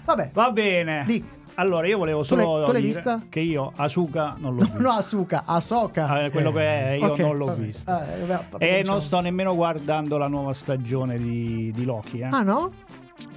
Vabbè, 0.05 0.29
Va 0.33 0.51
bene. 0.51 1.03
Di. 1.05 1.23
Allora, 1.55 1.85
io 1.87 1.97
volevo 1.99 2.23
solo 2.23 2.63
tu 2.65 2.71
l'hai 2.71 2.81
dire 2.81 2.93
vista? 2.93 3.21
che 3.29 3.39
io 3.41 3.71
Asuka 3.75 4.35
non 4.39 4.55
l'ho 4.55 4.61
vista. 4.63 4.79
no 4.79 4.89
Asuka, 4.91 5.43
Asoka. 5.45 6.23
Eh, 6.25 6.31
quello 6.31 6.51
che 6.51 6.61
è, 6.61 6.91
io 6.93 7.11
Ok, 7.11 7.19
non 7.19 7.37
l'ho 7.37 7.45
vabbè. 7.47 7.61
vista. 7.61 8.15
Eh, 8.15 8.25
vabbè, 8.25 8.79
E 8.79 8.81
non 8.83 9.01
sto 9.01 9.19
nemmeno 9.19 9.53
guardando 9.55 10.17
la 10.17 10.27
nuova 10.27 10.53
stagione 10.53 11.17
di, 11.19 11.69
di 11.75 11.83
Loki. 11.85 12.19
Eh. 12.21 12.27
Ah 12.31 12.41
no? 12.41 12.71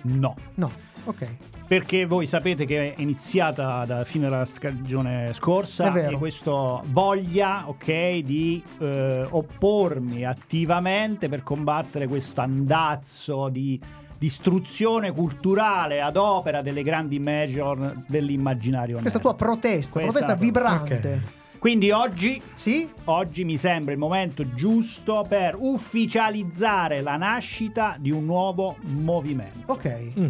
No. 0.02 0.34
No, 0.54 0.70
ok. 1.04 1.28
Perché 1.66 2.06
voi 2.06 2.26
sapete 2.26 2.64
che 2.64 2.94
è 2.94 3.00
iniziata 3.00 3.84
da 3.84 4.04
fine 4.04 4.28
della 4.28 4.44
stagione 4.44 5.32
scorsa 5.32 5.92
e 5.92 6.16
questo 6.16 6.82
voglia, 6.86 7.68
ok, 7.68 8.18
di 8.18 8.62
eh, 8.78 9.26
oppormi 9.28 10.24
attivamente 10.24 11.28
per 11.28 11.42
combattere 11.42 12.06
questo 12.06 12.40
andazzo 12.40 13.48
di 13.48 13.80
distruzione 14.16 15.10
culturale 15.10 16.00
ad 16.00 16.16
opera 16.16 16.62
delle 16.62 16.84
grandi 16.84 17.18
major 17.18 18.04
dell'immaginario. 18.06 18.98
Questa 18.98 19.18
nerd. 19.18 19.36
tua 19.36 19.46
protesta, 19.46 20.00
Questa- 20.00 20.10
protesta 20.10 20.34
vibrante. 20.34 21.44
Quindi 21.66 21.90
oggi, 21.90 22.40
sì? 22.54 22.88
oggi 23.06 23.42
mi 23.42 23.56
sembra 23.56 23.90
il 23.92 23.98
momento 23.98 24.54
giusto 24.54 25.26
per 25.28 25.56
ufficializzare 25.58 27.00
la 27.00 27.16
nascita 27.16 27.96
di 27.98 28.12
un 28.12 28.24
nuovo 28.24 28.76
movimento. 28.82 29.62
Ok. 29.66 30.06
Mm. 30.16 30.28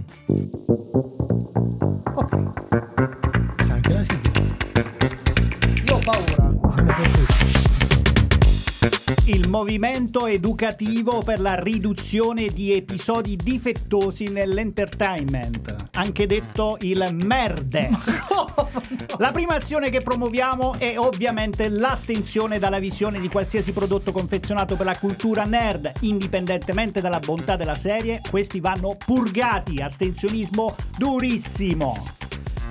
Anche 3.68 3.92
la 3.92 4.02
sigla. 4.02 4.30
Io 5.84 5.94
ho 5.94 5.98
paura. 5.98 6.70
Siamo 6.70 6.90
fottuti. 6.92 7.85
Il 9.24 9.48
movimento 9.48 10.26
educativo 10.26 11.22
per 11.22 11.40
la 11.40 11.54
riduzione 11.54 12.48
di 12.48 12.72
episodi 12.72 13.36
difettosi 13.36 14.28
nell'entertainment, 14.28 15.88
anche 15.92 16.26
detto 16.26 16.76
il 16.80 17.08
merde. 17.12 17.90
La 19.18 19.30
prima 19.32 19.54
azione 19.54 19.88
che 19.88 20.00
promuoviamo 20.00 20.74
è 20.78 20.98
ovviamente 20.98 21.68
l'astensione 21.68 22.58
dalla 22.58 22.78
visione 22.78 23.18
di 23.18 23.28
qualsiasi 23.28 23.72
prodotto 23.72 24.12
confezionato 24.12 24.76
per 24.76 24.84
la 24.84 24.98
cultura 24.98 25.44
nerd, 25.44 25.92
indipendentemente 26.00 27.00
dalla 27.00 27.18
bontà 27.18 27.56
della 27.56 27.74
serie, 27.74 28.20
questi 28.28 28.60
vanno 28.60 28.96
purgati, 29.02 29.80
astensionismo 29.80 30.76
durissimo. 30.98 32.04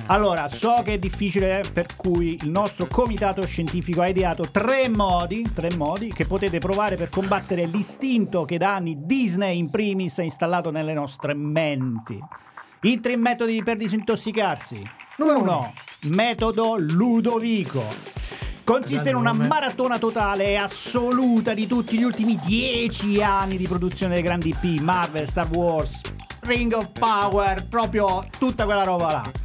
Allora, 0.07 0.47
so 0.47 0.81
che 0.83 0.93
è 0.93 0.97
difficile, 0.99 1.63
per 1.73 1.95
cui 1.95 2.37
il 2.39 2.49
nostro 2.51 2.85
comitato 2.85 3.43
scientifico 3.43 4.01
ha 4.01 4.07
ideato 4.07 4.51
tre 4.51 4.87
modi, 4.87 5.51
tre 5.51 5.75
modi 5.75 6.13
che 6.13 6.27
potete 6.27 6.59
provare 6.59 6.95
per 6.95 7.09
combattere 7.09 7.65
l'istinto 7.65 8.45
che 8.45 8.59
da 8.59 8.75
anni 8.75 8.97
Disney 8.99 9.57
in 9.57 9.71
primis 9.71 10.19
ha 10.19 10.21
installato 10.21 10.69
nelle 10.69 10.93
nostre 10.93 11.33
menti. 11.33 12.19
I 12.81 12.99
tre 12.99 13.17
metodi 13.17 13.63
per 13.63 13.77
disintossicarsi. 13.77 14.79
Numero 15.17 15.41
Uno, 15.41 15.73
metodo 16.03 16.75
Ludovico. 16.77 17.83
Consiste 18.63 19.09
in 19.09 19.15
una 19.15 19.33
maratona 19.33 19.97
totale 19.97 20.49
e 20.49 20.55
assoluta 20.55 21.55
di 21.55 21.65
tutti 21.65 21.97
gli 21.97 22.03
ultimi 22.03 22.37
dieci 22.45 23.23
anni 23.23 23.57
di 23.57 23.67
produzione 23.67 24.13
delle 24.13 24.25
grandi 24.25 24.49
IP, 24.49 24.81
Marvel, 24.81 25.27
Star 25.27 25.49
Wars, 25.49 26.01
Ring 26.41 26.73
of 26.73 26.91
Power, 26.91 27.67
proprio 27.67 28.23
tutta 28.37 28.65
quella 28.65 28.83
roba 28.83 29.11
là. 29.11 29.44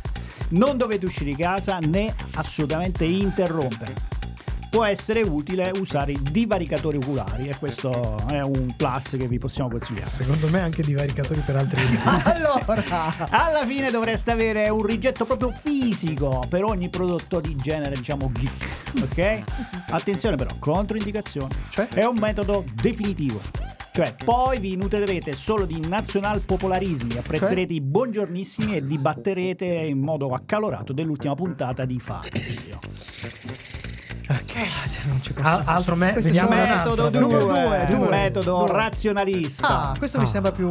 Non 0.50 0.76
dovete 0.76 1.06
uscire 1.06 1.30
di 1.30 1.36
casa 1.36 1.78
né 1.78 2.14
assolutamente 2.34 3.04
interrompere. 3.04 4.18
Può 4.70 4.84
essere 4.84 5.22
utile 5.22 5.72
usare 5.80 6.12
i 6.12 6.20
divaricatori 6.22 6.96
oculari 6.96 7.48
e 7.48 7.58
questo 7.58 8.16
è 8.28 8.40
un 8.40 8.72
plus 8.76 9.16
che 9.18 9.26
vi 9.26 9.38
possiamo 9.38 9.68
consigliare. 9.68 10.08
Secondo 10.08 10.46
me 10.46 10.60
anche 10.60 10.84
divaricatori 10.84 11.40
per 11.40 11.56
altri 11.56 11.82
Allora, 12.24 12.84
Alla 13.30 13.64
fine 13.64 13.90
dovreste 13.90 14.30
avere 14.30 14.68
un 14.68 14.82
rigetto 14.84 15.24
proprio 15.24 15.50
fisico 15.50 16.46
per 16.48 16.62
ogni 16.62 16.88
prodotto 16.88 17.40
di 17.40 17.56
genere, 17.56 17.96
diciamo 17.96 18.30
geek. 18.32 19.02
Ok? 19.02 19.42
Attenzione 19.90 20.36
però, 20.36 20.54
controindicazione. 20.60 21.52
Cioè? 21.70 21.88
È 21.88 22.04
un 22.04 22.18
metodo 22.18 22.64
definitivo. 22.80 23.40
Cioè, 23.92 24.14
poi 24.24 24.60
vi 24.60 24.76
nutrirete 24.76 25.32
solo 25.32 25.64
di 25.64 25.80
nazional 25.80 26.40
popolarismi, 26.40 27.16
apprezzerete 27.16 27.74
i 27.74 27.80
buongiornissimi 27.80 28.76
e 28.76 28.86
dibatterete 28.86 29.64
in 29.64 29.98
modo 29.98 30.28
accalorato 30.28 30.92
dell'ultima 30.92 31.34
puntata 31.34 31.84
di 31.84 31.98
Fazio. 31.98 32.78
Non 35.06 35.20
ci 35.22 35.34
Al- 35.40 35.62
altro 35.64 35.96
me- 35.96 36.12
vediamo 36.12 36.50
Metodo 36.50 37.04
altro. 37.06 37.08
2, 37.10 37.20
Numero 37.20 37.44
due, 37.46 37.86
due, 37.88 38.08
metodo 38.08 38.58
due. 38.64 38.72
razionalista. 38.72 39.90
ah, 39.90 39.94
questo 39.98 40.18
mi 40.18 40.24
Ah. 40.24 40.28
sembra 40.28 40.52
più 40.52 40.68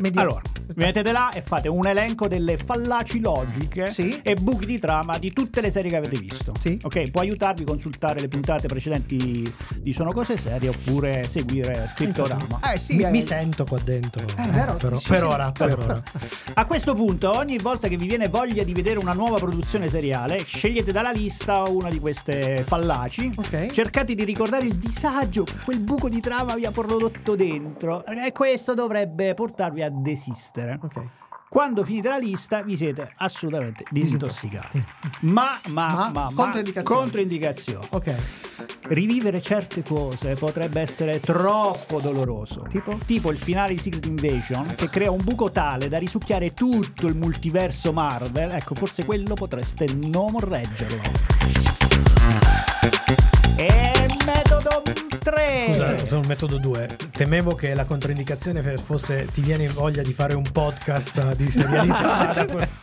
mediocre. 0.00 0.20
Allora, 0.20 0.40
vi 0.68 0.84
mettete 0.84 1.12
là 1.12 1.30
e 1.32 1.42
fate 1.42 1.68
un 1.68 1.86
elenco 1.86 2.28
delle 2.28 2.56
fallaci 2.56 3.20
logiche 3.20 3.90
Sì. 3.90 4.20
e 4.22 4.36
buchi 4.36 4.64
di 4.66 4.78
trama 4.78 5.18
di 5.18 5.32
tutte 5.32 5.60
le 5.60 5.70
serie 5.70 5.90
che 5.90 5.96
avete 5.96 6.18
visto. 6.18 6.52
Sì. 6.58 6.78
Ok, 6.82 7.10
può 7.10 7.20
aiutarvi 7.20 7.62
a 7.62 7.66
consultare 7.66 8.20
le 8.20 8.28
puntate 8.28 8.68
precedenti 8.68 9.52
di 9.76 9.92
Sono 9.92 10.12
Cose 10.12 10.36
Serie 10.38 10.68
oppure 10.70 11.26
seguire 11.26 11.86
Scriptorama. 11.88 12.60
Eh 12.72 12.78
sì, 12.78 12.96
mi, 12.96 13.02
eh, 13.04 13.10
mi 13.10 13.22
sento 13.22 13.64
qua 13.64 13.78
dentro. 13.82 14.22
Eh, 14.36 14.48
vero, 14.48 14.74
però, 14.76 14.96
sì, 14.96 15.08
per 15.08 15.24
ora, 15.24 15.52
per 15.52 15.78
ora. 15.78 16.02
A 16.54 16.64
questo 16.64 16.94
punto, 16.94 17.36
ogni 17.36 17.58
volta 17.58 17.88
che 17.88 17.96
vi 17.96 18.06
viene 18.06 18.28
voglia 18.28 18.62
di 18.62 18.72
vedere 18.72 18.98
una 18.98 19.12
nuova 19.12 19.36
produzione 19.38 19.88
seriale, 19.88 20.42
scegliete 20.44 20.90
dalla 20.92 21.10
lista 21.12 21.62
una 21.64 21.90
di 21.90 21.98
queste 22.00 22.62
fallaci. 22.64 22.76
Ok. 23.36 23.70
Cercate 23.72 24.14
di 24.14 24.24
ricordare 24.24 24.66
il 24.66 24.76
disagio 24.76 25.44
che 25.44 25.54
quel 25.64 25.80
buco 25.80 26.08
di 26.08 26.20
trama 26.20 26.54
vi 26.54 26.64
ha 26.66 26.70
prodotto 26.70 27.34
dentro. 27.36 28.04
E 28.06 28.32
questo 28.32 28.74
dovrebbe 28.74 29.34
portarvi 29.34 29.82
a 29.82 29.90
desistere. 29.90 30.78
Ok. 30.82 31.02
Quando 31.50 31.82
finite 31.82 32.10
la 32.10 32.18
lista 32.18 32.60
vi 32.62 32.76
siete 32.76 33.10
assolutamente 33.16 33.84
disintossicati. 33.90 34.84
Ma, 35.22 35.58
ma, 35.68 35.88
Ma, 35.88 35.94
ma, 35.94 36.10
ma, 36.10 36.32
controindicazioni. 36.34 37.00
controindicazioni. 37.00 37.86
Ok. 37.90 38.14
Rivivere 38.88 39.40
certe 39.40 39.82
cose 39.82 40.34
potrebbe 40.34 40.82
essere 40.82 41.20
troppo 41.20 42.00
doloroso. 42.00 42.66
Tipo? 42.68 42.98
Tipo 43.06 43.30
il 43.30 43.38
finale 43.38 43.72
di 43.72 43.78
Secret 43.78 44.04
Invasion, 44.04 44.74
che 44.74 44.90
crea 44.90 45.10
un 45.10 45.24
buco 45.24 45.50
tale 45.50 45.88
da 45.88 45.96
risucchiare 45.96 46.52
tutto 46.52 47.06
il 47.06 47.14
multiverso 47.16 47.94
Marvel. 47.94 48.50
Ecco, 48.50 48.74
forse 48.74 49.06
quello 49.06 49.32
potreste 49.32 49.86
non 49.86 50.38
reggerlo. 50.40 51.87
E 53.56 54.06
metodo 54.24 54.82
3. 55.22 55.64
Scusa, 55.68 56.06
sono 56.06 56.20
il 56.22 56.26
metodo 56.26 56.58
2. 56.58 56.96
Temevo 57.12 57.54
che 57.54 57.74
la 57.74 57.84
controindicazione 57.84 58.62
fosse 58.78 59.26
ti 59.32 59.40
viene 59.40 59.68
voglia 59.68 60.02
di 60.02 60.12
fare 60.12 60.34
un 60.34 60.48
podcast 60.50 61.34
di 61.34 61.50
serialità. 61.50 62.46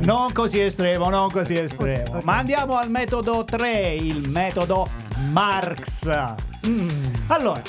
Non 0.00 0.32
così 0.32 0.60
estremo, 0.60 1.10
non 1.10 1.30
così 1.30 1.56
estremo. 1.56 2.20
Ma 2.22 2.38
andiamo 2.38 2.76
al 2.76 2.90
metodo 2.90 3.44
3, 3.44 3.94
il 3.94 4.28
metodo 4.28 4.88
Marx. 5.30 6.08
Allora, 7.28 7.62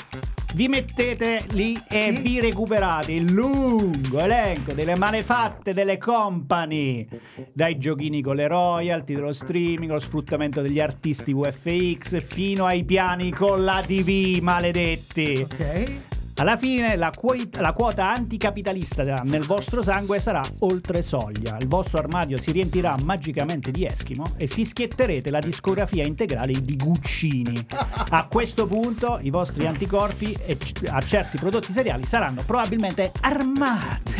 vi 0.54 0.68
mettete 0.68 1.44
lì 1.52 1.80
e 1.88 2.00
Sì. 2.00 2.20
vi 2.20 2.40
recuperate 2.40 3.12
il 3.12 3.24
lungo 3.30 4.18
elenco 4.20 4.72
delle 4.72 4.96
malefatte 4.96 5.72
delle 5.72 5.98
company, 5.98 7.06
dai 7.52 7.78
giochini 7.78 8.22
con 8.22 8.36
le 8.36 8.46
royalty, 8.46 9.14
dello 9.14 9.32
streaming, 9.32 9.90
lo 9.90 9.98
sfruttamento 9.98 10.60
degli 10.60 10.80
artisti 10.80 11.32
VFX, 11.32 12.20
fino 12.22 12.64
ai 12.66 12.84
piani 12.84 13.30
con 13.32 13.64
la 13.64 13.82
TV, 13.86 14.38
maledetti. 14.42 15.40
Ok. 15.50 16.10
Alla 16.36 16.56
fine 16.56 16.96
la, 16.96 17.12
quoi- 17.14 17.48
la 17.52 17.72
quota 17.72 18.10
anticapitalista 18.10 19.22
nel 19.24 19.44
vostro 19.44 19.82
sangue 19.82 20.18
sarà 20.18 20.42
oltre 20.60 21.02
soglia. 21.02 21.58
Il 21.58 21.68
vostro 21.68 21.98
armadio 21.98 22.38
si 22.38 22.52
riempirà 22.52 22.96
magicamente 23.02 23.70
di 23.70 23.84
Eskimo 23.84 24.32
e 24.36 24.46
fischietterete 24.46 25.30
la 25.30 25.40
discografia 25.40 26.04
integrale 26.04 26.60
di 26.62 26.76
Guccini. 26.76 27.66
A 28.10 28.26
questo 28.28 28.66
punto 28.66 29.18
i 29.20 29.30
vostri 29.30 29.66
anticorpi 29.66 30.36
e 30.44 30.56
a 30.86 31.00
certi 31.02 31.36
prodotti 31.36 31.70
seriali 31.70 32.06
saranno 32.06 32.42
probabilmente 32.44 33.12
armati. 33.20 34.14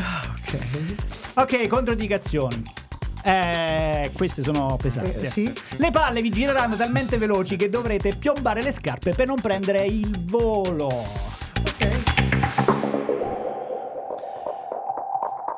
Ok, 1.35 1.67
controindicazioni. 1.67 2.63
Eh, 3.25 4.11
queste 4.13 4.43
sono 4.43 4.77
pesanti. 4.77 5.25
Eh, 5.25 5.27
sì. 5.27 5.53
Le 5.77 5.91
palle 5.91 6.21
vi 6.21 6.29
gireranno 6.31 6.77
talmente 6.77 7.17
veloci 7.17 7.57
che 7.57 7.71
dovrete 7.71 8.15
piombare 8.17 8.63
le 8.63 8.73
scarpe 8.73 9.15
per 9.15 9.29
non 9.29 9.41
prendere 9.41 9.87
il 9.87 10.25
volo. 10.25 11.41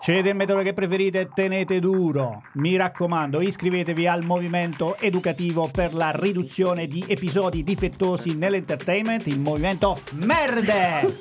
Scegliete 0.04 0.28
il 0.28 0.36
metodo 0.36 0.60
che 0.60 0.74
preferite, 0.74 1.30
tenete 1.32 1.80
duro. 1.80 2.42
Mi 2.56 2.76
raccomando, 2.76 3.40
iscrivetevi 3.40 4.06
al 4.06 4.22
movimento 4.22 4.98
educativo 4.98 5.70
per 5.72 5.94
la 5.94 6.10
riduzione 6.14 6.86
di 6.86 7.02
episodi 7.08 7.62
difettosi 7.62 8.36
nell'entertainment, 8.36 9.26
il 9.28 9.40
movimento 9.40 9.98
Merde. 10.16 11.20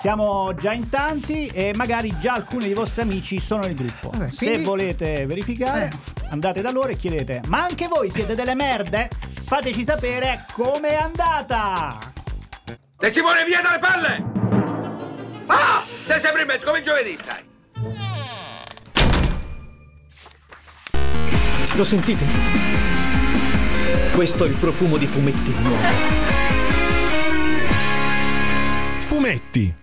Siamo 0.00 0.52
già 0.56 0.72
in 0.72 0.88
tanti 0.88 1.46
e 1.46 1.72
magari 1.76 2.12
già 2.18 2.32
alcuni 2.32 2.64
dei 2.64 2.74
vostri 2.74 3.02
amici 3.02 3.38
sono 3.38 3.62
nel 3.62 3.76
gruppo. 3.76 4.10
Vabbè, 4.10 4.28
Se 4.28 4.46
quindi- 4.46 4.64
volete 4.64 5.24
verificare, 5.24 5.92
andate 6.30 6.62
da 6.62 6.72
loro 6.72 6.88
e 6.88 6.96
chiedete: 6.96 7.42
Ma 7.46 7.62
anche 7.62 7.86
voi 7.86 8.10
siete 8.10 8.34
delle 8.34 8.56
merde? 8.56 9.08
Fateci 9.44 9.84
sapere 9.84 10.44
com'è 10.52 10.96
andata! 10.96 12.12
De 12.98 13.08
Simone, 13.08 13.44
via 13.44 13.60
dalle 13.62 13.78
palle! 13.78 15.44
Ah! 15.46 15.84
Sei 15.86 16.18
sempre 16.18 16.40
in 16.40 16.48
mezzo, 16.48 16.66
come 16.66 16.80
giovedì 16.80 17.16
stai. 17.16 17.54
Lo 21.76 21.84
sentite? 21.84 22.24
Questo 24.14 24.46
è 24.46 24.48
il 24.48 24.54
profumo 24.54 24.96
di 24.96 25.06
fumetti 25.06 25.54
nuovi. 25.60 25.84
Fumetti. 29.00 29.74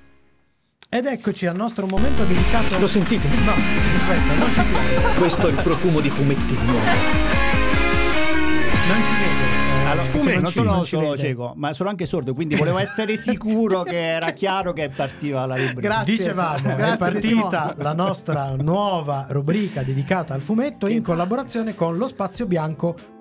Ed 0.89 1.05
eccoci 1.05 1.45
al 1.45 1.55
nostro 1.55 1.85
momento 1.85 2.23
dedicato. 2.23 2.79
Lo 2.79 2.87
sentite? 2.87 3.27
No, 3.45 3.53
aspetta, 3.53 4.33
non 4.33 4.51
ci 4.55 4.63
siamo. 4.63 5.13
Questo 5.19 5.47
è 5.47 5.51
il 5.51 5.61
profumo 5.61 5.99
di 5.99 6.09
fumetti 6.09 6.57
nuovi. 6.65 6.85
Non 8.87 9.03
ci 9.03 9.13
vedo. 9.13 9.62
Allora, 9.93 10.07
perché 10.09 10.39
non 10.39 10.51
sono 10.51 10.71
non 10.71 10.85
solo 10.85 11.17
cieco, 11.17 11.53
ma 11.55 11.71
sono 11.73 11.89
anche 11.89 12.05
sordo, 12.05 12.33
quindi 12.33 12.55
volevo 12.55 12.79
essere 12.79 13.15
sicuro 13.15 13.83
che 13.83 13.99
era 13.99 14.31
chiaro 14.31 14.73
che 14.73 14.89
partiva 14.89 15.45
la 15.45 15.55
rubrica. 15.55 15.81
Grazie. 15.81 16.15
Dicevamo, 16.15 16.67
è 16.67 16.75
Grazie, 16.75 16.97
partita 16.97 17.21
Simone. 17.21 17.73
la 17.77 17.93
nostra 17.93 18.55
nuova 18.57 19.27
rubrica 19.29 19.83
dedicata 19.83 20.33
al 20.33 20.41
fumetto 20.41 20.87
in 20.87 21.03
collaborazione 21.03 21.75
con 21.75 21.97
lo 21.97 22.07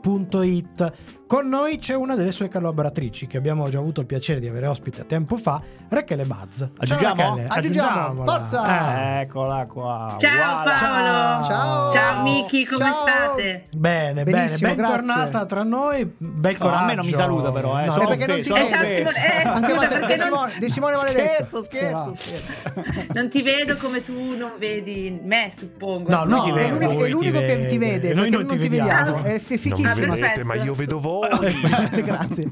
spaziobianco.it. 0.03 0.93
Con 1.33 1.49
noi 1.49 1.79
c'è 1.79 1.95
una 1.95 2.15
delle 2.15 2.31
sue 2.31 2.51
collaboratrici 2.51 3.27
che 3.27 3.39
abbiamo 3.39 3.67
già 3.71 3.79
avuto 3.79 4.01
il 4.01 4.07
piacere 4.07 4.39
di 4.39 4.49
avere 4.49 4.67
ospite 4.67 5.07
tempo 5.07 5.39
fa, 5.39 5.63
Rachele 5.89 6.27
Buzz. 6.27 6.63
Aggiungiamo? 6.77 7.23
Rachele, 7.37 7.47
Aggiungiamo, 7.49 8.23
forza! 8.25 9.17
Eh, 9.17 9.21
Eccola 9.23 9.65
qua. 9.67 10.15
Ciao 10.19 10.31
Voilà. 10.63 10.63
Paolo. 10.79 11.45
Ciao. 11.47 11.91
Ciao 11.93 12.23
Miki, 12.23 12.67
come 12.67 12.85
Ciao. 12.85 13.07
state? 13.07 13.65
Bene, 13.75 14.25
Benissimo, 14.25 14.69
bene, 14.75 14.83
bentornata 14.83 15.29
grazie. 15.31 15.47
tra 15.47 15.63
noi. 15.63 16.05
Bel 16.19 16.53
No, 16.53 16.59
coraggio. 16.59 16.83
a 16.83 16.87
me 16.87 16.95
non 16.97 17.07
mi 17.07 17.13
saluta 17.15 17.51
però, 17.51 17.81
eh. 17.81 17.87
No, 17.87 17.93
sono 17.93 18.09
perché 18.09 18.27
non 18.27 18.39
offeso, 18.41 18.55
ti- 18.55 18.69
sono 18.69 18.83
Eh. 18.83 18.93
Simone. 18.93 19.17
Eh, 19.17 19.43
Anche 19.49 19.61
scusa, 19.73 19.75
Matteo, 19.81 19.99
perché 20.01 20.17
non- 20.17 20.25
Simone, 20.27 20.53
De 20.59 20.69
Simone 20.69 20.97
Maledetto. 20.97 21.63
Scherzo, 21.63 21.63
scherzo, 21.63 22.15
scherzo. 22.15 22.83
Non 23.15 23.29
ti 23.31 23.41
vedo 23.43 23.77
come 23.79 24.05
tu 24.05 24.37
non 24.37 24.51
vedi 24.59 25.19
me, 25.25 25.51
suppongo. 25.57 26.11
No, 26.11 26.25
lui 26.27 26.35
No, 26.35 26.43
ti 26.43 26.51
è 26.51 26.53
vede, 26.53 26.69
l'unico, 26.73 26.93
lui 26.93 27.03
è 27.05 27.09
l'unico 27.09 27.39
ti 27.39 27.47
che 27.47 27.57
vede. 27.57 27.69
ti 27.69 27.79
vede, 27.79 28.13
Noi 28.15 28.29
non 28.29 28.47
ti 28.47 28.57
vediamo. 28.59 29.23
È 29.23 29.39
fi- 29.39 29.53
Non 29.55 29.59
fichissimo. 29.79 29.92
Perfetto. 29.95 30.45
ma 30.45 30.55
io 30.55 30.75
vedo 30.75 31.01
voi. 31.01 31.29
Grazie. 32.03 32.49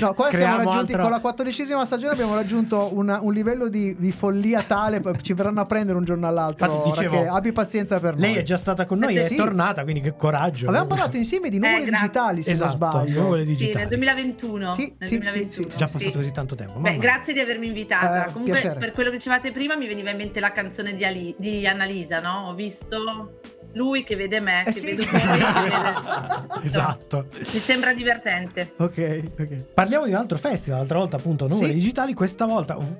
No, 0.00 0.14
qua 0.14 0.28
siamo 0.28 0.44
Creiamo 0.44 0.56
raggiunti 0.58 0.78
altra- 0.92 1.02
con 1.02 1.10
la 1.10 1.20
quattordicesima 1.20 1.84
stagione 1.84 2.12
abbiamo 2.12 2.34
raggiunto 2.34 2.90
una- 2.92 3.20
un 3.20 3.32
livello 3.32 3.68
di, 3.68 3.96
di 3.98 4.12
follia 4.12 4.62
tale 4.62 5.00
ci 5.22 5.32
verranno 5.34 5.60
a 5.60 5.66
prendere 5.66 5.96
un 5.98 6.04
giorno 6.04 6.26
all'altro. 6.26 6.66
Infatti, 6.66 6.88
dicevo, 6.90 7.32
abbi 7.32 7.52
pazienza 7.52 7.98
per 8.00 8.14
noi. 8.14 8.22
Lei 8.22 8.34
è 8.36 8.42
già 8.42 8.56
stata 8.56 8.84
con 8.86 8.98
noi, 8.98 9.16
Eh, 9.16 9.22
è 9.22 9.26
sì. 9.26 9.36
tornata, 9.36 9.82
quindi 9.82 10.00
che 10.00 10.16
coraggio. 10.16 10.66
Avevamo 10.68 10.88
parlato 10.88 11.16
insieme 11.16 11.48
di 11.50 11.58
numeri 11.58 11.82
Eh, 11.84 11.90
digitali, 11.90 12.42
se 12.42 12.50
Esatto, 12.52 12.76
non 12.78 12.90
sbaglio. 12.90 13.20
nuvole 13.22 13.42
Sì, 13.42 13.48
digitali. 13.48 13.78
nel 13.78 13.88
2021. 13.88 14.72
Sì, 14.74 14.92
nel 14.98 15.08
sì, 15.08 15.18
2021. 15.18 15.70
sì, 15.70 15.76
Già 15.76 15.84
passato 15.86 16.04
sì. 16.04 16.12
così 16.12 16.30
tanto 16.32 16.54
tempo. 16.54 16.78
Beh, 16.78 16.96
grazie 16.96 17.32
di 17.32 17.40
avermi 17.40 17.66
invitata. 17.66 18.26
Eh, 18.26 18.32
Comunque, 18.32 18.58
piacere. 18.58 18.78
per 18.80 18.92
quello 18.92 19.10
che 19.10 19.16
dicevate 19.16 19.50
prima, 19.52 19.76
mi 19.76 19.86
veniva 19.86 20.10
in 20.10 20.16
mente 20.16 20.40
la 20.40 20.52
canzone 20.52 20.94
di, 20.94 21.04
Ali- 21.04 21.34
di 21.38 21.66
Annalisa, 21.66 22.20
no? 22.20 22.48
Ho 22.48 22.54
visto 22.54 23.40
lui 23.74 24.04
che 24.04 24.16
vede 24.16 24.40
me, 24.40 24.60
Eh 24.62 24.64
che 24.64 24.72
sì. 24.72 24.86
vedo 24.86 25.04
vede... 25.04 26.60
Esatto. 26.62 27.26
Mi 27.36 27.58
sembra 27.58 27.92
divertente. 27.92 28.74
Ok, 28.76 29.22
ok. 29.38 29.54
Parliamo 29.74 30.04
di 30.04 30.10
un 30.12 30.16
altro 30.18 30.38
festival, 30.38 30.78
l'altra 30.78 30.98
volta 30.98 31.16
appunto 31.16 31.48
numeri 31.48 31.68
Sì. 31.68 31.74
digitali, 31.74 32.14
questa 32.14 32.46
volta 32.46 32.76
un, 32.76 32.96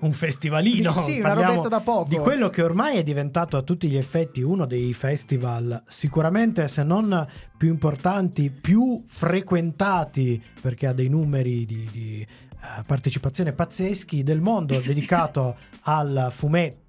un 0.00 0.12
festivalino. 0.12 0.92
Di- 0.92 1.00
sì, 1.00 1.18
una 1.20 1.32
robetta 1.32 1.68
da 1.68 1.80
poco. 1.80 2.08
Di 2.08 2.16
quello 2.18 2.48
che 2.50 2.62
ormai 2.62 2.98
è 2.98 3.02
diventato 3.02 3.56
a 3.56 3.62
tutti 3.62 3.88
gli 3.88 3.96
effetti 3.96 4.42
uno 4.42 4.66
dei 4.66 4.92
festival 4.94 5.82
sicuramente 5.86 6.68
se 6.68 6.82
non 6.82 7.26
più 7.56 7.68
importanti, 7.68 8.50
più 8.50 9.02
frequentati 9.06 10.42
perché 10.60 10.86
ha 10.86 10.92
dei 10.92 11.08
numeri 11.08 11.66
di, 11.66 11.88
di, 11.90 12.20
eh, 12.26 12.82
partecipazione 12.84 13.52
pazzeschi 13.52 14.22
del 14.22 14.40
mondo 14.40 14.78
dedicato 14.84 15.56
al 15.82 16.28
fumetto 16.30 16.88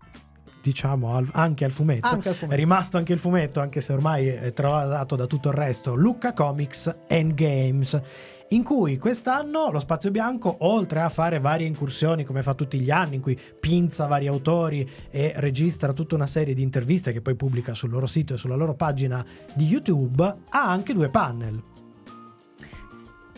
diciamo 0.61 1.15
al- 1.15 1.29
anche 1.33 1.65
al 1.65 1.71
fumetto. 1.71 2.07
Anche 2.07 2.29
al 2.29 2.35
fumetto. 2.35 2.55
È 2.55 2.57
rimasto 2.57 2.97
anche 2.97 3.13
il 3.13 3.19
fumetto, 3.19 3.59
anche 3.59 3.81
se 3.81 3.93
ormai 3.93 4.27
è 4.27 4.53
travasato 4.53 5.15
da 5.15 5.25
tutto 5.25 5.49
il 5.49 5.55
resto. 5.55 5.95
Lucca 5.95 6.33
Comics 6.33 6.95
and 7.09 7.33
Games. 7.33 8.01
In 8.49 8.63
cui 8.63 8.97
quest'anno 8.97 9.71
lo 9.71 9.79
Spazio 9.79 10.11
Bianco, 10.11 10.57
oltre 10.59 10.99
a 10.99 11.07
fare 11.07 11.39
varie 11.39 11.67
incursioni 11.67 12.25
come 12.25 12.43
fa 12.43 12.53
tutti 12.53 12.79
gli 12.81 12.91
anni, 12.91 13.15
in 13.15 13.21
cui 13.21 13.39
pinza 13.59 14.07
vari 14.07 14.27
autori 14.27 14.89
e 15.09 15.31
registra 15.37 15.93
tutta 15.93 16.15
una 16.15 16.27
serie 16.27 16.53
di 16.53 16.61
interviste 16.61 17.13
che 17.13 17.21
poi 17.21 17.35
pubblica 17.35 17.73
sul 17.73 17.91
loro 17.91 18.07
sito 18.07 18.33
e 18.33 18.37
sulla 18.37 18.55
loro 18.55 18.73
pagina 18.73 19.25
di 19.53 19.65
YouTube, 19.67 20.21
ha 20.49 20.69
anche 20.69 20.91
due 20.91 21.09
panel. 21.09 21.63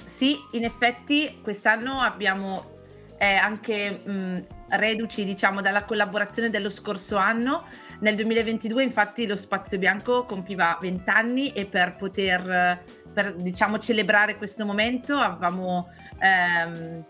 Sì, 0.03 0.35
in 0.53 0.63
effetti 0.63 1.39
quest'anno 1.43 1.99
abbiamo 1.99 2.71
eh, 3.19 3.35
anche 3.35 4.01
mh, 4.03 4.41
reduci, 4.73 5.23
diciamo, 5.23 5.61
dalla 5.61 5.83
collaborazione 5.83 6.49
dello 6.49 6.69
scorso 6.69 7.17
anno. 7.17 7.65
Nel 7.99 8.15
2022, 8.15 8.83
infatti, 8.83 9.25
lo 9.25 9.35
Spazio 9.35 9.77
Bianco 9.77 10.25
compiva 10.25 10.77
20 10.79 11.09
anni 11.09 11.51
e 11.51 11.65
per 11.65 11.95
poter, 11.95 12.49
eh, 12.49 12.79
per, 13.11 13.33
diciamo, 13.35 13.77
celebrare 13.77 14.37
questo 14.37 14.65
momento 14.65 15.15
avevamo 15.17 15.89
ehm, 16.19 17.03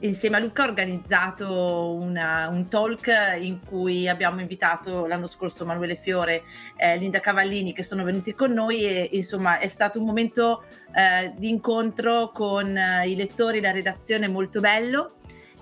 insieme 0.00 0.36
a 0.36 0.40
Luca 0.40 0.62
organizzato 0.62 1.94
una- 1.94 2.48
un 2.48 2.68
talk 2.68 3.36
in 3.40 3.60
cui 3.64 4.08
abbiamo 4.08 4.40
invitato 4.40 5.06
l'anno 5.06 5.26
scorso 5.26 5.64
Manuele 5.64 5.96
Fiore 5.96 6.42
e 6.76 6.96
Linda 6.96 7.18
Cavallini 7.20 7.72
che 7.72 7.82
sono 7.82 8.04
venuti 8.04 8.34
con 8.34 8.52
noi 8.52 8.84
e 8.84 9.08
insomma 9.12 9.58
è 9.58 9.66
stato 9.66 9.98
un 9.98 10.06
momento 10.06 10.64
eh, 10.94 11.32
di 11.36 11.48
incontro 11.48 12.30
con 12.32 12.76
eh, 12.76 13.08
i 13.08 13.16
lettori, 13.16 13.60
la 13.60 13.72
redazione 13.72 14.28
molto 14.28 14.60
bello 14.60 15.17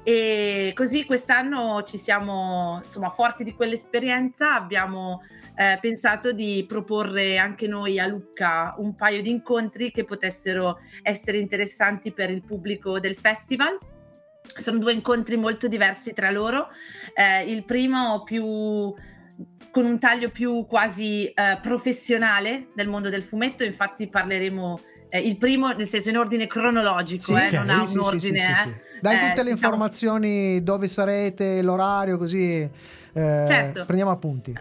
e 0.09 0.71
così 0.77 1.05
quest'anno 1.05 1.83
ci 1.83 1.99
siamo 1.99 2.81
insomma 2.85 3.09
forti 3.09 3.43
di 3.43 3.55
quell'esperienza. 3.55 4.55
Abbiamo 4.55 5.21
eh, 5.57 5.79
pensato 5.81 6.31
di 6.31 6.65
proporre 6.69 7.39
anche 7.39 7.67
noi 7.67 7.99
a 7.99 8.07
Lucca 8.07 8.77
un 8.79 8.95
paio 8.95 9.21
di 9.21 9.31
incontri 9.31 9.91
che 9.91 10.05
potessero 10.05 10.79
essere 11.03 11.39
interessanti 11.39 12.13
per 12.13 12.31
il 12.31 12.45
pubblico 12.45 13.01
del 13.01 13.17
festival. 13.17 13.77
Sono 14.45 14.79
due 14.79 14.93
incontri 14.93 15.37
molto 15.37 15.67
diversi 15.67 16.13
tra 16.13 16.31
loro. 16.31 16.69
Eh, 17.13 17.51
il 17.51 17.65
primo 17.65 18.23
più 18.23 18.95
con 19.73 19.85
un 19.85 19.99
taglio 19.99 20.31
più 20.31 20.67
quasi 20.67 21.27
eh, 21.27 21.59
professionale 21.61 22.69
del 22.77 22.87
mondo 22.87 23.09
del 23.09 23.25
fumetto, 23.25 23.65
infatti 23.65 24.09
parleremo 24.09 24.79
eh, 25.17 25.21
il 25.29 25.37
primo, 25.37 25.69
nel 25.73 25.87
senso 25.87 26.09
in 26.11 26.17
ordine 26.19 26.47
cronologico, 26.47 27.37
eh, 27.37 27.47
ok. 27.47 27.53
non 27.53 27.71
ha 27.71 27.73
Sì, 27.73 27.79
un 27.81 27.87
sì, 27.87 27.93
sì, 27.93 27.99
ordine. 27.99 28.39
sì, 28.39 28.45
sì, 28.45 28.51
eh. 28.51 28.55
sì. 28.55 28.99
Dai 29.01 29.15
Eh, 29.17 29.19
tutte 29.19 29.43
le 29.43 29.53
diciamo- 29.53 29.53
informazioni, 29.55 30.63
dove 30.63 30.89
sarete, 30.89 31.63
l'orario, 31.63 32.17
così 32.19 32.61
eh, 32.61 32.71
Certo. 33.47 33.85
prendiamo 33.85 34.11
appunti. 34.13 34.59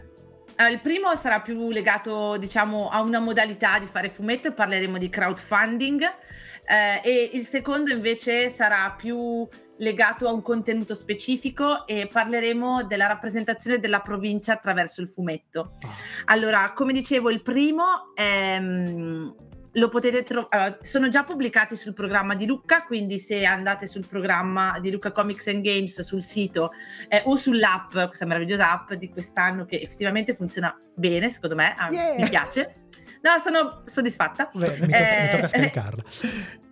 Eh, 0.58 0.70
il 0.72 0.80
primo 0.80 1.14
sarà 1.16 1.41
più 1.41 1.70
legato, 1.72 2.38
diciamo, 2.38 2.88
a 2.89 3.01
una 3.01 3.20
modalità 3.20 3.78
di 3.80 3.88
fare 3.91 4.10
fumetto 4.10 4.47
e 4.47 4.51
parleremo 4.53 4.97
di 4.97 5.10
crowdfunding. 5.10 6.01
eh, 6.68 6.99
e 7.03 7.30
il 7.34 7.45
secondo 7.45 7.91
invece 7.91 8.49
sarà 8.49 8.95
più 8.97 9.47
legato 9.78 10.28
a 10.28 10.32
un 10.32 10.41
contenuto 10.41 10.95
specifico 10.95 11.86
e 11.86 12.08
parleremo 12.12 12.86
della 12.86 13.06
rappresentazione 13.06 13.78
della 13.78 13.99
provincia 13.99 14.53
attraverso 14.53 14.99
il 15.01 15.08
fumetto. 15.08 15.74
Allora, 16.26 16.72
come 16.74 16.91
dicevo, 16.91 17.30
il 17.30 17.43
primo 17.43 18.14
è, 18.16 18.58
mm, 18.60 19.28
lo 19.76 19.88
potete 19.90 20.24
trovare, 20.24 20.80
sono 20.82 21.08
già 21.08 21.24
pubblicati 21.24 21.76
sul 21.76 21.94
programma 21.94 22.34
di 22.36 22.46
Lucca, 22.46 22.84
quindi 22.84 23.20
se 23.20 23.44
andate 23.46 23.88
sul 23.88 24.06
programma 24.08 24.78
di 24.80 24.92
Lucca 24.92 25.12
Comics 25.12 25.48
and 25.48 25.62
Games 25.62 26.02
sul 26.02 26.24
sito 26.24 26.72
eh, 27.10 27.22
o 27.26 27.36
sull'app, 27.36 27.92
questa 28.08 28.26
meravigliosa 28.26 28.72
app 28.72 28.94
di 28.94 29.10
quest'anno 29.10 29.66
che 29.66 29.80
effettivamente 29.82 30.34
funziona 30.34 30.78
bene, 30.96 31.30
secondo 31.30 31.56
me, 31.56 31.74
ah, 31.78 31.88
Yeah. 31.92 32.16
mi 32.24 32.30
piace. 32.30 32.76
No, 33.22 33.38
sono 33.40 33.82
soddisfatta. 33.86 34.50
Mi 34.54 34.66
tocca, 34.66 34.86
mi 34.86 35.30
tocca 35.30 35.44
Eh, 35.44 35.48
scaricarla. 35.48 36.04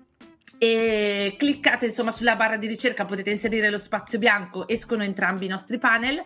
e 0.58 1.36
cliccate 1.38 1.88
insomma 1.88 2.12
sulla 2.12 2.36
barra 2.38 2.56
di 2.58 2.68
ricerca 2.68 3.04
potete 3.06 3.32
inserire 3.32 3.70
lo 3.70 3.78
spazio 3.78 4.18
bianco 4.18 4.66
escono 4.68 5.04
entrambi 5.04 5.46
i 5.46 5.50
nostri 5.50 5.78
panel 5.78 6.24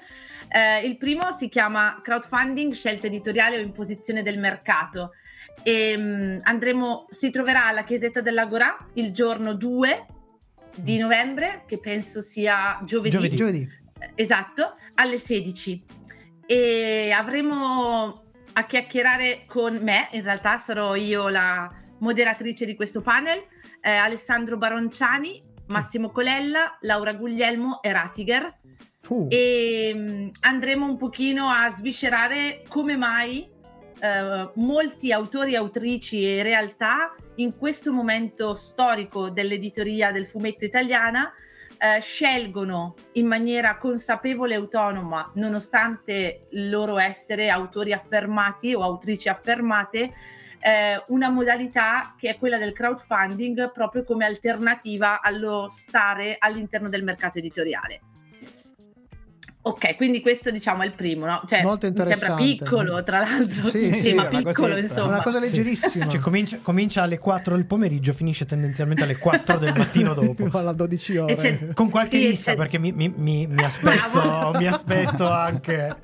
Eh, 0.49 0.85
il 0.85 0.97
primo 0.97 1.31
si 1.31 1.49
chiama 1.49 1.99
crowdfunding 2.03 2.71
scelta 2.73 3.07
editoriale 3.07 3.57
o 3.57 3.61
imposizione 3.61 4.21
del 4.23 4.37
mercato 4.37 5.11
e 5.63 5.95
mm, 5.97 6.37
andremo 6.43 7.05
si 7.09 7.29
troverà 7.29 7.67
alla 7.67 7.83
chiesetta 7.83 8.21
dell'Agorà 8.21 8.77
il 8.93 9.11
giorno 9.11 9.53
2 9.53 10.05
di 10.75 10.97
novembre 10.97 11.63
che 11.67 11.79
penso 11.79 12.21
sia 12.21 12.79
giovedì, 12.83 13.15
Giovedì. 13.15 13.35
Giovedì. 13.35 13.69
esatto 14.15 14.75
alle 14.95 15.17
16 15.17 15.85
e 16.45 17.11
avremo 17.11 18.23
a 18.53 18.65
chiacchierare 18.65 19.45
con 19.47 19.79
me 19.81 20.07
in 20.11 20.21
realtà 20.21 20.57
sarò 20.57 20.95
io 20.95 21.29
la 21.29 21.69
moderatrice 21.99 22.65
di 22.65 22.75
questo 22.75 23.01
panel 23.01 23.43
eh, 23.81 23.91
Alessandro 23.91 24.57
Baronciani, 24.57 25.41
Massimo 25.67 26.11
Colella, 26.11 26.77
Laura 26.81 27.13
Guglielmo 27.13 27.81
e 27.81 27.91
Ratiger. 27.93 28.59
Uh. 29.07 29.27
E 29.29 29.93
mm, 29.95 30.27
andremo 30.41 30.85
un 30.85 30.97
pochino 30.97 31.47
a 31.47 31.71
sviscerare 31.71 32.63
come 32.67 32.97
mai 32.97 33.49
eh, 33.99 34.51
molti 34.55 35.11
autori, 35.11 35.55
autrici 35.55 36.23
e 36.23 36.43
realtà 36.43 37.15
in 37.35 37.57
questo 37.57 37.91
momento 37.91 38.53
storico 38.53 39.29
dell'editoria 39.29 40.11
del 40.11 40.27
fumetto 40.27 40.65
italiana 40.65 41.31
eh, 41.77 41.99
scelgono 42.01 42.95
in 43.13 43.27
maniera 43.27 43.77
consapevole 43.77 44.53
e 44.53 44.57
autonoma, 44.57 45.31
nonostante 45.35 46.47
loro 46.51 46.97
essere 46.97 47.49
autori 47.49 47.93
affermati 47.93 48.73
o 48.73 48.81
autrici 48.81 49.29
affermate, 49.29 50.11
eh, 50.59 51.03
una 51.07 51.29
modalità 51.29 52.15
che 52.17 52.29
è 52.29 52.37
quella 52.37 52.57
del 52.57 52.73
crowdfunding 52.73 53.71
proprio 53.71 54.03
come 54.03 54.25
alternativa 54.25 55.21
allo 55.21 55.67
stare 55.69 56.37
all'interno 56.39 56.89
del 56.89 57.03
mercato 57.03 57.37
editoriale. 57.37 58.01
Ok, 59.67 59.95
quindi 59.97 60.21
questo 60.21 60.49
diciamo 60.51 60.83
è 60.83 60.85
il 60.85 60.93
primo, 60.93 61.25
no? 61.25 61.41
Cioè, 61.47 61.61
Molto 61.63 61.87
mi 61.87 61.93
sembra 61.95 62.13
interessante. 62.13 62.43
piccolo, 62.43 63.03
tra 63.03 63.19
l'altro, 63.19 63.67
Sì, 63.67 63.93
sì, 63.93 64.11
una 64.13 64.25
piccolo, 64.25 64.53
cosetta. 64.53 64.79
insomma. 64.79 65.07
Una 65.07 65.21
cosa 65.21 65.39
leggerissima. 65.39 66.07
Cioè, 66.07 66.19
comincia, 66.21 66.59
comincia 66.61 67.03
alle 67.03 67.17
4 67.17 67.55
del 67.55 67.65
pomeriggio, 67.65 68.13
finisce 68.13 68.45
tendenzialmente 68.45 69.03
alle 69.03 69.17
4 69.17 69.57
del 69.57 69.73
mattino 69.75 70.13
dopo. 70.13 70.47
Alla 70.57 70.71
12 70.73 71.17
ore. 71.17 71.71
Con 71.73 71.89
qualche 71.89 72.17
Sì, 72.19 72.27
lissa, 72.29 72.51
c'è- 72.51 72.57
perché 72.57 72.79
mi, 72.79 72.91
mi- 72.93 73.13
mi- 73.15 73.47
mi 73.47 73.63
aspetto, 73.63 74.53
mi 74.55 74.67
aspetto 74.67 75.29
anche. 75.29 75.95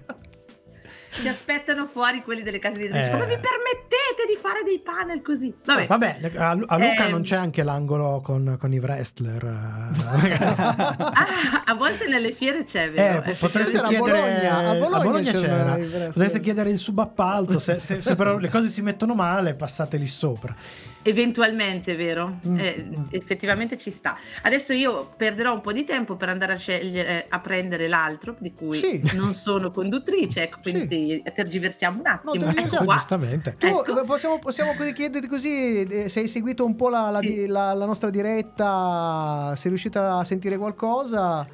Ci 1.14 1.28
aspettano 1.28 1.86
fuori 1.86 2.22
quelli 2.24 2.41
delle 2.41 2.59
case 2.59 2.82
editrici. 2.82 3.07
Eh. 3.07 3.11
Come 3.11 3.26
vi 3.28 3.36
permettete 3.39 4.26
di 4.28 4.38
fare 4.41 4.64
dei 4.64 4.80
panel 4.80 5.22
così? 5.22 5.53
Vabbè. 5.64 5.88
Vabbè, 5.88 6.20
a, 6.36 6.49
a 6.49 6.53
Luca 6.55 7.05
Ehm. 7.05 7.11
non 7.11 7.22
c'è 7.22 7.36
anche 7.36 7.64
l'angolo 7.64 8.20
con, 8.24 8.57
con 8.59 8.74
i 8.74 8.80
wrestler. 8.80 9.43
Ah, 11.14 11.64
a 11.66 11.74
volte 11.76 12.07
nelle 12.07 12.32
fiere 12.32 12.64
c'è, 12.64 12.86
Eh, 12.88 12.89
vero? 12.91 13.22
po- 13.22 13.36
potreste 13.39 13.78
a 13.78 13.88
chiedere 13.88 14.20
Bologna, 14.20 14.70
a 14.70 14.76
Bologna 14.76 15.32
c'era 15.32 15.39
c'era. 15.41 15.76
il 15.76 15.80
wrestler. 15.82 16.07
Potreste 16.09 16.39
chiedere 16.39 16.70
il 16.70 16.78
subappalto. 16.80 17.59
Se, 17.59 17.80
se- 17.80 18.01
se 18.01 18.16
però 18.16 18.38
le 18.38 18.49
cose 18.49 18.68
si 18.68 18.82
mettono 18.82 19.14
male, 19.16 19.53
passate 19.55 19.97
lì 19.97 20.07
sopra. 20.07 20.55
Eventualmente, 21.04 21.95
vero? 21.95 22.39
Mm, 22.47 22.58
Eh, 22.60 22.88
effettivamente 23.12 23.78
ci 23.78 23.91
sta. 23.91 24.18
Adesso 24.41 24.74
io 24.74 25.14
perderò 25.16 25.54
un 25.54 25.62
po' 25.62 25.72
di 25.74 25.84
tempo 25.84 26.16
per 26.16 26.30
andare 26.30 26.54
a 26.54 26.58
scegliere, 26.58 27.26
a 27.28 27.39
prendere 27.39 27.88
l'altro, 27.88 28.36
di 28.39 28.54
cui 28.54 28.78
Sì. 28.78 29.01
non 29.14 29.34
sono 29.34 29.72
conduttrice, 29.72 30.43
ecco, 30.43 30.60
quindi 30.62 31.22
tergiversiamo 31.34 31.99
un 31.99 32.08
attimo. 32.08 32.34
No, 32.34 32.51
ecco. 32.51 32.86
Giustamente. 32.86 33.56
Tu 33.58 33.68
Ecco. 33.68 34.01
eh, 34.01 34.06
possiamo, 34.06 34.39
possiamo 34.39 34.74
chiederti 34.93 35.28
così 35.28 35.84
eh, 35.84 36.10
se 36.10 36.22
hai 36.22 36.28
seguito 36.28 36.66
un 36.66 36.76
po' 36.76 36.89
la, 36.89 37.10
la 37.10 37.20
Sì. 37.20 37.47
la- 37.47 37.74
la 37.74 37.86
nostra 37.86 38.10
diretta, 38.10 39.54
sei 39.58 39.70
riuscita 39.70 40.18
a 40.18 40.24
sentire 40.24 40.58
qualcosa? 40.58 41.45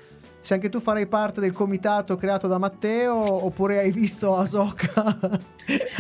Se 0.50 0.56
anche 0.56 0.70
tu 0.70 0.80
farai 0.80 1.06
parte 1.06 1.39
del 1.41 1.52
comitato 1.52 2.16
creato 2.16 2.47
da 2.47 2.58
Matteo 2.58 3.14
oppure 3.45 3.78
hai 3.78 3.91
visto 3.91 4.36
Asoka? 4.36 4.93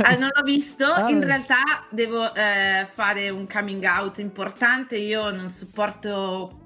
Ah, 0.01 0.15
non 0.15 0.29
l'ho 0.33 0.41
visto, 0.43 0.91
Ah, 0.91 1.07
in 1.11 1.19
beh. 1.19 1.25
realtà 1.25 1.85
devo 1.91 2.33
eh, 2.33 2.87
fare 2.91 3.29
un 3.29 3.47
coming 3.47 3.83
out 3.83 4.17
importante, 4.17 4.97
io 4.97 5.29
non 5.29 5.49
supporto 5.49 6.57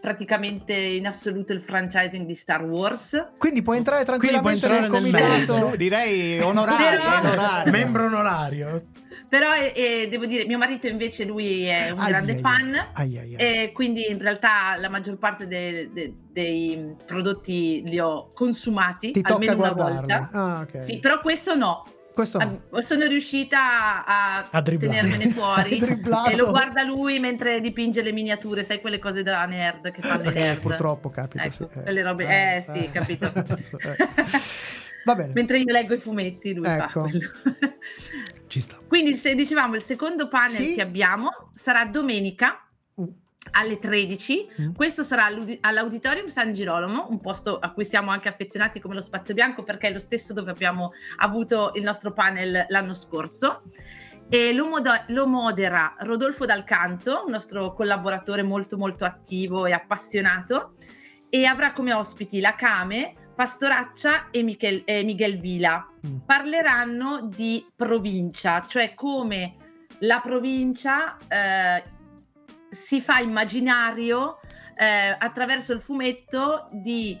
praticamente 0.00 0.72
in 0.72 1.08
assoluto 1.08 1.52
il 1.52 1.60
franchising 1.60 2.24
di 2.24 2.34
Star 2.36 2.62
Wars. 2.62 3.30
Quindi 3.38 3.62
puoi 3.62 3.78
entrare 3.78 4.04
Quindi 4.04 4.38
puoi 4.38 4.56
tranquillamente 4.56 4.66
entrare 4.92 5.10
nel 5.10 5.34
nel 5.34 5.46
comitato. 5.48 5.76
direi 5.76 6.38
onorario, 6.38 7.00
Però- 7.00 7.18
onorario. 7.18 7.72
Membro 7.72 8.04
onorario. 8.06 8.82
Però 9.28 9.52
eh, 9.54 9.72
eh, 9.74 10.08
devo 10.08 10.24
dire, 10.24 10.44
mio 10.46 10.56
marito 10.58 10.86
invece 10.86 11.24
lui 11.24 11.64
è 11.64 11.90
un 11.90 11.98
Ai, 11.98 12.08
grande 12.08 12.32
ai, 12.32 12.38
fan 12.38 12.88
ai, 12.94 13.34
e 13.36 13.72
quindi 13.74 14.08
in 14.08 14.18
realtà 14.20 14.76
la 14.76 14.88
maggior 14.88 15.18
parte 15.18 15.46
de- 15.48 15.90
de- 15.92 16.14
dei 16.30 16.94
prodotti 17.04 17.82
li 17.86 17.98
ho 17.98 18.30
consumati 18.32 19.10
Ti 19.10 19.20
almeno 19.24 19.54
una 19.56 19.72
guardarli. 19.72 20.12
volta. 20.12 20.28
Ah, 20.32 20.60
ok. 20.60 20.80
Sì, 20.82 20.98
però 21.00 21.20
questo 21.20 21.54
no. 21.56 21.84
Questo 22.14 22.38
no. 22.38 22.80
Sono 22.80 23.04
riuscita 23.06 24.04
a, 24.06 24.48
A 24.50 24.62
tenermene 24.62 25.28
fuori 25.30 25.76
e 26.30 26.34
lo 26.36 26.48
guarda 26.48 26.82
lui 26.82 27.18
mentre 27.18 27.60
dipinge 27.60 28.00
le 28.02 28.12
miniature, 28.12 28.62
sai 28.62 28.80
quelle 28.80 28.98
cose 28.98 29.22
da 29.22 29.44
nerd 29.44 29.90
che 29.90 30.00
fanno 30.00 30.22
i 30.24 30.28
Eh, 30.28 30.32
nerd. 30.32 30.60
purtroppo 30.60 31.10
capita. 31.10 31.44
Ecco, 31.44 31.68
sì, 31.70 31.80
quelle 31.82 32.02
robe- 32.02 32.56
eh, 32.56 32.60
sì, 32.62 32.88
capito. 32.90 33.26
eh. 33.34 34.08
Va 35.04 35.14
bene. 35.14 35.32
mentre 35.34 35.58
io 35.58 35.70
leggo 35.72 35.92
i 35.94 35.98
fumetti, 35.98 36.54
lui 36.54 36.64
fa 36.64 36.86
Ecco. 36.88 37.00
quello. 37.02 37.28
Ci 38.46 38.60
sta. 38.60 38.78
Quindi, 38.86 39.14
se 39.14 39.34
dicevamo, 39.34 39.74
il 39.74 39.82
secondo 39.82 40.28
panel 40.28 40.50
Sì. 40.50 40.74
che 40.74 40.82
abbiamo 40.82 41.50
sarà 41.52 41.84
domenica 41.84 42.60
Uh. 42.94 43.12
alle 43.52 43.78
13. 43.78 44.48
Mm. 44.60 44.72
Questo 44.74 45.02
sarà 45.02 45.26
all'Audi- 45.26 45.58
all'Auditorium 45.60 46.28
San 46.28 46.52
Girolamo, 46.52 47.06
un 47.10 47.20
posto 47.20 47.58
a 47.58 47.70
cui 47.72 47.84
siamo 47.84 48.10
anche 48.10 48.28
affezionati 48.28 48.80
come 48.80 48.94
lo 48.94 49.00
Spazio 49.02 49.34
Bianco 49.34 49.62
perché 49.62 49.88
è 49.88 49.92
lo 49.92 49.98
stesso 49.98 50.32
dove 50.32 50.50
abbiamo 50.50 50.92
avuto 51.18 51.72
il 51.74 51.82
nostro 51.82 52.12
panel 52.12 52.66
l'anno 52.68 52.94
scorso. 52.94 53.62
E 54.28 54.52
lo, 54.52 54.66
modo- 54.66 55.04
lo 55.08 55.26
modera 55.26 55.94
Rodolfo 56.00 56.44
Dal 56.46 56.64
Canto, 56.64 57.22
un 57.26 57.30
nostro 57.32 57.72
collaboratore 57.74 58.42
molto 58.42 58.76
molto 58.76 59.04
attivo 59.04 59.66
e 59.66 59.72
appassionato, 59.72 60.74
e 61.28 61.44
avrà 61.44 61.72
come 61.72 61.92
ospiti 61.92 62.40
la 62.40 62.54
Came, 62.56 63.14
Pastoraccia 63.36 64.30
e 64.30 64.42
Michel- 64.42 64.82
e 64.86 65.04
Miguel 65.04 65.38
Vila. 65.38 65.86
Mm. 66.06 66.16
Parleranno 66.24 67.28
di 67.32 67.64
provincia, 67.76 68.64
cioè 68.66 68.94
come 68.94 69.56
la 70.00 70.20
provincia 70.20 71.16
eh, 71.28 71.82
si 72.68 73.00
fa 73.00 73.18
immaginario 73.18 74.40
eh, 74.76 75.14
attraverso 75.18 75.72
il 75.72 75.80
fumetto 75.80 76.68
di 76.72 77.18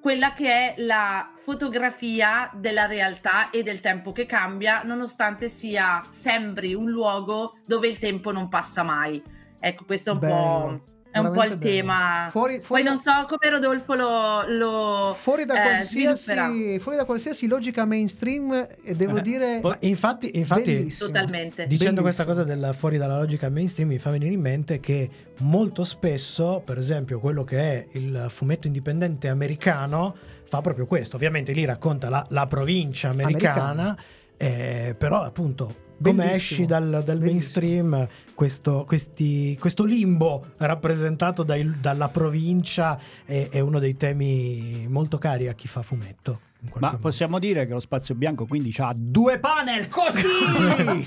quella 0.00 0.32
che 0.32 0.74
è 0.74 0.74
la 0.78 1.32
fotografia 1.36 2.50
della 2.54 2.86
realtà 2.86 3.50
e 3.50 3.62
del 3.62 3.80
tempo 3.80 4.12
che 4.12 4.26
cambia, 4.26 4.82
nonostante 4.84 5.48
sia 5.48 6.04
sembri 6.08 6.72
un 6.72 6.88
luogo 6.88 7.58
dove 7.66 7.88
il 7.88 7.98
tempo 7.98 8.32
non 8.32 8.48
passa 8.48 8.82
mai. 8.82 9.22
Ecco, 9.60 9.84
questo 9.84 10.10
è 10.10 10.12
un 10.12 10.18
Bello, 10.18 10.34
po'. 10.34 10.82
È 11.10 11.18
un 11.18 11.30
po' 11.32 11.42
il 11.42 11.56
bello. 11.56 11.60
tema. 11.60 12.26
Fuori- 12.30 12.60
fuori 12.60 12.82
Poi 12.82 12.82
da- 12.82 12.88
non 12.90 12.98
so 12.98 13.26
come 13.26 13.50
Rodolfo 13.50 13.94
lo, 13.94 14.44
lo 14.48 15.12
Fuori 15.14 15.44
da, 15.46 15.78
eh, 15.78 16.78
fuori 16.80 16.96
da 16.96 17.04
qualsiasi 17.04 17.46
logica 17.46 17.84
mainstream, 17.86 18.66
e 18.84 18.94
devo 18.94 19.16
Eh, 19.16 19.22
dire. 19.22 19.60
Infatti, 19.80 20.30
infatti 20.38 20.74
bellissimo. 20.74 21.10
Totalmente. 21.10 21.66
dicendo 21.66 22.02
Bellissimo. 22.02 22.02
questa 22.02 22.24
cosa 22.24 22.44
del 22.44 22.74
fuori 22.74 22.98
dalla 22.98 23.16
logica 23.18 23.48
mainstream, 23.48 23.88
mi 23.88 23.98
fa 23.98 24.10
venire 24.10 24.32
in 24.32 24.40
mente 24.40 24.80
che 24.80 25.08
molto 25.38 25.82
spesso, 25.84 26.62
per 26.64 26.78
esempio, 26.78 27.18
quello 27.20 27.42
che 27.42 27.58
è 27.58 27.86
il 27.92 28.26
fumetto 28.28 28.66
indipendente 28.66 29.28
americano 29.28 30.14
fa 30.44 30.60
proprio 30.60 30.86
questo. 30.86 31.16
Ovviamente 31.16 31.52
lì 31.52 31.64
racconta 31.64 32.08
la, 32.10 32.24
la 32.30 32.46
provincia 32.46 33.08
americana, 33.08 33.96
eh, 34.36 34.94
però 34.96 35.22
appunto. 35.22 35.86
Come 36.00 36.32
esci 36.32 36.64
dal, 36.64 37.02
dal 37.04 37.20
mainstream, 37.20 38.06
questo, 38.34 38.84
questi- 38.86 39.56
questo 39.58 39.84
limbo 39.84 40.52
rappresentato 40.58 41.42
dai- 41.42 41.80
dalla 41.80 42.08
provincia 42.08 42.98
è, 43.24 43.48
è 43.50 43.60
uno 43.60 43.78
dei 43.78 43.96
temi 43.96 44.86
molto 44.88 45.18
cari 45.18 45.48
a 45.48 45.54
chi 45.54 45.66
fa 45.66 45.82
fumetto. 45.82 46.40
Ma 46.74 46.88
modo. 46.88 46.98
possiamo 46.98 47.38
dire 47.38 47.66
che 47.66 47.72
lo 47.72 47.78
spazio 47.80 48.14
bianco 48.16 48.44
quindi 48.44 48.74
ha 48.78 48.92
due 48.96 49.38
panel 49.38 49.88
così! 49.88 51.04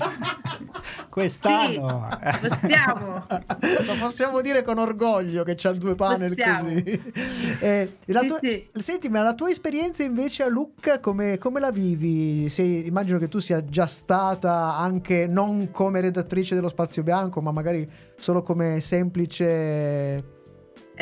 Quest'anno. 1.08 2.08
Sì, 2.40 2.48
possiamo. 2.48 3.26
Lo 3.86 3.94
possiamo 4.00 4.40
dire 4.40 4.62
con 4.62 4.78
orgoglio 4.78 5.44
che 5.44 5.54
c'ha 5.56 5.72
due 5.72 5.94
panel 5.94 6.30
Possiamo. 6.30 6.68
così. 6.72 7.02
Eh, 7.60 7.96
la 8.06 8.20
Sì, 8.20 8.26
tua- 8.26 8.38
sì. 8.40 8.68
Senti, 8.72 9.08
ma 9.10 9.20
la 9.22 9.34
tua 9.34 9.50
esperienza 9.50 10.02
invece 10.02 10.42
a 10.42 10.48
Lucca 10.48 11.00
come, 11.00 11.36
come 11.38 11.60
la 11.60 11.70
vivi? 11.70 12.48
Sei- 12.48 12.86
immagino 12.86 13.18
che 13.18 13.28
tu 13.28 13.38
sia 13.38 13.62
già 13.64 13.86
stata 13.86 14.76
anche 14.76 15.26
non 15.26 15.70
come 15.70 16.00
redattrice 16.00 16.54
dello 16.54 16.68
Spazio 16.70 17.02
Bianco, 17.02 17.42
ma 17.42 17.52
magari 17.52 17.88
solo 18.16 18.42
come 18.42 18.80
semplice 18.80 20.40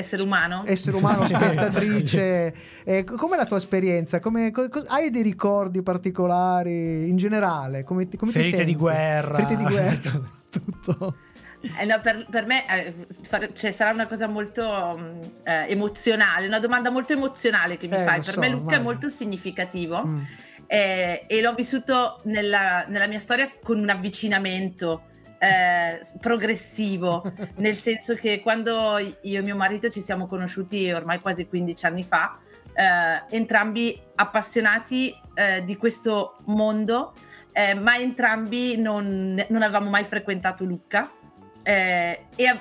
Essere 0.01 0.23
umano? 0.23 0.65
essere 0.67 0.97
umano, 0.97 1.23
spettatrice. 1.25 2.55
Eh, 2.85 3.05
co- 3.05 3.15
com'è 3.17 3.37
la 3.37 3.47
tua 3.47 3.57
esperienza? 3.59 4.19
Come- 4.21 4.51
co- 4.51 4.69
co- 4.69 4.85
hai 4.89 5.11
dei 5.11 5.23
ricordi 5.23 5.83
particolari 5.83 7.09
in 7.09 7.17
generale? 7.17 7.85
Come, 7.85 8.09
ti- 8.09 8.17
come 8.17 8.33
ti 8.33 8.39
Ferite 8.41 8.65
di 8.65 8.75
guerra. 8.75 9.37
Ferite 9.37 9.57
di 9.57 9.65
guerra. 9.65 10.21
Tutto. 10.51 11.17
Eh, 11.79 11.85
no, 11.85 12.01
per, 12.01 12.27
per 12.31 12.47
me 12.47 12.65
eh, 12.69 12.95
fare- 13.29 13.51
cioè, 13.55 13.71
sarà 13.71 13.91
una 13.93 14.07
cosa 14.07 14.27
molto 14.27 14.97
mm, 14.99 15.21
eh, 15.45 15.67
emozionale, 15.69 16.47
una 16.47 16.59
domanda 16.59 16.91
molto 16.91 17.13
emozionale 17.13 17.77
che 17.77 17.87
mi 17.87 17.97
Eh, 17.97 18.05
fai. 18.05 18.21
Per 18.21 18.25
so, 18.33 18.41
me 18.41 18.49
Luca 18.49 18.61
è 18.63 18.65
immagino. 18.65 18.83
molto 18.83 19.09
significativo 19.11 20.03
Mm. 20.07 20.17
eh, 20.67 21.25
e 21.27 21.41
l'ho 21.43 21.53
vissuto 21.55 22.21
nella, 22.25 22.87
nella 22.89 23.07
mia 23.07 23.19
storia 23.19 23.51
con 23.63 23.79
un 23.79 23.91
avvicinamento 23.91 25.03
eh, 25.41 25.99
progressivo, 26.21 27.25
nel 27.57 27.75
senso 27.75 28.15
che 28.15 28.43
quando 28.43 28.99
io 28.99 29.39
e 29.39 29.43
mio 29.43 29.57
marito 29.57 29.89
ci 29.89 30.03
siamo 30.03 30.27
conosciuti 30.27 30.93
ormai 30.93 31.21
quasi 31.21 31.49
15 31.49 31.87
anni 31.87 32.05
fa, 32.05 32.39
eh, 32.75 33.37
entrambi 33.37 33.99
appassionati 34.17 35.15
eh, 35.35 35.65
di 35.65 35.77
questo 35.77 36.37
mondo, 36.47 37.15
eh, 37.53 37.75
ma 37.75 37.97
entrambi 37.97 38.77
non, 38.77 39.43
non 39.49 39.63
avevamo 39.63 39.89
mai 39.89 40.05
frequentato 40.05 40.65
Lucca. 40.65 41.11
Eh, 41.63 42.27
e 42.37 42.61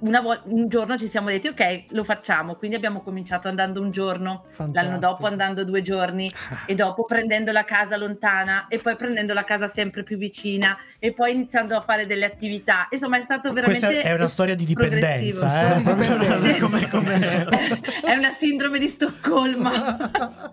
vol- 0.00 0.42
un 0.46 0.68
giorno 0.68 0.96
ci 0.98 1.06
siamo 1.08 1.28
detti 1.28 1.48
ok 1.48 1.84
lo 1.90 2.04
facciamo 2.04 2.54
quindi 2.56 2.76
abbiamo 2.76 3.00
cominciato 3.02 3.48
andando 3.48 3.80
un 3.80 3.90
giorno 3.90 4.44
l'anno 4.56 4.72
Fantastico. 4.72 4.98
dopo 4.98 5.26
andando 5.26 5.64
due 5.64 5.82
giorni 5.82 6.30
e 6.66 6.74
dopo 6.74 7.04
prendendo 7.04 7.52
la 7.52 7.64
casa 7.64 7.96
lontana 7.96 8.66
e 8.68 8.78
poi 8.78 8.96
prendendo 8.96 9.32
la 9.34 9.44
casa 9.44 9.66
sempre 9.68 10.02
più 10.02 10.16
vicina 10.16 10.76
e 10.98 11.12
poi 11.12 11.32
iniziando 11.32 11.76
a 11.76 11.80
fare 11.80 12.06
delle 12.06 12.24
attività 12.24 12.88
insomma 12.90 13.18
è 13.18 13.22
stato 13.22 13.52
veramente 13.52 13.86
Questa 13.86 14.08
è 14.08 14.12
una 14.12 14.28
storia 14.28 14.54
di 14.54 14.64
dipendenza, 14.64 15.76
eh? 15.76 16.36
Sì. 16.36 16.58
Come- 16.60 16.88
come- 16.88 17.80
è 18.04 18.14
una 18.14 18.30
sindrome 18.30 18.78
di 18.78 18.88
Stoccolma 18.88 20.52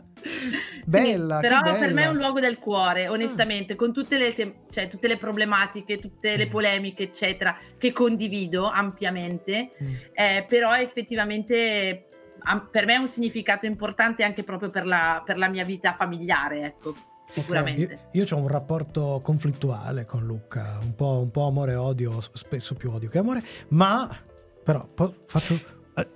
Bella, 0.86 1.36
sì, 1.36 1.42
però 1.42 1.62
per 1.62 1.80
bella. 1.80 1.94
me 1.94 2.04
è 2.04 2.08
un 2.08 2.16
luogo 2.18 2.40
del 2.40 2.58
cuore, 2.60 3.08
onestamente, 3.08 3.76
con 3.76 3.94
tutte 3.94 4.18
le, 4.18 4.34
te- 4.34 4.56
cioè, 4.70 4.88
tutte 4.88 5.08
le 5.08 5.18
problematiche, 5.18 6.00
tutte 6.00 6.36
le 6.38 6.48
polemiche, 6.48 7.04
eccetera, 7.04 7.58
che 7.78 7.92
condivido 7.92 8.68
ampiamente, 8.70 9.72
Mm. 9.82 9.94
eh, 10.14 10.46
però 10.48 10.76
effettivamente 10.76 12.08
am- 12.44 12.70
per 12.72 12.86
me 12.86 12.96
ha 12.96 13.00
un 13.00 13.08
significato 13.08 13.66
importante 13.66 14.24
anche 14.24 14.44
proprio 14.44 14.70
per 14.70 14.86
la, 14.86 15.22
per 15.26 15.38
la 15.38 15.48
mia 15.48 15.64
vita 15.64 15.94
familiare, 15.94 16.62
ecco, 16.64 16.96
sicuramente. 17.26 18.08
Io, 18.14 18.26
ho 18.30 18.38
un 18.38 18.48
rapporto 18.48 19.20
conflittuale 19.24 20.06
con 20.06 20.26
Luca, 20.26 20.80
un 20.82 20.96
po', 20.96 21.20
un 21.20 21.32
po' 21.32 21.48
amore 21.48 21.74
e 21.74 21.76
odio, 21.76 22.20
spesso 22.22 22.76
più 22.76 22.92
odio 22.92 23.10
che 23.10 23.18
amore, 23.20 23.44
ma 23.70 24.10
però 24.64 24.88
po- 24.88 25.24
faccio, 25.28 25.60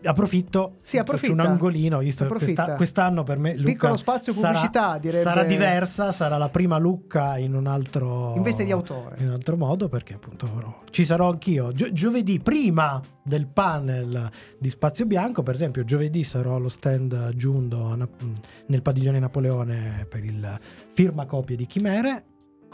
approfitto, 0.04 0.78
Sì, 0.82 0.98
approfitta. 0.98 1.34
un 1.34 1.40
angolino, 1.42 2.00
visto 2.00 2.26
questa- 2.28 2.76
quest'anno 2.76 3.24
per 3.24 3.38
me 3.38 3.56
Luca 3.56 3.72
Piccolo 3.72 3.98
spazio 3.98 4.32
sarà- 4.34 4.54
pubblicità, 4.54 4.98
direbbe. 4.98 5.22
sarà 5.22 5.44
diversa, 5.44 6.12
sarà 6.12 6.38
la 6.38 6.50
prima 6.50 6.78
Lucca 6.78 7.38
in 7.38 7.54
un 7.56 7.68
altro 7.68 8.34
In 8.36 8.42
veste 8.42 8.64
di 8.64 8.72
autore. 8.72 9.18
in 9.20 9.28
un 9.28 9.34
altro 9.34 9.58
modo 9.58 9.90
perché 9.90 10.14
appunto 10.14 10.84
ci 10.92 11.04
sarò 11.04 11.30
anch'io 11.30 11.72
Gio- 11.74 11.92
giovedì 11.92 12.40
prima 12.40 13.02
del 13.22 13.48
panel 13.48 14.30
di 14.58 14.70
Spazio 14.70 15.06
Bianco 15.06 15.44
per 15.44 15.56
esempio 15.56 15.84
giovedì 15.84 16.24
sarò 16.24 16.56
allo 16.56 16.70
stand 16.70 17.34
Giundo 17.36 17.96
nel 18.68 18.82
padiglione 18.82 19.20
Napoleone 19.20 20.06
per 20.10 20.24
il 20.24 20.58
firma 20.90 21.26
copie 21.26 21.56
di 21.56 21.66
Chimere 21.66 22.24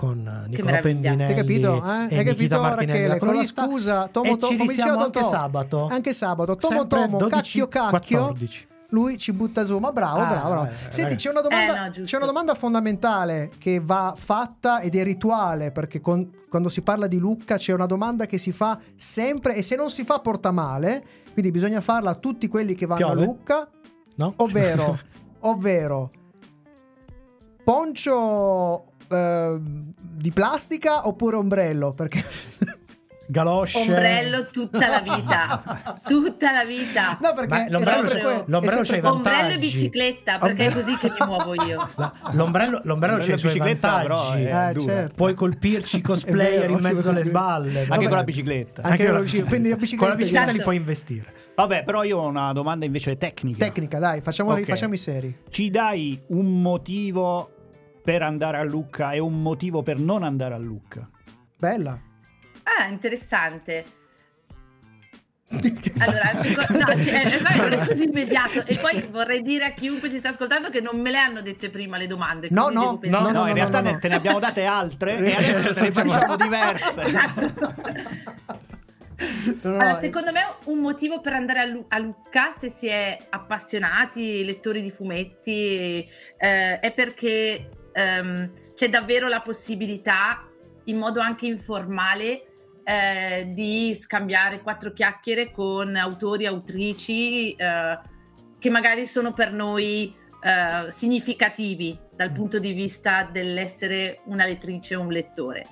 con 0.02 0.26
eh, 0.45 0.47
Nicola. 0.49 0.80
Pendinelli 0.80 1.24
Hai 1.24 1.36
capito? 1.36 1.76
Eh? 1.86 2.08
e 2.10 2.18
Hai 2.18 2.24
capito 2.26 2.60
Martinelli 2.60 3.18
con 3.20 3.36
la 3.36 3.43
scusa 3.43 4.08
Tomo 4.08 4.32
e 4.32 4.38
Tomo 4.38 4.52
ci 4.52 4.58
come 4.58 4.74
diceva 4.74 4.97
anche 4.97 5.20
Totò. 5.20 5.30
sabato 5.30 5.88
Anche 5.91 6.14
sabato. 6.14 6.56
Tomo 6.56 6.80
Sempre 6.80 6.99
Tomo 7.06 7.18
12, 7.20 7.30
cacchio 7.36 7.68
cacchio 7.68 8.18
14. 8.20 8.68
lui 8.89 9.18
ci 9.20 9.32
butta 9.32 9.64
su. 9.64 9.78
Ma 9.78 9.91
bravo, 9.91 10.18
Ah, 10.20 10.26
bravo. 10.26 10.49
bravo. 10.49 10.66
eh, 10.66 10.91
Senti, 10.91 11.16
c'è 11.16 11.30
una, 11.30 11.41
domanda, 11.41 11.86
Eh, 11.93 11.99
no, 11.99 12.04
c'è 12.06 12.18
una 12.18 12.26
domanda 12.26 12.56
fondamentale 12.56 13.52
che 13.60 13.80
va 13.80 14.14
fatta 14.18 14.80
ed 14.82 14.95
è 14.95 15.04
rituale 15.04 15.72
perché 15.72 16.02
con- 16.02 16.30
quando 16.49 16.68
si 16.70 16.82
parla 16.82 17.06
di 17.06 17.18
Lucca 17.20 17.58
c'è 17.58 17.72
una 17.72 17.86
domanda 17.86 18.26
che 18.26 18.39
si 18.39 18.52
fa 18.52 18.80
sempre 18.95 19.54
e 19.56 19.62
se 19.62 19.76
non 19.76 19.91
si 19.91 20.04
fa 20.04 20.18
porta 20.20 20.49
male, 20.52 21.04
quindi 21.32 21.52
bisogna 21.52 21.80
farla 21.80 22.10
a 22.10 22.16
tutti 22.16 22.47
quelli 22.47 22.74
che 22.74 22.88
vanno 22.88 23.06
Piove? 23.06 23.22
a 23.22 23.26
Lucca, 23.26 23.70
no? 24.16 24.34
ovvero, 24.38 24.97
ovvero 25.41 26.10
poncio 27.64 28.84
eh, 29.12 29.57
di 29.59 30.32
plastica 30.32 31.07
oppure 31.07 31.36
ombrello? 31.36 31.93
Perché 31.93 32.24
galosce 33.32 33.80
Ombrello 33.80 34.49
tutta 34.49 34.89
la 34.89 34.99
vita, 34.99 35.99
tutta 36.05 36.51
la 36.51 36.66
vita. 36.66 37.18
No, 37.22 37.32
perché 37.34 37.68
l'ombrello 37.70 38.07
sempre 38.09 38.20
c'è- 38.20 38.43
l'ombrello 38.47 38.82
è 38.82 38.86
sempre 38.86 38.89
c'ha 38.89 38.95
i 38.97 38.99
vantaggi. 39.01 39.36
Ombrello 39.36 39.53
e 39.53 39.57
bicicletta, 39.59 40.38
perché 40.38 40.66
è 40.68 40.72
così 40.74 40.97
che 40.97 41.09
mi 41.09 41.26
muovo 41.26 41.53
io. 41.53 41.89
La- 41.95 42.14
l'ombrello, 42.34 42.82
l'ombrello 42.84 43.18
c'ha 43.24 43.34
i 43.36 43.38
suoi 43.38 43.53
bicicletta, 43.53 43.89
vantaggi 43.89 44.43
però, 44.43 44.70
Eh, 44.70 44.74
dura. 44.74 44.93
certo. 44.93 45.14
puoi 45.16 45.34
colpirci 45.34 46.01
cosplayer 46.01 46.59
vero, 46.62 46.74
in 46.74 46.80
mezzo 46.82 47.09
alle 47.09 47.24
sballe 47.24 47.70
Anche 47.80 47.88
vabbè. 47.88 48.07
con 48.07 48.18
la 48.18 48.24
bicicletta. 48.24 48.82
Anche 48.82 48.91
Anche 48.91 49.05
con 49.05 49.14
la 49.14 49.20
bici- 49.22 49.43
prendi 49.43 49.70
la 49.70 49.76
bicicletta 49.76 50.01
con 50.01 50.09
la 50.09 50.16
bicicletta 50.16 50.43
Esatto. 50.43 50.57
li 50.57 50.64
puoi 50.64 50.76
investire 50.76 51.34
Vabbè, 51.55 51.84
però 51.84 52.03
io 52.03 52.18
ho 52.18 52.28
una 52.28 52.51
domanda 52.53 52.86
invece 52.86 53.18
tecnica. 53.18 53.66
Tecnica, 53.66 53.99
dai, 53.99 54.22
facciamo, 54.22 54.51
Ok. 54.53 54.64
facciamo 54.64 54.93
i 54.93 54.97
seri. 54.97 55.38
Ci 55.49 55.70
dai 55.70 56.20
un 56.30 56.59
motivo 56.62 57.51
per 58.04 58.22
andare 58.22 58.58
a 58.58 58.64
Lucca 58.64 59.12
e 59.12 59.20
un 59.20 59.41
motivo 59.41 59.84
per 59.84 59.97
non 59.97 60.24
andare 60.24 60.54
a 60.54 60.58
Lucca? 60.58 61.08
Bella. 61.58 61.99
Ah, 62.64 62.88
interessante. 62.88 63.99
Allora, 65.99 66.41
seco- 66.41 66.74
no, 66.74 66.86
cioè, 67.04 67.58
non 67.58 67.74
è 67.74 67.86
così 67.86 68.06
immediato. 68.06 68.66
E 68.66 68.78
poi 68.78 69.06
vorrei 69.12 69.41
dire 69.41 69.66
a 69.66 69.72
chiunque 69.72 70.10
ci 70.10 70.18
sta 70.18 70.30
ascoltando 70.30 70.70
che 70.70 70.80
non 70.80 70.99
me 70.99 71.12
le 71.12 71.18
hanno 71.18 71.41
dette 71.41 71.70
prima 71.70 71.97
le 71.97 72.08
domande. 72.08 72.47
No, 72.52 72.70
no, 72.70 72.97
pensare. 72.97 73.24
No, 73.24 73.32
no, 73.32 73.41
in 73.41 73.49
no, 73.49 73.54
realtà 73.54 73.82
no, 73.82 73.91
no. 73.91 73.97
te 73.97 74.08
ne 74.08 74.16
abbiamo 74.16 74.39
date 74.39 74.64
altre 74.64 75.18
e 75.18 75.36
adesso 75.36 75.82
ne 75.82 75.91
facciamo 75.91 76.36
diverse. 76.38 77.04
No, 79.62 79.70
no, 79.70 79.80
Allora, 79.80 79.99
secondo 79.99 80.32
me 80.32 80.41
un 80.64 80.80
motivo 80.80 81.22
per 81.22 81.34
andare 81.34 81.60
a, 81.60 81.66
Lu- 81.66 81.86
a 81.89 81.99
Lucca, 81.99 82.49
se 82.49 82.70
si 82.70 82.88
è 82.88 83.16
appassionati, 83.30 84.43
lettori 84.43 84.82
di 84.82 84.89
fumetti, 84.89 86.10
eh, 86.38 86.80
è 86.80 86.91
perché 86.91 87.70
ehm, 87.92 88.52
c'è 88.74 88.89
davvero 88.89 89.28
la 89.28 89.42
possibilità, 89.42 90.48
in 90.86 90.98
modo 90.98 91.20
anche 91.20 91.46
informale, 91.46 92.46
eh, 92.84 93.52
di 93.54 93.94
scambiare 93.94 94.62
quattro 94.62 94.92
chiacchiere 94.92 95.52
con 95.52 95.96
autori, 95.96 96.46
autrici 96.46 97.54
eh, 97.54 98.00
che 98.58 98.70
magari 98.70 99.06
sono 99.06 99.34
per 99.34 99.52
noi 99.54 100.16
eh, 100.42 100.89
significativi 100.89 101.98
dal 102.16 102.32
punto 102.32 102.60
di 102.60 102.74
vista 102.74 103.24
dell'essere 103.24 104.22
una 104.26 104.46
lettrice 104.46 104.96
o 104.96 105.02
un 105.02 105.12
lettore. 105.12 105.66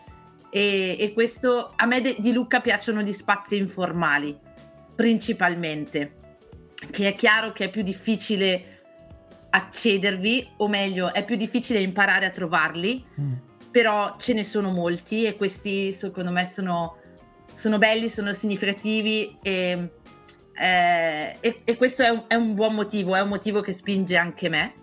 E, 0.52 0.96
e 1.00 1.14
questo 1.14 1.74
a 1.76 1.86
me 1.86 2.02
de- 2.02 2.16
di 2.20 2.32
Lucca 2.32 2.60
piacciono 2.60 3.02
gli 3.02 3.12
spazi 3.12 3.58
informali 3.58 4.38
principalmente 4.96 6.18
che 6.92 7.08
è 7.08 7.16
chiaro 7.16 7.52
che 7.52 7.66
è 7.66 7.70
più 7.70 7.84
difficile 7.84 8.69
accedervi 9.50 10.48
o 10.58 10.68
meglio 10.68 11.14
è 11.14 11.24
più 11.26 11.36
difficile 11.36 11.80
imparare 11.80 12.26
a 12.26 12.30
trovarli 12.30 13.06
Mm. 13.20 13.34
però 13.72 14.16
ce 14.20 14.34
ne 14.34 14.44
sono 14.44 14.72
molti 14.72 15.24
e 15.26 15.36
questi 15.36 15.92
secondo 15.92 16.32
me 16.32 16.46
sono, 16.46 16.98
sono 17.54 17.78
belli 17.78 18.10
sono 18.10 18.34
significativi 18.34 19.38
e, 19.42 19.92
eh, 20.54 21.38
e- 21.40 21.62
e 21.64 21.78
questo 21.78 22.04
è 22.04 22.10
un, 22.10 22.24
è 22.28 22.36
un 22.36 22.54
buon 22.54 22.76
motivo 22.76 23.16
è 23.16 23.22
un 23.22 23.30
motivo 23.30 23.62
che 23.62 23.72
spinge 23.72 24.18
anche 24.18 24.50
me 24.50 24.74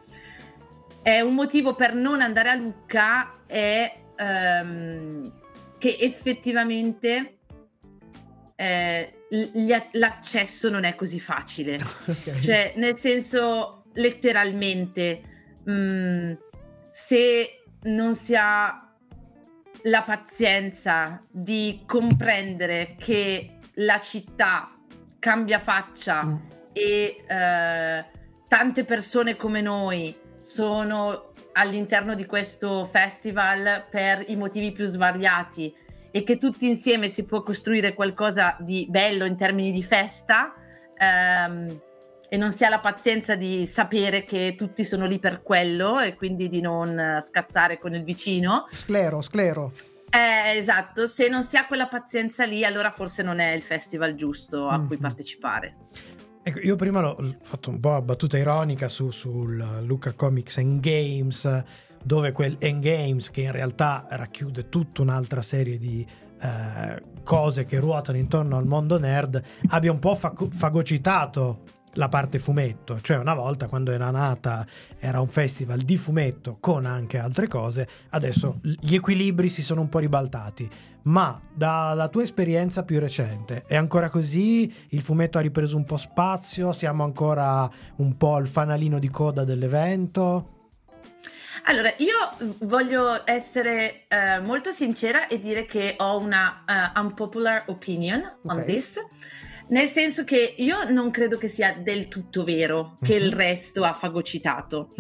è 1.02 1.20
un 1.20 1.34
motivo 1.34 1.74
per 1.74 1.94
non 1.94 2.20
andare 2.20 2.48
a 2.48 2.54
Lucca 2.54 3.42
è 3.46 3.96
ehm, 4.16 5.32
che 5.78 5.96
effettivamente 6.00 7.38
eh, 8.56 9.12
l'accesso 9.92 10.68
non 10.70 10.84
è 10.84 10.94
così 10.94 11.20
facile. 11.20 11.74
ok. 12.06 12.40
Cioè, 12.40 12.72
nel 12.76 12.96
senso, 12.96 13.75
letteralmente, 13.96 15.20
mh, 15.64 16.32
se 16.90 17.62
non 17.82 18.14
si 18.14 18.34
ha 18.34 18.80
la 19.82 20.02
pazienza 20.02 21.22
di 21.30 21.82
comprendere 21.86 22.96
che 22.98 23.58
la 23.74 24.00
città 24.00 24.76
cambia 25.18 25.58
faccia 25.58 26.24
Mm. 26.24 26.36
e 26.72 27.24
eh, 27.26 28.04
tante 28.48 28.84
persone 28.84 29.36
come 29.36 29.60
noi 29.60 30.14
sono 30.40 31.32
all'interno 31.52 32.14
di 32.14 32.26
questo 32.26 32.84
festival 32.84 33.86
per 33.90 34.24
i 34.28 34.36
motivi 34.36 34.72
più 34.72 34.84
svariati 34.84 35.74
e 36.10 36.22
che 36.22 36.36
tutti 36.36 36.68
insieme 36.68 37.08
si 37.08 37.24
può 37.24 37.42
costruire 37.42 37.94
qualcosa 37.94 38.56
di 38.60 38.86
bello 38.88 39.24
in 39.24 39.36
termini 39.36 39.70
di 39.72 39.82
festa 39.82 40.54
ehm, 40.96 41.80
e 42.28 42.36
non 42.36 42.52
si 42.52 42.64
ha 42.64 42.68
la 42.68 42.80
pazienza 42.80 43.34
di 43.36 43.66
sapere 43.66 44.24
che 44.24 44.54
tutti 44.56 44.84
sono 44.84 45.06
lì 45.06 45.18
per 45.18 45.42
quello 45.42 46.00
e 46.00 46.14
quindi 46.14 46.48
di 46.48 46.60
non 46.60 46.98
eh, 46.98 47.20
scazzare 47.22 47.78
con 47.78 47.94
il 47.94 48.02
vicino. 48.04 48.66
Sclero, 48.70 49.20
sclero. 49.22 49.72
Eh, 50.10 50.56
esatto, 50.58 51.06
se 51.06 51.28
non 51.28 51.42
si 51.44 51.56
ha 51.56 51.66
quella 51.66 51.88
pazienza 51.88 52.44
lì, 52.44 52.64
allora 52.64 52.90
forse 52.90 53.22
non 53.22 53.38
è 53.38 53.52
il 53.52 53.62
festival 53.62 54.14
giusto 54.14 54.68
a 54.68 54.80
cui 54.80 54.96
Mhm. 54.96 55.02
partecipare. 55.02 55.76
Ecco, 56.42 56.60
io 56.60 56.76
prima 56.76 57.00
l'ho 57.00 57.10
ho 57.18 57.34
fatto 57.42 57.70
un 57.70 57.80
po' 57.80 57.94
a 57.96 58.00
battuta 58.00 58.38
ironica 58.38 58.86
su, 58.88 59.10
sul 59.10 59.80
Luca 59.82 60.12
Comics 60.12 60.58
and 60.58 60.78
Games, 60.80 61.62
dove 62.04 62.30
quel 62.30 62.56
Endgames, 62.60 63.30
che 63.32 63.40
in 63.42 63.50
realtà 63.52 64.06
racchiude 64.08 64.68
tutta 64.68 65.02
un'altra 65.02 65.42
serie 65.42 65.76
di 65.76 66.06
eh, 66.40 67.02
cose 67.24 67.64
che 67.64 67.80
ruotano 67.80 68.16
intorno 68.16 68.56
al 68.56 68.66
mondo 68.66 68.96
nerd, 69.00 69.42
abbia 69.70 69.90
un 69.90 69.98
po' 69.98 70.14
faco- 70.14 70.48
fagocitato 70.52 71.62
la 71.96 72.08
parte 72.08 72.38
fumetto, 72.38 73.00
cioè 73.00 73.18
una 73.18 73.34
volta 73.34 73.68
quando 73.68 73.90
era 73.90 74.10
nata 74.10 74.66
era 74.98 75.20
un 75.20 75.28
festival 75.28 75.80
di 75.80 75.96
fumetto 75.96 76.58
con 76.60 76.86
anche 76.86 77.18
altre 77.18 77.48
cose, 77.48 77.86
adesso 78.10 78.58
gli 78.62 78.94
equilibri 78.94 79.48
si 79.48 79.62
sono 79.62 79.80
un 79.80 79.88
po' 79.88 79.98
ribaltati. 79.98 80.70
Ma 81.06 81.40
dalla 81.54 82.08
tua 82.08 82.24
esperienza 82.24 82.82
più 82.82 82.98
recente 82.98 83.62
è 83.66 83.76
ancora 83.76 84.10
così? 84.10 84.72
Il 84.88 85.02
fumetto 85.02 85.38
ha 85.38 85.40
ripreso 85.40 85.76
un 85.76 85.84
po' 85.84 85.96
spazio? 85.98 86.72
Siamo 86.72 87.04
ancora 87.04 87.70
un 87.96 88.16
po' 88.16 88.34
al 88.34 88.48
fanalino 88.48 88.98
di 88.98 89.08
coda 89.08 89.44
dell'evento? 89.44 90.50
Allora, 91.68 91.92
io 91.98 92.56
voglio 92.66 93.22
essere 93.24 94.06
eh, 94.08 94.40
molto 94.40 94.70
sincera 94.70 95.26
e 95.28 95.38
dire 95.38 95.64
che 95.64 95.94
ho 95.98 96.18
una 96.18 96.64
eh, 96.66 97.00
unpopular 97.00 97.64
opinion 97.68 98.20
on 98.42 98.58
Ok. 98.58 98.64
this. 98.64 99.00
Nel 99.68 99.88
senso 99.88 100.24
che 100.24 100.54
io 100.58 100.90
non 100.90 101.10
credo 101.10 101.36
che 101.38 101.48
sia 101.48 101.74
del 101.74 102.08
tutto 102.08 102.44
vero 102.44 102.98
che 103.02 103.14
il 103.14 103.30
Mhm. 103.30 103.36
resto 103.36 103.84
ha 103.84 103.92
fagocitato. 103.92 104.94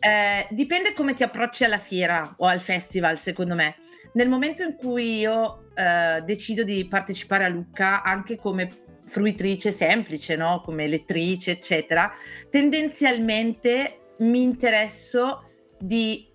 Eh, 0.00 0.46
dipende 0.50 0.92
come 0.94 1.12
ti 1.14 1.22
approcci 1.22 1.64
alla 1.64 1.78
fiera 1.78 2.34
o 2.38 2.46
al 2.46 2.60
festival, 2.60 3.18
secondo 3.18 3.54
me. 3.54 3.76
Nel 4.14 4.28
momento 4.28 4.62
in 4.62 4.74
cui 4.76 5.18
io 5.18 5.66
eh, 5.76 6.20
decido 6.24 6.62
di 6.64 6.86
partecipare 6.88 7.44
a 7.44 7.48
Lucca, 7.48 8.02
anche 8.02 8.36
come 8.36 8.68
fruitrice 9.06 9.70
semplice, 9.70 10.36
no? 10.36 10.60
come 10.64 10.86
lettrice, 10.86 11.52
eccetera, 11.52 12.10
tendenzialmente 12.50 14.14
mi 14.18 14.42
interesso 14.42 15.44
di, 15.78 16.29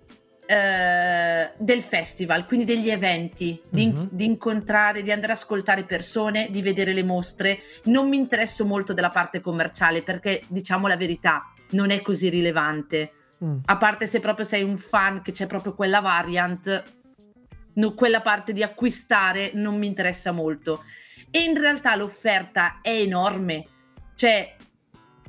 eh, 0.46 1.52
del 1.58 1.82
festival, 1.82 2.46
quindi 2.46 2.66
degli 2.66 2.90
eventi, 2.90 3.62
di, 3.70 3.88
Mhm. 3.88 4.10
di 4.12 4.26
incontrare, 4.26 5.02
di 5.02 5.12
andare 5.12 5.34
ad 5.34 5.38
ascoltare 5.40 5.84
persone, 5.84 6.48
di 6.50 6.62
vedere 6.62 6.94
le 6.94 7.04
mostre. 7.04 7.60
Non 7.86 8.08
mi 8.10 8.18
interesso 8.18 8.66
molto 8.66 8.94
della 8.94 9.10
parte 9.10 9.42
commerciale 9.42 10.04
perché, 10.04 10.44
diciamo 10.48 10.88
la 10.88 10.98
verità, 10.98 11.52
non 11.72 11.90
è 11.90 12.02
così 12.02 12.30
rilevante. 12.30 13.12
Mm. 13.44 13.58
A 13.66 13.78
parte 13.78 14.06
se 14.06 14.20
proprio 14.20 14.46
sei 14.46 14.64
un 14.64 14.78
fan 14.78 15.22
che 15.22 15.32
c'è 15.32 15.46
proprio 15.48 15.74
quella 15.74 16.00
variant, 16.00 16.84
no- 17.74 17.94
quella 17.94 18.22
parte 18.22 18.54
di 18.54 18.64
acquistare 18.64 19.52
non 19.56 19.78
mi 19.78 19.88
interessa 19.88 20.32
molto. 20.32 20.84
E 21.32 21.44
in 21.44 21.58
realtà 21.58 21.96
l'offerta 21.96 22.80
è 22.82 22.92
enorme. 22.92 23.66
Cioè, 24.16 24.55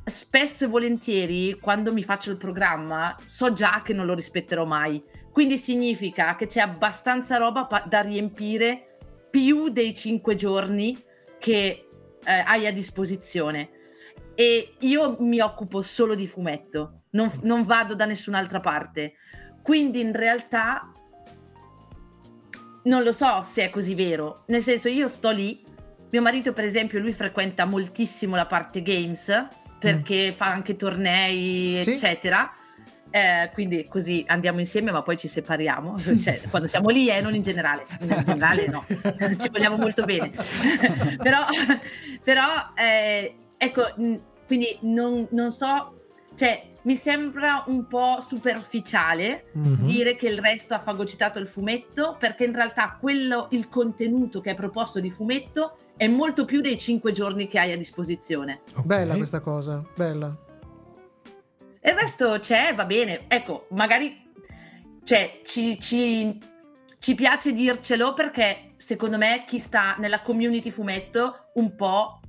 spesso 0.07 0.63
e 0.63 0.67
volentieri, 0.67 1.59
quando 1.59 1.91
mi 1.91 2.03
faccio 2.03 2.31
il 2.31 2.37
programma, 2.37 3.15
so 3.25 3.51
già 3.51 3.81
che 3.83 3.93
non 3.93 4.05
lo 4.05 4.13
rispetterò 4.13 4.65
mai. 4.65 5.03
Quindi 5.31 5.57
significa 5.57 6.35
che 6.35 6.47
c'è 6.47 6.61
abbastanza 6.61 7.37
roba 7.37 7.65
pa- 7.65 7.85
da 7.87 8.01
riempire 8.01 8.97
più 9.29 9.69
dei 9.69 9.93
cinque 9.93 10.35
giorni 10.35 10.97
che 11.37 11.89
eh, 12.23 12.43
hai 12.45 12.65
a 12.65 12.71
disposizione. 12.71 13.69
E 14.33 14.75
io 14.79 15.17
mi 15.19 15.39
occupo 15.39 15.81
solo 15.81 16.15
di 16.15 16.27
fumetto, 16.27 17.01
non, 17.11 17.31
non 17.43 17.65
vado 17.65 17.93
da 17.93 18.05
nessun'altra 18.05 18.59
parte. 18.59 19.13
Quindi 19.61 19.99
in 19.99 20.13
realtà 20.13 20.91
non 22.83 23.03
lo 23.03 23.11
so 23.11 23.41
se 23.43 23.65
è 23.65 23.69
così 23.69 23.93
vero. 23.93 24.43
Nel 24.47 24.63
senso, 24.63 24.87
io 24.87 25.07
sto 25.07 25.31
lì. 25.31 25.63
Mio 26.09 26.21
marito, 26.21 26.53
per 26.53 26.63
esempio, 26.63 26.99
lui 26.99 27.11
frequenta 27.11 27.65
moltissimo 27.65 28.37
la 28.37 28.45
parte 28.45 28.81
games 28.81 29.47
perché 29.79 30.33
fa 30.35 30.47
anche 30.47 30.75
tornei, 30.75 31.81
Sì. 31.81 31.91
eccetera. 31.91 32.51
Eh, 33.09 33.49
quindi 33.53 33.85
così 33.87 34.23
andiamo 34.27 34.59
insieme, 34.59 34.91
ma 34.91 35.01
poi 35.01 35.17
ci 35.17 35.27
separiamo. 35.27 35.97
Cioè, 36.21 36.41
quando 36.49 36.67
siamo 36.67 36.89
lì, 36.89 37.09
eh, 37.09 37.21
non 37.21 37.33
in 37.35 37.41
generale. 37.41 37.85
In 38.01 38.21
generale, 38.23 38.67
no, 38.67 38.85
ci 39.39 39.49
vogliamo 39.49 39.77
molto 39.77 40.03
bene. 40.03 40.31
però, 41.17 41.45
però 42.23 42.47
eh, 42.75 43.33
ecco, 43.57 43.93
quindi 44.45 44.77
non, 44.81 45.27
non 45.31 45.51
so, 45.51 46.01
cioè, 46.35 46.61
mi 46.87 46.95
sembra 46.95 47.65
un 47.67 47.85
po' 47.85 48.21
superficiale 48.21 49.47
Mhm. 49.51 49.83
dire 49.85 50.15
che 50.15 50.27
il 50.29 50.39
resto 50.39 50.73
ha 50.73 50.79
fagocitato 50.79 51.37
il 51.37 51.45
fumetto, 51.47 52.15
perché 52.17 52.45
in 52.45 52.53
realtà 52.53 52.97
quello, 52.97 53.47
il 53.51 53.67
contenuto 53.67 54.39
che 54.39 54.51
è 54.51 54.55
proposto 54.55 55.01
di 55.01 55.11
fumetto 55.11 55.75
è 55.97 56.07
molto 56.07 56.45
più 56.45 56.61
dei 56.61 56.77
cinque 56.77 57.11
giorni 57.11 57.47
che 57.47 57.59
hai 57.59 57.73
a 57.73 57.77
disposizione. 57.77 58.61
Bella 58.85 59.15
questa 59.17 59.41
cosa, 59.41 59.83
bella. 59.97 60.33
Il 61.81 61.93
resto 61.93 62.37
c'è, 62.39 62.73
va 62.73 62.85
bene. 62.85 63.25
Ecco, 63.27 63.67
magari 63.71 64.25
cioè, 65.03 65.41
ci, 65.43 65.77
ci- 65.81 66.39
ci 66.99 67.15
piace 67.15 67.51
dircelo 67.51 68.13
perché 68.13 68.71
secondo 68.77 69.17
me 69.17 69.43
chi 69.45 69.59
sta 69.59 69.95
nella 69.99 70.21
community 70.21 70.69
fumetto 70.69 71.49
un 71.55 71.75
po' 71.75 72.21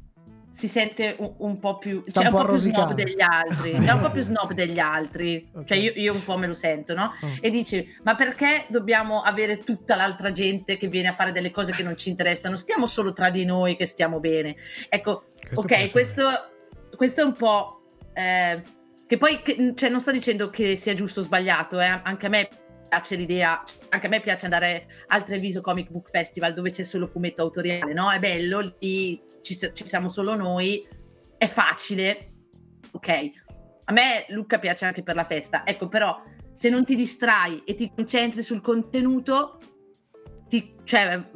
si 0.50 0.66
sente 0.66 1.14
un, 1.18 1.34
un 1.38 1.58
po' 1.58 1.78
più, 1.78 2.02
cioè, 2.06 2.26
un 2.26 2.30
po' 2.30 2.44
più 2.44 2.56
snob 2.56 2.92
degli 2.94 3.20
altri, 3.20 3.72
è 3.72 3.90
un 3.92 4.00
po' 4.00 4.10
più 4.10 4.22
snob 4.22 4.52
degli 4.54 4.78
altri, 4.78 5.50
cioè 5.64 5.78
io, 5.78 5.92
io 5.94 6.12
un 6.12 6.24
po' 6.24 6.36
me 6.36 6.46
lo 6.46 6.54
sento, 6.54 6.94
no? 6.94 7.12
Oh. 7.20 7.28
E 7.40 7.50
dici, 7.50 7.86
ma 8.02 8.14
perché 8.14 8.66
dobbiamo 8.68 9.20
avere 9.22 9.60
tutta 9.60 9.94
l'altra 9.94 10.30
gente 10.30 10.76
che 10.76 10.88
viene 10.88 11.08
a 11.08 11.12
fare 11.12 11.32
delle 11.32 11.50
cose 11.50 11.72
che 11.72 11.82
non 11.82 11.96
ci 11.96 12.08
interessano? 12.08 12.56
Stiamo 12.56 12.86
solo 12.86 13.12
tra 13.12 13.30
di 13.30 13.44
noi 13.44 13.76
che 13.76 13.86
stiamo 13.86 14.20
bene. 14.20 14.56
Ecco, 14.88 15.24
Questo 15.40 15.60
ok, 15.60 15.90
questo, 15.90 16.24
questo 16.96 17.20
è 17.20 17.24
un 17.24 17.34
po'... 17.34 17.82
eh, 18.14 18.62
che 19.06 19.16
poi, 19.16 19.40
che- 19.42 19.74
cioè, 19.76 19.88
non 19.90 20.00
sto 20.00 20.10
dicendo 20.10 20.50
che 20.50 20.76
sia 20.76 20.94
giusto 20.94 21.20
o 21.20 21.22
sbagliato, 21.22 21.78
eh, 21.80 22.00
anche 22.02 22.26
a 22.26 22.28
me 22.28 22.48
piace 22.88 23.16
l'idea, 23.16 23.62
anche 23.90 24.06
a 24.06 24.08
me 24.08 24.20
piace 24.20 24.46
andare 24.46 24.86
al 25.08 25.22
Treviso 25.22 25.60
Comic 25.60 25.90
Book 25.90 26.08
Festival 26.10 26.54
dove 26.54 26.70
c'è 26.70 26.82
solo 26.82 27.06
fumetto 27.06 27.42
autoriale, 27.42 27.92
no? 27.92 28.10
È 28.10 28.18
bello, 28.18 28.74
lì 28.80 29.20
ci, 29.42 29.54
ci 29.54 29.86
siamo 29.86 30.08
solo 30.08 30.34
noi, 30.34 30.86
è 31.36 31.46
facile, 31.46 32.32
ok. 32.90 33.30
A 33.84 33.92
me 33.92 34.26
Luca 34.28 34.58
piace 34.58 34.84
anche 34.84 35.02
per 35.02 35.14
la 35.14 35.24
festa, 35.24 35.64
ecco 35.64 35.88
però 35.88 36.20
se 36.52 36.68
non 36.68 36.84
ti 36.84 36.94
distrai 36.94 37.62
e 37.64 37.74
ti 37.74 37.90
concentri 37.94 38.42
sul 38.42 38.60
contenuto, 38.60 39.58
ti- 40.48 40.74
cioè 40.84 41.30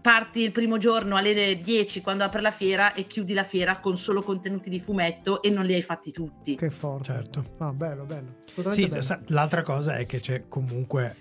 parti 0.00 0.40
il 0.40 0.52
primo 0.52 0.76
giorno 0.76 1.16
alle 1.16 1.56
10 1.56 2.00
quando 2.02 2.24
apre 2.24 2.40
la 2.40 2.50
fiera 2.50 2.92
e 2.92 3.06
chiudi 3.06 3.32
la 3.32 3.44
fiera 3.44 3.78
con 3.80 3.96
solo 3.96 4.20
contenuti 4.22 4.68
di 4.68 4.80
fumetto 4.80 5.40
e 5.40 5.48
non 5.48 5.64
li 5.64 5.74
hai 5.74 5.82
fatti 5.82 6.10
tutti. 6.12 6.56
Che 6.56 6.70
forte. 6.70 7.04
Certo. 7.04 7.44
Ah, 7.58 7.72
bello, 7.72 8.04
bello. 8.04 8.34
Sì, 8.70 8.88
bello. 8.88 9.02
l'altra 9.28 9.62
cosa 9.62 9.96
è 9.96 10.04
che 10.06 10.20
c'è 10.20 10.48
comunque 10.48 11.16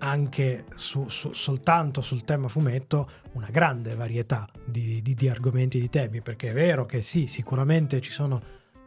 anche 0.00 0.64
su- 0.74 1.08
su- 1.08 1.32
soltanto 1.32 2.00
sul 2.00 2.24
tema 2.24 2.48
fumetto 2.48 3.08
una 3.32 3.48
grande 3.50 3.94
varietà 3.94 4.46
di, 4.64 5.00
di- 5.02 5.14
di 5.14 5.28
argomenti 5.28 5.78
e 5.78 5.80
di 5.80 5.88
temi, 5.88 6.20
perché 6.20 6.50
è 6.50 6.52
vero 6.52 6.84
che 6.84 7.02
sì, 7.02 7.26
sicuramente 7.26 8.00
ci 8.00 8.10
sono 8.10 8.40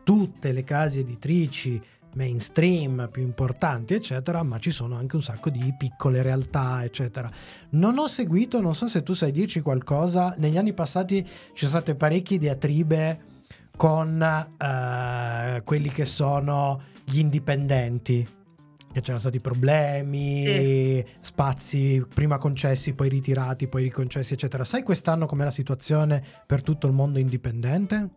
tutte 0.04 0.52
le 0.52 0.64
case 0.64 1.00
editrici 1.00 1.82
mainstream 2.16 3.10
più 3.12 3.24
importanti, 3.24 3.94
eccetera, 3.94 4.44
ma 4.44 4.60
ci 4.60 4.72
sono 4.72 4.96
anche 4.96 5.16
un 5.16 5.24
sacco 5.24 5.50
di 5.50 5.74
piccole 5.78 6.22
realtà, 6.22 6.84
eccetera. 6.84 7.32
Non 7.72 7.98
ho 7.98 8.08
seguito, 8.08 8.62
non 8.62 8.76
so 8.76 8.88
se 8.88 9.02
tu 9.04 9.14
sai 9.14 9.32
dirci 9.32 9.62
qualcosa, 9.62 10.36
negli 10.38 10.58
anni 10.58 10.74
passati 10.74 11.24
ci 11.24 11.66
sono 11.66 11.70
state 11.70 11.96
parecchie 11.96 12.38
diatribe 12.38 13.32
con 13.76 14.22
eh, 14.22 15.62
quelli 15.64 15.90
che 15.90 16.06
sono 16.06 16.82
gli 17.04 17.20
indipendenti. 17.20 18.28
Che 18.94 19.00
c'erano 19.02 19.18
stati 19.20 19.40
problemi, 19.40 20.44
Sì. 20.44 21.06
spazi 21.20 22.06
prima 22.14 22.38
concessi, 22.38 22.94
poi 22.94 23.10
ritirati, 23.10 23.68
poi 23.68 23.82
riconcessi, 23.82 24.34
eccetera. 24.34 24.64
Sai 24.64 24.84
quest'anno 24.84 25.26
com'è 25.26 25.44
la 25.44 25.50
situazione 25.50 26.24
per 26.46 26.62
tutto 26.62 26.86
il 26.86 26.94
mondo 26.94 27.18
indipendente? 27.18 28.10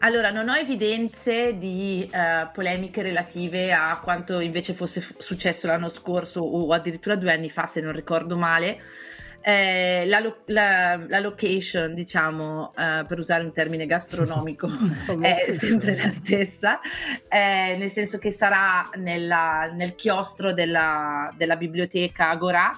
Allora, 0.00 0.32
non 0.32 0.48
ho 0.48 0.56
evidenze 0.56 1.56
di 1.56 2.02
eh, 2.12 2.48
polemiche 2.52 3.00
relative 3.02 3.72
a 3.72 3.98
quanto 4.02 4.40
invece 4.40 4.74
fosse 4.74 5.00
fu- 5.00 5.14
successo 5.18 5.68
l'anno 5.68 5.88
scorso 5.88 6.40
o 6.40 6.70
addirittura 6.72 7.14
due 7.14 7.32
anni 7.32 7.48
fa, 7.48 7.66
se 7.66 7.80
non 7.80 7.92
ricordo 7.92 8.36
male. 8.36 8.78
Eh, 9.48 10.06
la, 10.06 10.18
lo- 10.18 10.38
la- 10.46 10.96
la 11.06 11.20
location, 11.20 11.94
diciamo, 11.94 12.72
eh, 12.76 13.04
per 13.06 13.20
usare 13.20 13.44
un 13.44 13.52
termine 13.52 13.86
gastronomico, 13.86 14.66
è 15.22 15.52
sempre 15.52 15.94
la 15.94 16.08
stessa, 16.08 16.80
eh, 17.28 17.76
nel 17.78 17.88
senso 17.88 18.18
che 18.18 18.32
sarà 18.32 18.88
nella- 18.96 19.70
nel 19.72 19.94
chiostro 19.94 20.52
della, 20.52 21.32
della 21.36 21.54
biblioteca 21.56 22.30
Agorà. 22.30 22.72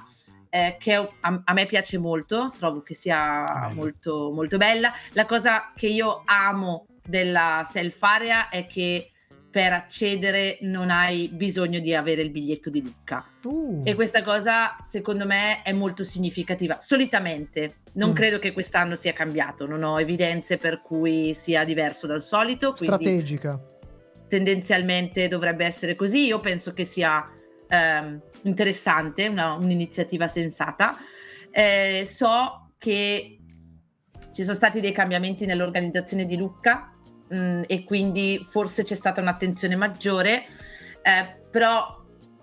eh, 0.51 0.77
che 0.79 0.95
a, 0.95 1.09
a 1.45 1.53
me 1.55 1.65
piace 1.67 1.97
molto, 1.99 2.53
trovo 2.59 2.83
che 2.83 2.93
sia 2.95 3.71
molto, 3.75 4.31
molto 4.35 4.57
bella. 4.59 4.93
La 5.13 5.25
cosa 5.25 5.73
che 5.75 5.87
io 5.89 6.21
amo 6.27 6.87
della 7.03 7.67
self 7.71 8.03
area 8.03 8.49
è 8.51 8.67
che 8.67 9.11
per 9.51 9.73
accedere 9.73 10.59
non 10.63 10.91
hai 10.91 11.29
bisogno 11.33 11.79
di 11.79 11.95
avere 11.95 12.23
il 12.23 12.31
biglietto 12.31 12.69
di 12.71 12.83
Lucca. 12.83 13.25
Uh. 13.45 13.83
E 13.85 13.95
questa 13.95 14.23
cosa 14.23 14.77
secondo 14.81 15.25
me 15.27 15.63
è 15.63 15.73
molto 15.73 16.05
significativa. 16.05 16.79
Solitamente, 16.81 17.77
non 17.95 18.11
Mm. 18.11 18.15
credo 18.15 18.39
che 18.39 18.53
quest'anno 18.53 18.95
sia 18.95 19.13
cambiato, 19.15 19.67
non 19.67 19.83
ho 19.83 19.99
evidenze 19.99 20.59
per 20.59 20.83
cui 20.83 21.33
sia 21.35 21.65
diverso 21.65 22.07
dal 22.07 22.23
solito. 22.23 22.75
Strategica. 22.77 23.59
tendenzialmente 24.29 25.27
dovrebbe 25.27 25.65
essere 25.65 25.95
così. 25.97 26.27
Io 26.27 26.39
penso 26.41 26.75
che 26.75 26.85
sia 26.85 27.27
ehm, 27.71 28.21
interessante, 28.43 29.27
una- 29.27 29.55
un'iniziativa 29.55 30.29
sensata. 30.29 30.97
Eh, 31.51 32.03
so 32.05 32.73
che 32.77 33.39
ci 34.35 34.43
sono 34.43 34.55
stati 34.55 34.81
dei 34.81 34.93
cambiamenti 34.93 35.47
nell'organizzazione 35.47 36.27
di 36.27 36.37
Lucca 36.37 36.93
mh, 37.29 37.63
e 37.67 37.85
quindi 37.85 38.45
forse 38.49 38.83
c'è 38.83 38.95
stata 38.95 39.21
un'attenzione 39.21 39.77
maggiore, 39.77 40.45
eh, 41.03 41.37
però 41.51 41.97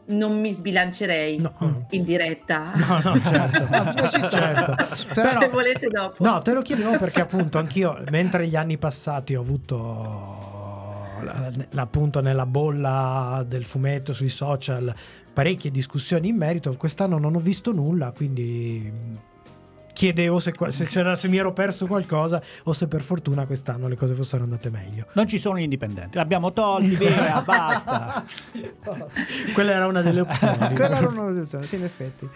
non 0.07 0.39
mi 0.39 0.51
sbilancerei 0.51 1.41
in 1.89 2.03
diretta. 2.03 2.71
No, 2.77 2.99
no, 3.03 3.19
certo. 3.21 4.29
certo. 4.29 4.75
Se 4.95 5.05
Però- 5.13 5.49
volete 5.49 5.87
dopo. 5.87 6.23
No, 6.23 6.39
te 6.41 6.53
lo 6.53 6.61
chiedevo 6.61 6.97
perché 6.97 7.21
appunto 7.21 7.57
anch'io, 7.57 8.01
mentre 8.11 8.47
gli 8.47 8.55
anni 8.55 8.77
passati 8.77 9.35
ho 9.35 9.41
avuto 9.41 10.33
appunto 11.75 12.21
nella 12.21 12.45
bolla 12.45 13.43
del 13.47 13.63
fumetto 13.65 14.13
sui 14.13 14.29
social 14.29 14.93
parecchie 15.33 15.71
discussioni 15.71 16.27
in 16.29 16.37
merito, 16.37 16.75
quest'anno 16.77 17.17
non 17.17 17.35
ho 17.35 17.39
visto 17.39 17.71
nulla, 17.71 18.11
quindi 18.11 18.91
chiedevo 19.95 20.39
se, 20.39 20.51
se 20.69 20.83
c'era- 20.85 21.15
se 21.15 21.29
mi 21.29 21.37
ero 21.37 21.53
perso 21.53 21.87
qualcosa 21.87 22.41
o 22.65 22.73
se 22.73 22.87
per 22.87 23.01
fortuna 23.01 23.45
quest'anno 23.45 23.87
le 23.87 23.95
cose 23.95 24.13
fossero 24.13 24.43
andate 24.43 24.69
meglio. 24.69 25.07
Non 25.13 25.25
ci 25.25 25.37
sono 25.37 25.57
gli 25.57 25.61
indipendenti, 25.63 26.17
l'abbiamo 26.17 26.51
tolti, 26.51 26.93
via, 26.97 27.41
basta. 27.45 28.23
Quella 29.53 29.71
era 29.71 29.87
una 29.87 30.01
delle 30.01 30.19
opzioni. 30.19 30.57
Quella 30.75 30.97
era 30.97 31.07
una 31.07 31.25
delle 31.27 31.39
opzioni, 31.41 31.65
sì, 31.65 31.75
in 31.75 31.83
effetti. 31.85 32.29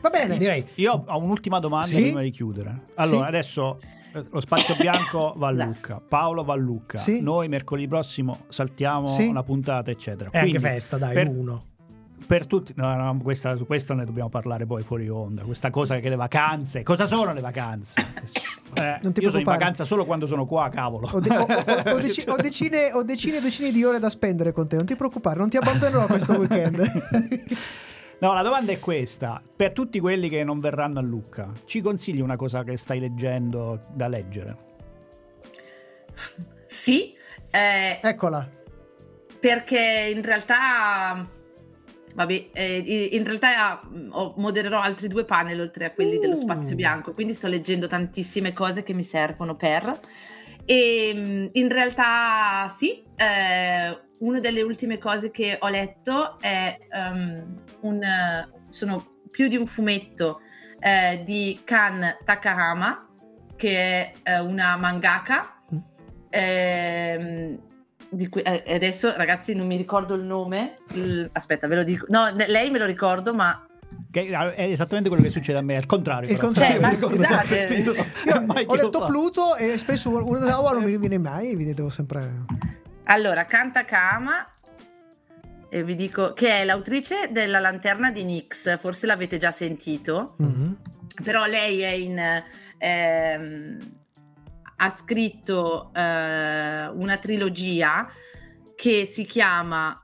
Va 0.00 0.08
bene. 0.10 0.36
Direi. 0.36 0.66
Io 0.76 1.04
ho 1.06 1.18
un'ultima 1.18 1.58
domanda 1.60 1.86
Sì? 1.86 2.00
prima 2.02 2.22
di 2.22 2.30
chiudere. 2.30 2.86
Allora, 2.94 3.22
Sì? 3.24 3.28
adesso 3.28 3.78
eh, 4.14 4.24
lo 4.30 4.40
spazio 4.40 4.74
bianco 4.76 5.32
va 5.36 5.48
a 5.48 5.52
Esatto. 5.52 5.68
Lucca, 5.68 6.00
Paolo 6.08 6.42
va 6.42 6.54
a 6.54 6.56
Lucca. 6.56 6.98
Sì? 6.98 7.20
Noi 7.20 7.48
mercoledì 7.48 7.86
prossimo 7.86 8.40
saltiamo 8.48 9.06
Sì? 9.06 9.26
una 9.26 9.42
puntata, 9.42 9.90
eccetera. 9.90 10.30
È 10.30 10.38
anche 10.38 10.50
Quindi, 10.50 10.66
festa, 10.68 10.96
dai, 10.96 11.14
per, 11.14 11.28
uno. 11.28 11.64
Per 12.30 12.46
tutti, 12.46 12.72
no, 12.76 12.94
no, 12.94 13.18
questa, 13.20 13.56
su 13.56 13.66
questa 13.66 13.92
ne 13.92 14.04
dobbiamo 14.04 14.28
parlare 14.28 14.64
poi 14.64 14.84
fuori 14.84 15.08
onda. 15.08 15.42
Questa 15.42 15.68
cosa 15.70 15.98
che 15.98 16.08
le 16.08 16.14
vacanze, 16.14 16.84
cosa 16.84 17.04
sono 17.06 17.32
le 17.32 17.40
vacanze? 17.40 18.06
Eh, 18.72 19.00
Non 19.02 19.12
ti 19.12 19.20
io 19.20 19.30
sono 19.30 19.40
in 19.42 19.48
vacanza 19.48 19.82
solo 19.82 20.04
quando 20.04 20.26
sono 20.26 20.46
qua, 20.46 20.68
cavolo. 20.68 21.08
Ho, 21.10 21.18
de- 21.18 21.36
ho- 21.36 21.40
ho- 21.42 21.90
ho 21.90 21.98
decine, 21.98 22.92
ho 22.92 23.02
decine 23.02 23.38
e 23.38 23.40
decine 23.40 23.72
di 23.72 23.82
ore 23.82 23.98
da 23.98 24.08
spendere 24.08 24.52
con 24.52 24.68
te, 24.68 24.76
non 24.76 24.86
ti 24.86 24.94
preoccupare, 24.94 25.40
non 25.40 25.48
ti 25.48 25.56
abbandonerò 25.56 26.06
questo 26.06 26.34
weekend. 26.34 26.78
No, 28.20 28.32
la 28.34 28.42
domanda 28.42 28.70
è 28.70 28.78
questa: 28.78 29.42
per 29.56 29.72
tutti 29.72 29.98
quelli 29.98 30.28
che 30.28 30.44
non 30.44 30.60
verranno 30.60 31.00
a 31.00 31.02
Lucca, 31.02 31.50
ci 31.64 31.80
consigli 31.80 32.20
una 32.20 32.36
cosa 32.36 32.62
che 32.62 32.76
stai 32.76 33.00
leggendo 33.00 33.86
da 33.92 34.06
leggere? 34.06 34.56
Sì, 36.66 37.12
eh, 37.50 37.98
Eccola. 38.00 38.48
perché 39.40 40.12
in 40.14 40.22
realtà 40.22 41.26
vabbè, 42.14 42.50
eh, 42.52 43.08
in 43.12 43.24
realtà 43.24 43.80
ho- 44.10 44.34
modererò 44.36 44.80
altri 44.80 45.08
due 45.08 45.24
panel 45.24 45.60
oltre 45.60 45.86
a 45.86 45.90
quelli 45.92 46.18
dello 46.18 46.34
Uh. 46.34 46.38
spazio 46.38 46.76
bianco 46.76 47.12
quindi 47.12 47.32
sto 47.32 47.48
leggendo 47.48 47.86
tantissime 47.86 48.52
cose 48.52 48.82
che 48.82 48.94
mi 48.94 49.04
servono 49.04 49.56
per. 49.56 49.98
E 50.64 51.12
mh, 51.14 51.48
in 51.52 51.68
realtà 51.68 52.68
sì 52.68 53.02
eh, 53.16 54.00
una 54.18 54.40
delle 54.40 54.62
ultime 54.62 54.98
cose 54.98 55.30
che 55.30 55.56
ho 55.58 55.68
letto 55.68 56.38
è 56.40 56.76
ehm, 56.90 57.62
un 57.80 58.00
sono 58.68 59.06
più 59.30 59.48
di 59.48 59.56
un 59.56 59.66
fumetto 59.66 60.40
eh, 60.80 61.22
di 61.24 61.60
Kan 61.64 62.18
Takahama 62.24 63.08
che 63.56 63.76
è 63.76 64.12
eh, 64.22 64.40
una 64.40 64.76
mangaka. 64.76 65.62
Ehm, 66.30 67.68
di 68.10 68.28
cui- 68.28 68.42
eh, 68.42 68.64
adesso 68.74 69.14
ragazzi 69.16 69.54
non 69.54 69.66
mi 69.66 69.76
ricordo 69.76 70.14
il 70.14 70.22
nome 70.24 70.78
Il- 70.94 71.28
aspetta 71.32 71.66
ve 71.68 71.76
lo 71.76 71.84
dico 71.84 72.06
no 72.08 72.28
ne- 72.30 72.48
lei 72.48 72.68
me 72.70 72.78
lo 72.78 72.86
ricordo 72.86 73.32
ma 73.34 73.64
Che 74.10 74.26
è 74.28 74.62
esattamente 74.64 75.08
quello 75.08 75.22
che 75.24 75.30
succede 75.30 75.58
a 75.58 75.62
me, 75.62 75.76
al 75.76 75.86
contrario. 75.86 76.28
Il 76.28 76.34
però. 76.34 76.46
contrario. 76.46 76.80
Cioè, 76.80 76.90
ricordo 76.90 77.16
scusate. 77.16 78.44
Mai 78.46 78.64
ho 78.66 78.90
fa. 78.90 79.04
Pluto 79.06 79.56
e 79.56 79.78
spesso 79.78 80.08
una 80.10 80.50
roba 80.50 80.72
non 80.72 80.82
mi 80.84 80.96
viene 80.98 81.18
mai, 81.18 81.54
vi 81.56 81.72
devo 81.74 81.88
sempre... 81.90 82.44
allora 83.04 83.44
Kanta 83.46 83.84
Kama 83.84 84.48
e 85.68 85.84
vi 85.84 85.94
dico 85.94 86.32
che 86.32 86.48
è 86.60 86.64
l'autrice 86.64 87.28
della 87.30 87.58
lanterna 87.60 88.10
di 88.10 88.24
Nix 88.24 88.76
forse 88.78 89.06
l'avete 89.06 89.36
già 89.38 89.52
sentito 89.52 90.34
Mhm. 90.38 90.76
però 91.22 91.44
lei 91.46 91.80
è 91.80 91.90
in 91.90 92.42
ehm, 92.78 93.78
ha 94.82 94.90
scritto 94.90 95.90
eh, 95.94 96.86
una 96.88 97.16
trilogia 97.18 98.08
che 98.74 99.04
si 99.04 99.24
chiama 99.24 100.02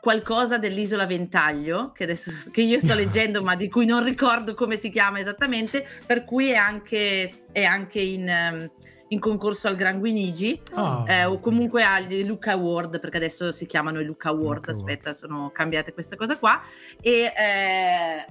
qualcosa 0.00 0.58
dell'isola 0.58 1.06
Ventaglio 1.06 1.92
che 1.92 2.04
adesso 2.04 2.50
che 2.50 2.62
io 2.62 2.78
sto 2.78 2.94
leggendo 2.96 3.42
ma 3.42 3.54
di 3.54 3.68
cui 3.68 3.86
non 3.86 4.02
ricordo 4.02 4.54
come 4.54 4.76
si 4.78 4.90
chiama 4.90 5.20
esattamente 5.20 5.86
per 6.06 6.24
cui 6.24 6.50
è 6.50 6.56
anche, 6.56 7.44
è 7.52 7.62
anche 7.62 8.00
in, 8.00 8.28
ehm, 8.28 8.70
in 9.08 9.20
concorso 9.20 9.68
al 9.68 9.76
Gran 9.76 10.00
Guinigi 10.00 10.60
Ah. 10.74 11.04
eh, 11.06 11.24
o 11.26 11.38
comunque 11.38 11.84
agli 11.84 12.24
Luca 12.24 12.52
Award 12.52 12.98
perché 12.98 13.18
adesso 13.18 13.52
si 13.52 13.66
chiamano 13.66 14.00
i 14.00 14.04
Luca 14.04 14.30
Award 14.30 14.56
Luca 14.56 14.70
Award. 14.72 14.88
aspetta 14.88 15.12
sono 15.12 15.50
cambiate 15.50 15.92
questa 15.92 16.16
cosa 16.16 16.36
qua 16.36 16.60
e 17.00 17.32
eh, 17.36 18.26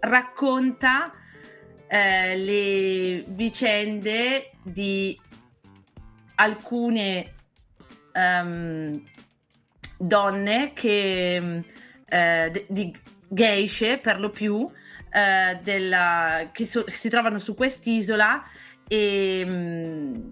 racconta 0.00 1.12
eh, 1.88 2.36
le 2.36 3.24
vicende 3.28 4.50
di 4.62 5.18
alcune 6.36 7.34
ehm, 8.12 9.02
donne 9.98 10.72
che 10.72 11.38
mm, 11.40 11.60
eh, 12.06 12.66
di 12.68 12.96
geishe 13.28 13.98
per 13.98 14.20
lo 14.20 14.30
più 14.30 14.68
eh, 15.12 15.58
della- 15.62 16.50
che, 16.52 16.66
so- 16.66 16.84
che 16.84 16.94
si 16.94 17.08
trovano 17.08 17.38
su 17.38 17.54
quest'isola 17.54 18.42
e, 18.88 19.44
mm, 19.46 20.30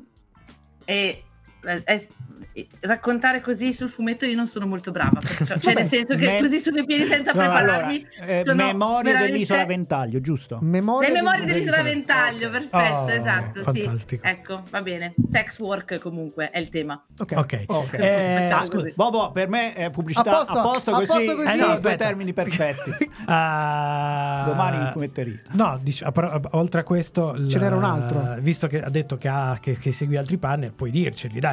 e 0.84 1.24
eh, 1.64 1.82
es- 1.84 2.08
e 2.54 2.66
raccontare 2.80 3.40
così 3.40 3.72
sul 3.72 3.88
fumetto 3.88 4.26
io 4.26 4.34
non 4.36 4.46
sono 4.46 4.66
molto 4.66 4.90
brava 4.90 5.18
perciò- 5.20 5.56
cioè 5.58 5.72
nel 5.74 5.86
senso 5.86 6.16
che 6.16 6.26
Me- 6.26 6.38
così 6.40 6.58
sulle 6.58 6.84
piedi 6.84 7.04
senza 7.04 7.32
No, 7.32 7.38
prepararmi 7.38 8.06
allora, 8.18 8.32
eh, 8.40 8.44
sono 8.44 8.64
memoria 8.64 9.02
veramente- 9.04 9.32
dell'isola 9.32 9.64
Ventaglio, 9.64 10.20
giusto? 10.20 10.58
Memoria 10.60 11.08
le 11.08 11.14
memorie 11.14 11.44
di- 11.46 11.52
dell'isola 11.52 11.82
Ventaglio, 11.82 12.50
perfetto, 12.50 12.76
Oh, 12.94 13.10
esatto, 13.10 13.62
fantastico. 13.62 14.22
sì. 14.24 14.28
Ecco, 14.28 14.64
va 14.68 14.82
bene. 14.82 15.14
Sex 15.26 15.58
work 15.60 15.98
comunque 16.00 16.50
è 16.50 16.58
il 16.58 16.68
tema. 16.68 17.02
Ok. 17.18 17.32
Ok. 17.36 17.62
Ok. 17.68 17.92
Eh, 17.94 18.48
Scusa, 18.50 18.68
così. 18.76 18.92
Bobo, 18.96 19.30
per 19.32 19.48
me 19.48 19.72
è 19.72 19.88
pubblicità 19.90 20.30
A 20.30 20.34
posto, 20.36 20.58
a 20.58 20.62
posto 20.62 20.90
a 20.90 20.94
così, 20.94 21.06
posto 21.06 21.36
così. 21.36 21.48
eh, 21.48 21.52
Eh, 21.54 21.56
no, 21.56 21.66
aspetta. 21.68 22.04
termini 22.04 22.32
perfetti. 22.34 22.90
Ah, 23.26 24.42
Domani 24.46 24.76
in 24.84 24.90
fumetteria. 24.92 25.40
No, 25.52 25.78
dic- 25.82 26.04
oltre 26.50 26.80
a 26.80 26.84
questo, 26.84 27.48
Ce 27.48 27.58
n'era 27.58 27.76
un 27.76 27.84
altro. 27.84 28.36
Visto 28.40 28.66
che 28.66 28.82
ha 28.82 28.90
detto 28.90 29.16
che, 29.16 29.28
ha, 29.28 29.56
che, 29.60 29.78
che 29.78 29.92
segui 29.92 30.16
altri 30.16 30.36
panel, 30.38 30.72
puoi 30.72 30.90
dirceli, 30.90 31.40
dai. 31.40 31.51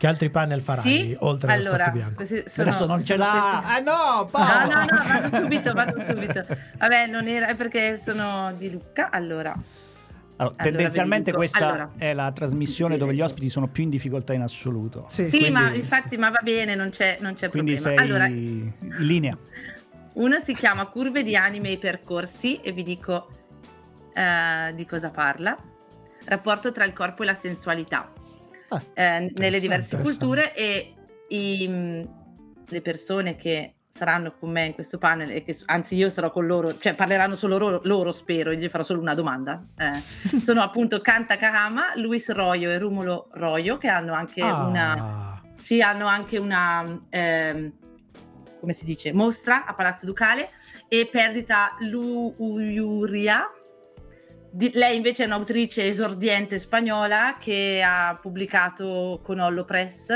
Che 0.00 0.06
altri 0.06 0.30
panel 0.30 0.62
farai 0.62 0.80
Sì, 0.82 1.14
oltre 1.20 1.52
allo 1.52 1.60
allora, 1.68 1.82
spazio 1.82 2.00
bianco? 2.00 2.24
sono- 2.24 2.42
Adesso 2.68 2.86
non 2.86 3.04
ce 3.04 3.16
l'ha. 3.18 3.62
Ah 3.62 3.78
no, 3.80 3.92
No, 4.20 4.24
Paolo. 4.30 4.72
no, 4.72 4.80
no, 4.80 5.04
vado 5.06 5.36
subito, 5.36 5.72
vado 5.74 6.00
subito. 6.06 6.46
Vabbè, 6.78 7.06
non 7.06 7.26
era, 7.28 7.48
è 7.48 7.54
perché 7.54 7.98
sono 7.98 8.50
di 8.56 8.70
Lucca, 8.70 9.10
allora. 9.10 9.54
Allora, 10.36 10.54
tendenzialmente 10.56 11.32
li 11.32 11.36
dico. 11.36 11.36
questa 11.36 11.68
Allora. 11.68 11.90
è 11.98 12.14
la 12.14 12.32
trasmissione 12.32 12.94
Sì, 12.94 12.98
dove 13.00 13.12
gli 13.12 13.20
ospiti 13.20 13.50
sono 13.50 13.68
più 13.68 13.82
in 13.82 13.90
difficoltà 13.90 14.32
in 14.32 14.40
assoluto. 14.40 15.04
Sì, 15.10 15.24
Sì, 15.26 15.36
Quindi- 15.36 15.50
ma 15.50 15.70
infatti, 15.74 16.16
ma 16.16 16.30
va 16.30 16.40
bene, 16.42 16.74
non 16.74 16.88
c'è, 16.88 17.18
non 17.20 17.34
c'è 17.34 17.50
Quindi 17.50 17.76
sei 17.76 17.94
problema. 17.96 18.24
Allora, 18.24 18.34
in 18.34 18.72
linea. 19.00 19.36
uno 20.14 20.38
si 20.38 20.54
chiama 20.54 20.86
Curve 20.86 21.22
di 21.22 21.36
anime 21.36 21.72
e 21.72 21.76
percorsi 21.76 22.56
e 22.62 22.72
vi 22.72 22.84
dico 22.84 23.28
eh, 24.14 24.72
di 24.74 24.86
cosa 24.86 25.10
parla. 25.10 25.54
Rapporto 26.24 26.72
tra 26.72 26.86
il 26.86 26.94
corpo 26.94 27.22
e 27.22 27.26
la 27.26 27.34
sensualità. 27.34 28.10
Ah, 28.70 28.82
eh, 28.94 29.32
nelle 29.36 29.60
diverse 29.60 29.98
culture 30.00 30.54
e 30.54 30.94
i- 31.28 32.08
le 32.66 32.80
persone 32.82 33.36
che 33.36 33.74
saranno 33.88 34.32
con 34.38 34.50
me 34.52 34.66
in 34.66 34.74
questo 34.74 34.98
panel 34.98 35.30
e 35.32 35.42
che 35.42 35.56
anzi 35.66 35.96
io 35.96 36.08
sarò 36.10 36.30
con 36.30 36.46
loro, 36.46 36.78
cioè 36.78 36.94
parleranno 36.94 37.34
solo 37.34 37.58
loro, 37.58 37.80
loro 37.84 38.12
spero, 38.12 38.52
gli 38.52 38.68
farò 38.68 38.84
solo 38.84 39.00
una 39.00 39.14
domanda. 39.14 39.60
Eh, 39.76 40.38
sono 40.40 40.62
appunto 40.62 41.00
Kanta 41.00 41.36
Kahama, 41.36 41.94
Luis 41.96 42.30
Royo 42.30 42.70
e 42.70 42.78
Rumulo 42.78 43.28
Royo 43.32 43.76
che 43.78 43.88
hanno 43.88 44.12
anche 44.12 44.40
Ah. 44.42 44.66
una 44.66 45.42
sì, 45.56 45.82
hanno 45.82 46.06
anche 46.06 46.38
una 46.38 47.04
ehm, 47.10 47.72
come 48.60 48.72
si 48.74 48.84
dice, 48.84 49.12
mostra 49.12 49.64
a 49.64 49.74
Palazzo 49.74 50.06
Ducale 50.06 50.50
e 50.88 51.08
Perdita 51.10 51.76
Luria. 51.80 53.50
Di- 54.52 54.72
lei 54.74 54.96
invece 54.96 55.22
è 55.22 55.26
un'autrice 55.26 55.84
esordiente 55.86 56.58
spagnola 56.58 57.36
che 57.38 57.82
ha 57.84 58.18
pubblicato 58.20 59.20
con 59.22 59.38
Ollo 59.38 59.64
Press, 59.64 60.08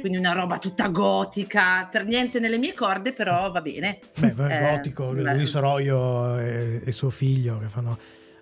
quindi 0.00 0.18
una 0.18 0.32
roba 0.32 0.58
tutta 0.58 0.88
gotica, 0.88 1.86
per 1.90 2.04
niente 2.06 2.38
nelle 2.40 2.58
mie 2.58 2.72
corde, 2.74 3.12
però 3.12 3.50
va 3.50 3.60
bene. 3.60 3.98
Beh, 4.18 4.34
Eh, 4.48 4.70
gotico, 4.76 5.08
beh. 5.12 5.34
Luis 5.34 5.54
Royo 5.56 6.38
e, 6.38 6.82
e 6.84 6.92
suo 6.92 7.10
figlio 7.10 7.58
che 7.58 7.68
fanno 7.68 7.98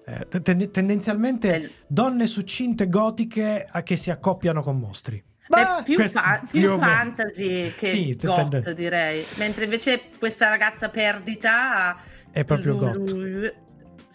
eh, 0.06 0.40
ten- 0.40 0.70
tendenzialmente 0.70 1.70
donne 1.86 2.26
succinte 2.26 2.88
gotiche 2.88 3.66
a 3.70 3.82
che 3.82 3.96
si 3.96 4.10
accoppiano 4.10 4.62
con 4.62 4.78
mostri. 4.78 5.22
Beh, 5.48 5.82
più, 5.84 5.94
questo 5.94 6.20
fa- 6.20 6.42
più 6.50 6.76
fantasy 6.78 7.72
che 7.74 7.86
Sì, 7.86 8.16
goth, 8.20 8.48
tende- 8.60 8.74
direi. 8.74 9.24
Mentre 9.38 9.64
invece 9.64 10.02
questa 10.18 10.48
ragazza 10.48 10.88
perdita 10.90 11.96
È 12.30 12.44
proprio 12.44 12.72
lu- 12.72 12.78
goth. 12.78 13.54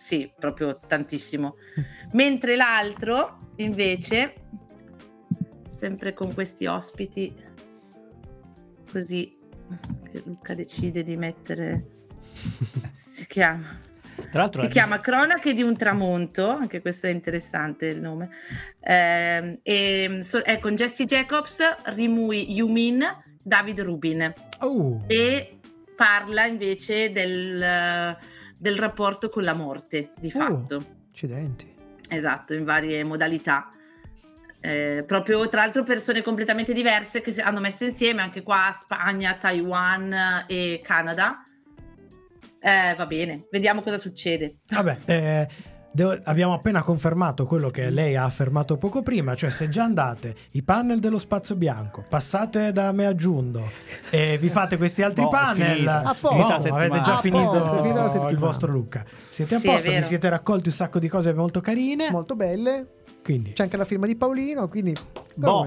Sì, 0.03 0.29
proprio 0.37 0.81
tantissimo. 0.85 1.55
Mentre 2.11 2.57
l'altro, 2.57 3.51
invece, 3.55 4.33
sempre 5.65 6.13
con 6.13 6.33
questi 6.33 6.65
ospiti, 6.65 7.33
così 8.91 9.37
che 10.11 10.21
Luca 10.25 10.55
decide 10.55 11.03
di 11.03 11.15
mettere. 11.15 11.85
Si 12.91 13.25
chiama. 13.31 13.79
Tra 14.29 14.41
l'altro 14.41 14.61
Si 14.63 14.67
chiama 14.67 14.99
Cronache 14.99 15.53
di 15.53 15.63
un 15.63 15.77
tramonto, 15.77 16.49
anche 16.49 16.81
questo 16.81 17.07
è 17.07 17.09
interessante 17.09 17.85
il 17.85 18.01
nome. 18.01 18.29
Ehm, 18.81 19.59
e, 19.63 20.19
so- 20.21 20.41
è 20.41 20.59
con 20.59 20.75
Jesse 20.75 21.05
Jacobs, 21.05 21.61
Rimui 21.85 22.51
Yumin, 22.51 23.05
David 23.41 23.79
Rubin. 23.79 24.33
Oh. 24.59 25.01
E 25.07 25.59
parla 25.95 26.45
invece 26.45 27.13
del, 27.13 28.17
del 28.63 28.77
rapporto 28.77 29.27
con 29.29 29.43
la 29.43 29.53
morte, 29.53 30.13
di 30.17 30.31
fatto. 30.31 30.85
Accidenti. 31.11 31.69
Esatto, 32.09 32.53
in 32.53 32.63
varie 32.63 33.03
modalità. 33.03 33.69
Eh, 34.61 35.03
proprio 35.05 35.49
tra 35.49 35.59
l'altro 35.59 35.83
persone 35.83 36.21
completamente 36.21 36.71
diverse 36.71 37.19
che 37.19 37.31
si- 37.31 37.41
hanno 37.41 37.59
messo 37.59 37.83
insieme 37.83 38.21
anche 38.21 38.41
qua 38.41 38.71
Spagna, 38.73 39.33
Taiwan 39.35 40.45
e 40.47 40.79
Canada. 40.81 41.43
Eh, 42.61 42.95
va 42.95 43.05
bene, 43.05 43.47
vediamo 43.51 43.81
cosa 43.81 43.97
succede. 43.97 44.59
Vabbè, 44.67 44.97
eh, 45.07 45.47
devo- 45.93 46.17
abbiamo 46.23 46.53
appena 46.53 46.81
confermato 46.83 47.45
quello 47.45 47.69
che 47.69 47.89
lei 47.89 48.15
ha 48.15 48.23
affermato 48.25 48.77
poco 48.77 49.01
prima, 49.01 49.35
cioè 49.35 49.49
se 49.49 49.69
già 49.69 49.83
andate 49.83 50.35
i 50.51 50.63
panel 50.63 50.99
dello 50.99 51.17
spazio 51.19 51.55
bianco, 51.55 52.03
passate 52.07 52.71
da 52.71 52.91
me 52.91 53.05
aggiunto 53.05 53.69
e 54.09 54.37
vi 54.39 54.49
fate 54.49 54.77
questi 54.77 55.01
altri 55.03 55.23
è 55.25 55.29
panel. 55.29 55.87
A 55.87 56.15
boh, 56.19 56.29
Finita 56.29 56.47
la 56.69 56.75
avete 56.75 57.01
già 57.01 57.15
settimana. 57.21 57.21
finito, 57.21 57.51
A 57.51 58.21
la 58.21 58.29
il 58.29 58.37
vostro 58.37 58.71
Luca. 58.71 59.05
Siete 59.29 59.55
a 59.55 59.59
Sì, 59.59 59.67
posto, 59.67 59.91
vi 59.91 60.01
siete 60.03 60.29
raccolti 60.29 60.67
un 60.69 60.73
sacco 60.75 60.99
di 60.99 61.07
cose 61.07 61.33
molto 61.33 61.61
carine. 61.61 62.09
Molto 62.11 62.35
belle. 62.35 62.87
Quindi, 63.23 63.53
C'è 63.53 63.63
anche 63.63 63.77
la 63.77 63.85
firma 63.85 64.05
di 64.05 64.17
Paolino, 64.17 64.67
quindi... 64.67 64.93
Boh. 65.35 65.65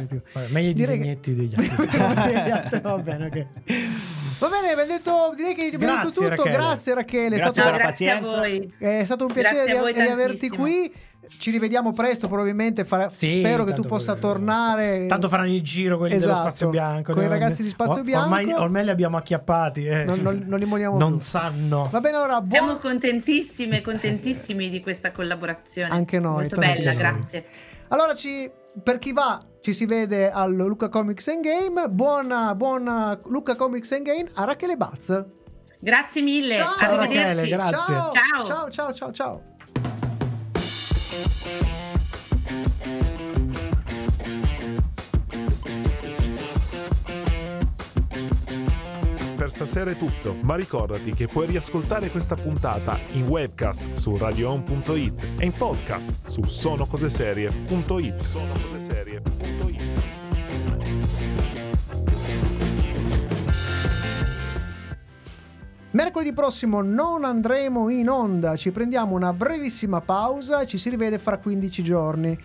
meglio 0.51 0.69
i 0.69 0.73
Direi 0.75 0.99
che- 0.99 1.19
disegnetti 1.21 1.35
degli 1.35 1.55
altri. 1.57 2.81
Va 2.81 2.99
bene, 2.99 3.27
ok. 3.27 3.47
Va 4.39 4.49
bene, 4.49 4.71
abbiamo 4.73 4.93
detto, 4.93 5.33
direi 5.35 5.55
che 5.55 5.67
abbiamo 5.75 5.95
detto 5.95 6.03
Grazie, 6.09 6.29
tutto. 6.29 6.43
Rachele. 6.45 6.57
Grazie 6.57 6.95
Rachele, 6.95 7.25
è 7.37 7.39
Grazie 7.39 7.53
stato, 7.53 7.63
per 7.63 7.71
la 7.71 7.77
grazie 7.87 8.11
a 8.11 8.21
voi. 8.21 8.75
è 8.79 9.05
stato 9.05 9.25
un 9.27 9.33
piacere 9.33 9.65
di, 9.65 9.93
di 9.95 10.01
averti 10.01 10.49
qui. 10.51 10.93
Ci 11.39 11.51
rivediamo 11.51 11.93
presto, 11.93 12.29
probabilmente. 12.29 12.85
farà- 12.85 13.09
Sì, 13.11 13.31
spero 13.31 13.65
che 13.65 13.73
tu 13.73 13.83
possa 13.83 14.15
tornare. 14.15 15.07
Tanto 15.07 15.29
faranno 15.29 15.53
il 15.53 15.63
giro 15.63 15.97
quelli 15.99 16.17
dello 16.19 16.31
Esatto, 16.31 16.47
spazio 16.49 16.69
bianco. 16.69 17.15
con 17.15 17.23
i 17.23 17.25
ne- 17.27 17.31
ragazzi 17.33 17.63
di 17.65 17.69
Spazio 17.69 17.95
or- 18.01 18.05
Bianco. 18.05 18.25
Ormai, 18.37 18.53
ormai 18.53 18.85
li 18.85 18.91
abbiamo 18.91 19.17
acchiappati. 19.17 19.87
eh. 19.87 20.05
Non, 20.05 20.21
non- 20.21 20.45
non 20.47 20.59
li 20.61 20.67
moliamo 20.67 20.97
Non 20.99 21.17
più. 21.17 21.21
sanno. 21.21 21.89
Va 21.91 21.99
bene, 22.01 22.17
allora, 22.17 22.41
buon... 22.41 22.51
Siamo 22.51 22.77
contentissime, 22.77 23.81
contentissimi 23.81 24.69
di 24.71 24.81
questa 24.81 25.11
collaborazione. 25.11 25.91
Anche 25.93 26.21
noi, 26.21 26.35
Molto 26.43 26.61
bella, 26.61 26.93
grazie. 26.95 27.45
Allora, 27.89 28.15
ci, 28.15 28.49
per 28.83 28.99
chi 28.99 29.13
va, 29.13 29.41
ci 29.61 29.73
si 29.73 29.87
vede 29.87 30.31
al 30.31 30.55
Luca 30.55 30.89
Comics 30.89 31.29
and 31.29 31.43
Game. 31.43 31.89
Buona, 31.89 32.55
buona 32.55 33.19
Luca 33.27 33.57
Comics 33.57 33.93
and 33.93 34.05
Game 34.05 34.31
a 34.35 34.45
Rachele 34.45 34.77
Baz. 34.77 35.25
Grazie 35.79 36.23
mille. 36.23 36.57
Ciao, 36.57 36.77
Ciao. 36.77 36.97
Rachele, 36.97 37.49
grazie. 37.49 37.95
Ciao, 37.95 38.11
Ciao. 38.11 38.71
ciao, 38.71 38.93
ciao, 38.93 39.13
ciao, 39.13 39.43
stasera 49.57 49.91
è 49.91 49.97
tutto, 49.97 50.37
ma 50.43 50.55
ricordati 50.55 51.13
che 51.13 51.29
puoi 51.29 51.47
riascoltare 51.47 52.11
questa 52.11 52.35
puntata 52.35 52.99
in 53.13 53.27
webcast 53.27 53.93
su 53.93 54.15
radioon.it 54.19 55.29
e 55.39 55.47
in 55.47 55.53
podcast 55.53 56.27
su 56.27 56.43
sonocoseserie.it. 56.43 58.21
Sonocoseserie.it. 58.21 59.85
Mercoledì 65.93 66.35
prossimo 66.35 66.83
non 66.83 67.25
andremo 67.25 67.89
in 67.89 68.11
onda, 68.11 68.57
ci 68.57 68.71
prendiamo 68.71 69.15
una 69.15 69.33
brevissima 69.33 70.03
pausa 70.03 70.61
e 70.61 70.67
ci 70.67 70.77
si 70.77 70.91
rivede 70.91 71.19
fra 71.19 71.39
15 71.39 71.83
giorni. 71.83 72.39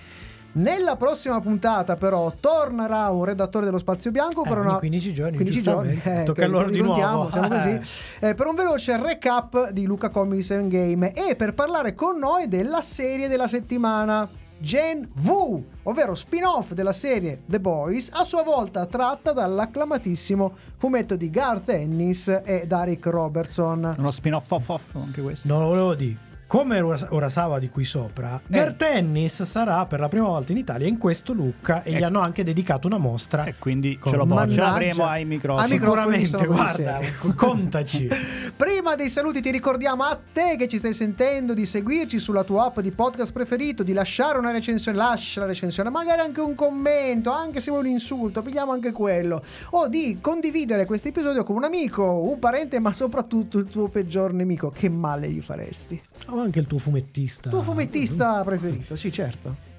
Nella 0.53 0.97
prossima 0.97 1.39
puntata, 1.39 1.95
però, 1.95 2.33
tornerà 2.39 3.09
un 3.09 3.23
redattore 3.23 3.65
dello 3.65 3.77
Spazio 3.77 4.11
Bianco 4.11 4.43
Eh, 4.43 4.49
per 4.49 4.57
una 4.57 4.75
15 4.75 5.13
giorni, 5.13 5.35
15 5.37 5.61
giorni. 5.61 5.93
giustamente. 5.93 6.21
eh, 6.21 6.25
Tocca 6.25 6.43
a 6.43 6.47
loro 6.47 6.69
di 6.69 6.81
nuovo. 6.81 7.29
siamo 7.31 7.47
così. 7.47 7.79
Eh. 8.19 8.35
Per 8.35 8.45
un 8.47 8.55
veloce 8.55 9.01
recap 9.01 9.69
di 9.71 9.85
Luca 9.85 10.09
Comics 10.09 10.51
and 10.51 10.69
Game 10.69 11.13
e 11.13 11.35
per 11.35 11.53
parlare 11.53 11.95
con 11.95 12.17
noi 12.17 12.47
della 12.47 12.81
serie 12.81 13.27
della 13.27 13.47
settimana. 13.47 14.29
Gen 14.59 15.09
V, 15.15 15.63
ovvero 15.83 16.13
spin-off 16.13 16.73
della 16.73 16.91
serie 16.91 17.41
The 17.47 17.59
Boys, 17.59 18.09
a 18.13 18.23
sua 18.23 18.43
volta 18.43 18.85
tratta 18.85 19.31
dall'acclamatissimo 19.33 20.53
fumetto 20.77 21.15
di 21.15 21.31
Garth 21.31 21.69
Ennis 21.69 22.27
e 22.43 22.65
Derek 22.67 23.03
Robertson. 23.07 23.95
Uno 23.97 24.11
spin-off 24.11 24.51
off 24.51 24.69
off 24.69 24.95
anche 24.97 25.21
questo. 25.23 25.47
Non 25.47 25.61
lo 25.61 25.67
volevo 25.69 25.95
dire. 25.95 26.29
Come 26.51 26.81
Uras- 26.81 27.07
Urasawa 27.09 27.59
di 27.59 27.69
qui 27.69 27.85
sopra, 27.85 28.35
Eh. 28.35 28.41
Gar 28.47 28.73
Tennis 28.73 29.43
sarà 29.43 29.85
per 29.85 30.01
la 30.01 30.09
prima 30.09 30.27
volta 30.27 30.51
in 30.51 30.57
Italia 30.57 30.85
in 30.85 30.97
questo 30.97 31.31
look 31.33 31.69
e 31.85 31.91
gli 31.91 31.95
Ecco. 31.95 32.05
hanno 32.07 32.19
anche 32.19 32.43
dedicato 32.43 32.87
una 32.87 32.97
mostra. 32.97 33.45
E 33.45 33.55
quindi 33.57 33.97
Con- 33.97 34.11
ce 34.11 34.17
lo, 34.17 34.25
Mannaggia. 34.25 34.63
l'avremo 34.63 35.05
ai 35.05 35.23
microfoni. 35.23 35.69
Sicuramente, 35.69 36.45
guarda, 36.45 36.73
seri. 36.99 37.13
contaci. 37.37 38.09
Prima 38.53 38.95
dei 38.95 39.07
saluti 39.07 39.39
ti 39.39 39.49
ricordiamo 39.49 40.03
a 40.03 40.19
te 40.33 40.57
che 40.57 40.67
ci 40.67 40.77
stai 40.77 40.91
sentendo 40.93 41.53
di 41.53 41.65
seguirci 41.65 42.19
sulla 42.19 42.43
tua 42.43 42.65
app 42.65 42.81
di 42.81 42.91
podcast 42.91 43.31
preferito, 43.31 43.81
di 43.81 43.93
lasciare 43.93 44.37
una 44.37 44.51
recensione, 44.51 44.97
lascia 44.97 45.39
la 45.39 45.45
recensione, 45.45 45.89
magari 45.89 46.19
anche 46.19 46.41
un 46.41 46.53
commento, 46.53 47.31
anche 47.31 47.61
se 47.61 47.71
vuoi 47.71 47.83
un 47.85 47.91
insulto, 47.91 48.41
pigliamo 48.41 48.73
anche 48.73 48.91
quello, 48.91 49.41
o 49.69 49.87
di 49.87 50.17
condividere 50.19 50.83
questo 50.83 51.07
episodio 51.07 51.45
con 51.45 51.55
un 51.55 51.63
amico, 51.63 52.03
un 52.03 52.39
parente, 52.39 52.77
ma 52.79 52.91
soprattutto 52.91 53.57
il 53.57 53.67
tuo 53.67 53.87
peggior 53.87 54.33
nemico, 54.33 54.69
che 54.69 54.89
male 54.89 55.29
gli 55.29 55.39
faresti? 55.39 56.01
O 56.27 56.39
anche 56.39 56.59
il 56.59 56.67
tuo 56.67 56.79
fumettista. 56.79 57.49
Tuo 57.49 57.61
fumettista 57.61 58.43
preferito, 58.43 58.95
sì 58.95 59.11
certo. 59.11 59.69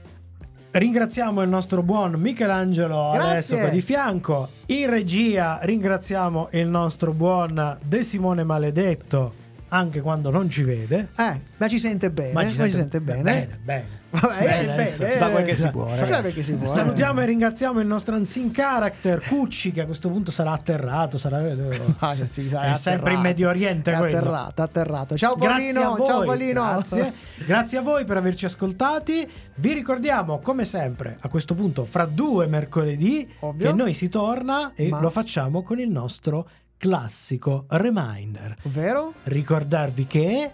Ringraziamo 0.71 1.43
il 1.43 1.51
nostro 1.51 1.83
buon 1.83 2.13
Michelangelo 2.15 3.11
Grazie. 3.13 3.31
adesso 3.31 3.59
qua 3.59 3.69
di 3.69 3.81
fianco. 3.83 4.49
In 4.67 4.89
regia 4.89 5.59
ringraziamo 5.63 6.49
il 6.53 6.67
nostro 6.67 7.13
buon 7.13 7.79
De 7.83 8.03
Simone 8.03 8.43
Maledetto 8.43 9.42
anche 9.75 10.01
quando 10.03 10.31
non 10.31 10.51
ci 10.51 10.63
vede. 10.63 11.09
Eh, 11.17 11.41
ma 11.57 11.69
ci 11.69 11.79
sente 11.79 12.11
bene, 12.11 12.33
ma 12.33 12.47
ci 12.47 12.55
sente, 12.55 13.01
bene. 13.01 13.23
Bene, 13.23 13.59
bene. 13.63 14.01
Vabbè, 14.13 14.39
Bene, 14.41 14.45
eh, 14.45 14.67
bene, 14.67 14.73
adesso 14.75 15.05
eh, 15.07 15.09
si 15.09 15.17
fa 15.17 15.31
quel 15.31 15.45
che 15.47 15.55
si 15.55 15.61
sa- 15.63 15.71
può, 15.71 15.89
sa- 15.89 16.01
ragazzi. 16.01 16.21
quel 16.21 16.35
che 16.35 16.43
si 16.43 16.53
può, 16.53 16.65
eh. 16.67 16.69
Salutiamo 16.69 17.21
e 17.23 17.25
ringraziamo 17.25 17.81
il 17.81 17.87
nostro 17.87 18.15
unseen 18.15 18.51
character 18.51 19.23
Cucci 19.27 19.73
che 19.73 19.81
a 19.81 19.87
questo 19.87 20.11
punto 20.11 20.31
sarà 20.31 20.51
atterrato, 20.53 21.17
sarà 21.17 21.39
Ah, 22.01 22.13
sì, 22.13 22.23
è 22.23 22.25
è 22.25 22.27
sempre 22.27 22.53
atterrato. 22.75 23.11
in 23.13 23.21
Medio 23.21 23.49
Oriente 23.49 23.91
È 23.91 23.97
quello. 23.97 24.19
atterrato, 24.19 24.63
atterrato. 24.63 25.17
Ciao 25.17 25.35
voi, 25.37 25.73
ciao 25.73 25.95
Paolino. 26.25 26.61
Grazie. 26.63 27.13
Grazie 27.47 27.79
a 27.79 27.81
voi 27.81 28.05
per 28.05 28.19
averci 28.19 28.45
ascoltati. 28.45 29.27
Vi 29.55 29.73
ricordiamo, 29.73 30.41
come 30.41 30.67
sempre, 30.67 31.17
a 31.19 31.29
questo 31.31 31.55
punto, 31.55 31.87
fra 31.87 32.05
due 32.05 32.47
mercoledì, 32.49 33.27
Ovvio. 33.41 33.71
che 33.71 33.73
noi 33.75 33.95
si 33.95 34.11
torna 34.11 34.73
e 34.75 34.91
Ma- 34.91 35.01
lo 35.01 35.09
facciamo 35.09 35.63
con 35.63 35.79
il 35.81 35.89
nostro 35.91 36.49
classico 36.83 37.67
reminder. 37.69 38.57
Ovvero? 38.65 39.15
Ricordarvi 39.23 40.05
che 40.09 40.51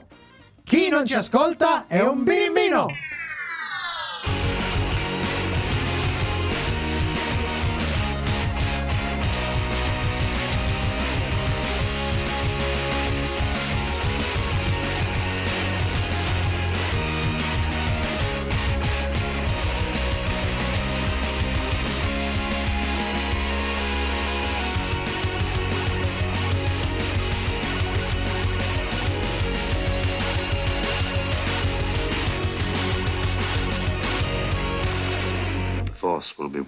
chi 0.62 0.90
non 0.90 1.06
ci 1.06 1.14
ascolta 1.14 1.86
è 1.86 2.02
un 2.02 2.22
birimbino. 2.22 2.84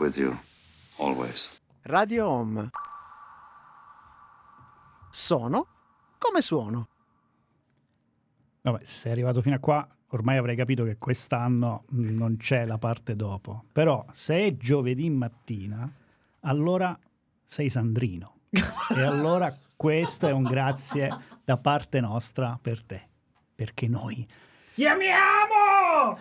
With 0.01 0.16
you. 0.16 0.35
Always. 0.97 1.60
Radio 1.82 2.27
Home. 2.27 2.70
Sono 5.10 5.66
come 6.18 6.40
suono. 6.40 6.89
Vabbè, 8.62 8.78
se 8.82 8.94
sei 9.01 9.12
arrivato 9.12 9.43
fino 9.43 9.56
a 9.56 9.59
qua, 9.59 9.86
ormai 10.09 10.39
avrei 10.39 10.56
capito 10.56 10.85
che 10.85 10.97
quest'anno 10.97 11.85
non 11.89 12.36
c'è 12.39 12.64
la 12.64 12.78
parte 12.78 13.14
dopo. 13.14 13.64
Però 13.72 14.05
se 14.10 14.39
è 14.39 14.56
giovedì 14.56 15.10
mattina, 15.10 15.90
allora 16.40 16.98
sei 17.44 17.68
Sandrino. 17.68 18.36
e 18.51 19.02
allora 19.02 19.55
questo 19.77 20.27
è 20.28 20.32
un 20.32 20.43
grazie 20.43 21.14
da 21.44 21.56
parte 21.59 22.01
nostra 22.01 22.59
per 22.60 22.82
te. 22.82 23.09
Perché 23.55 23.86
noi 23.89 24.27
chiamiamo 24.74 26.18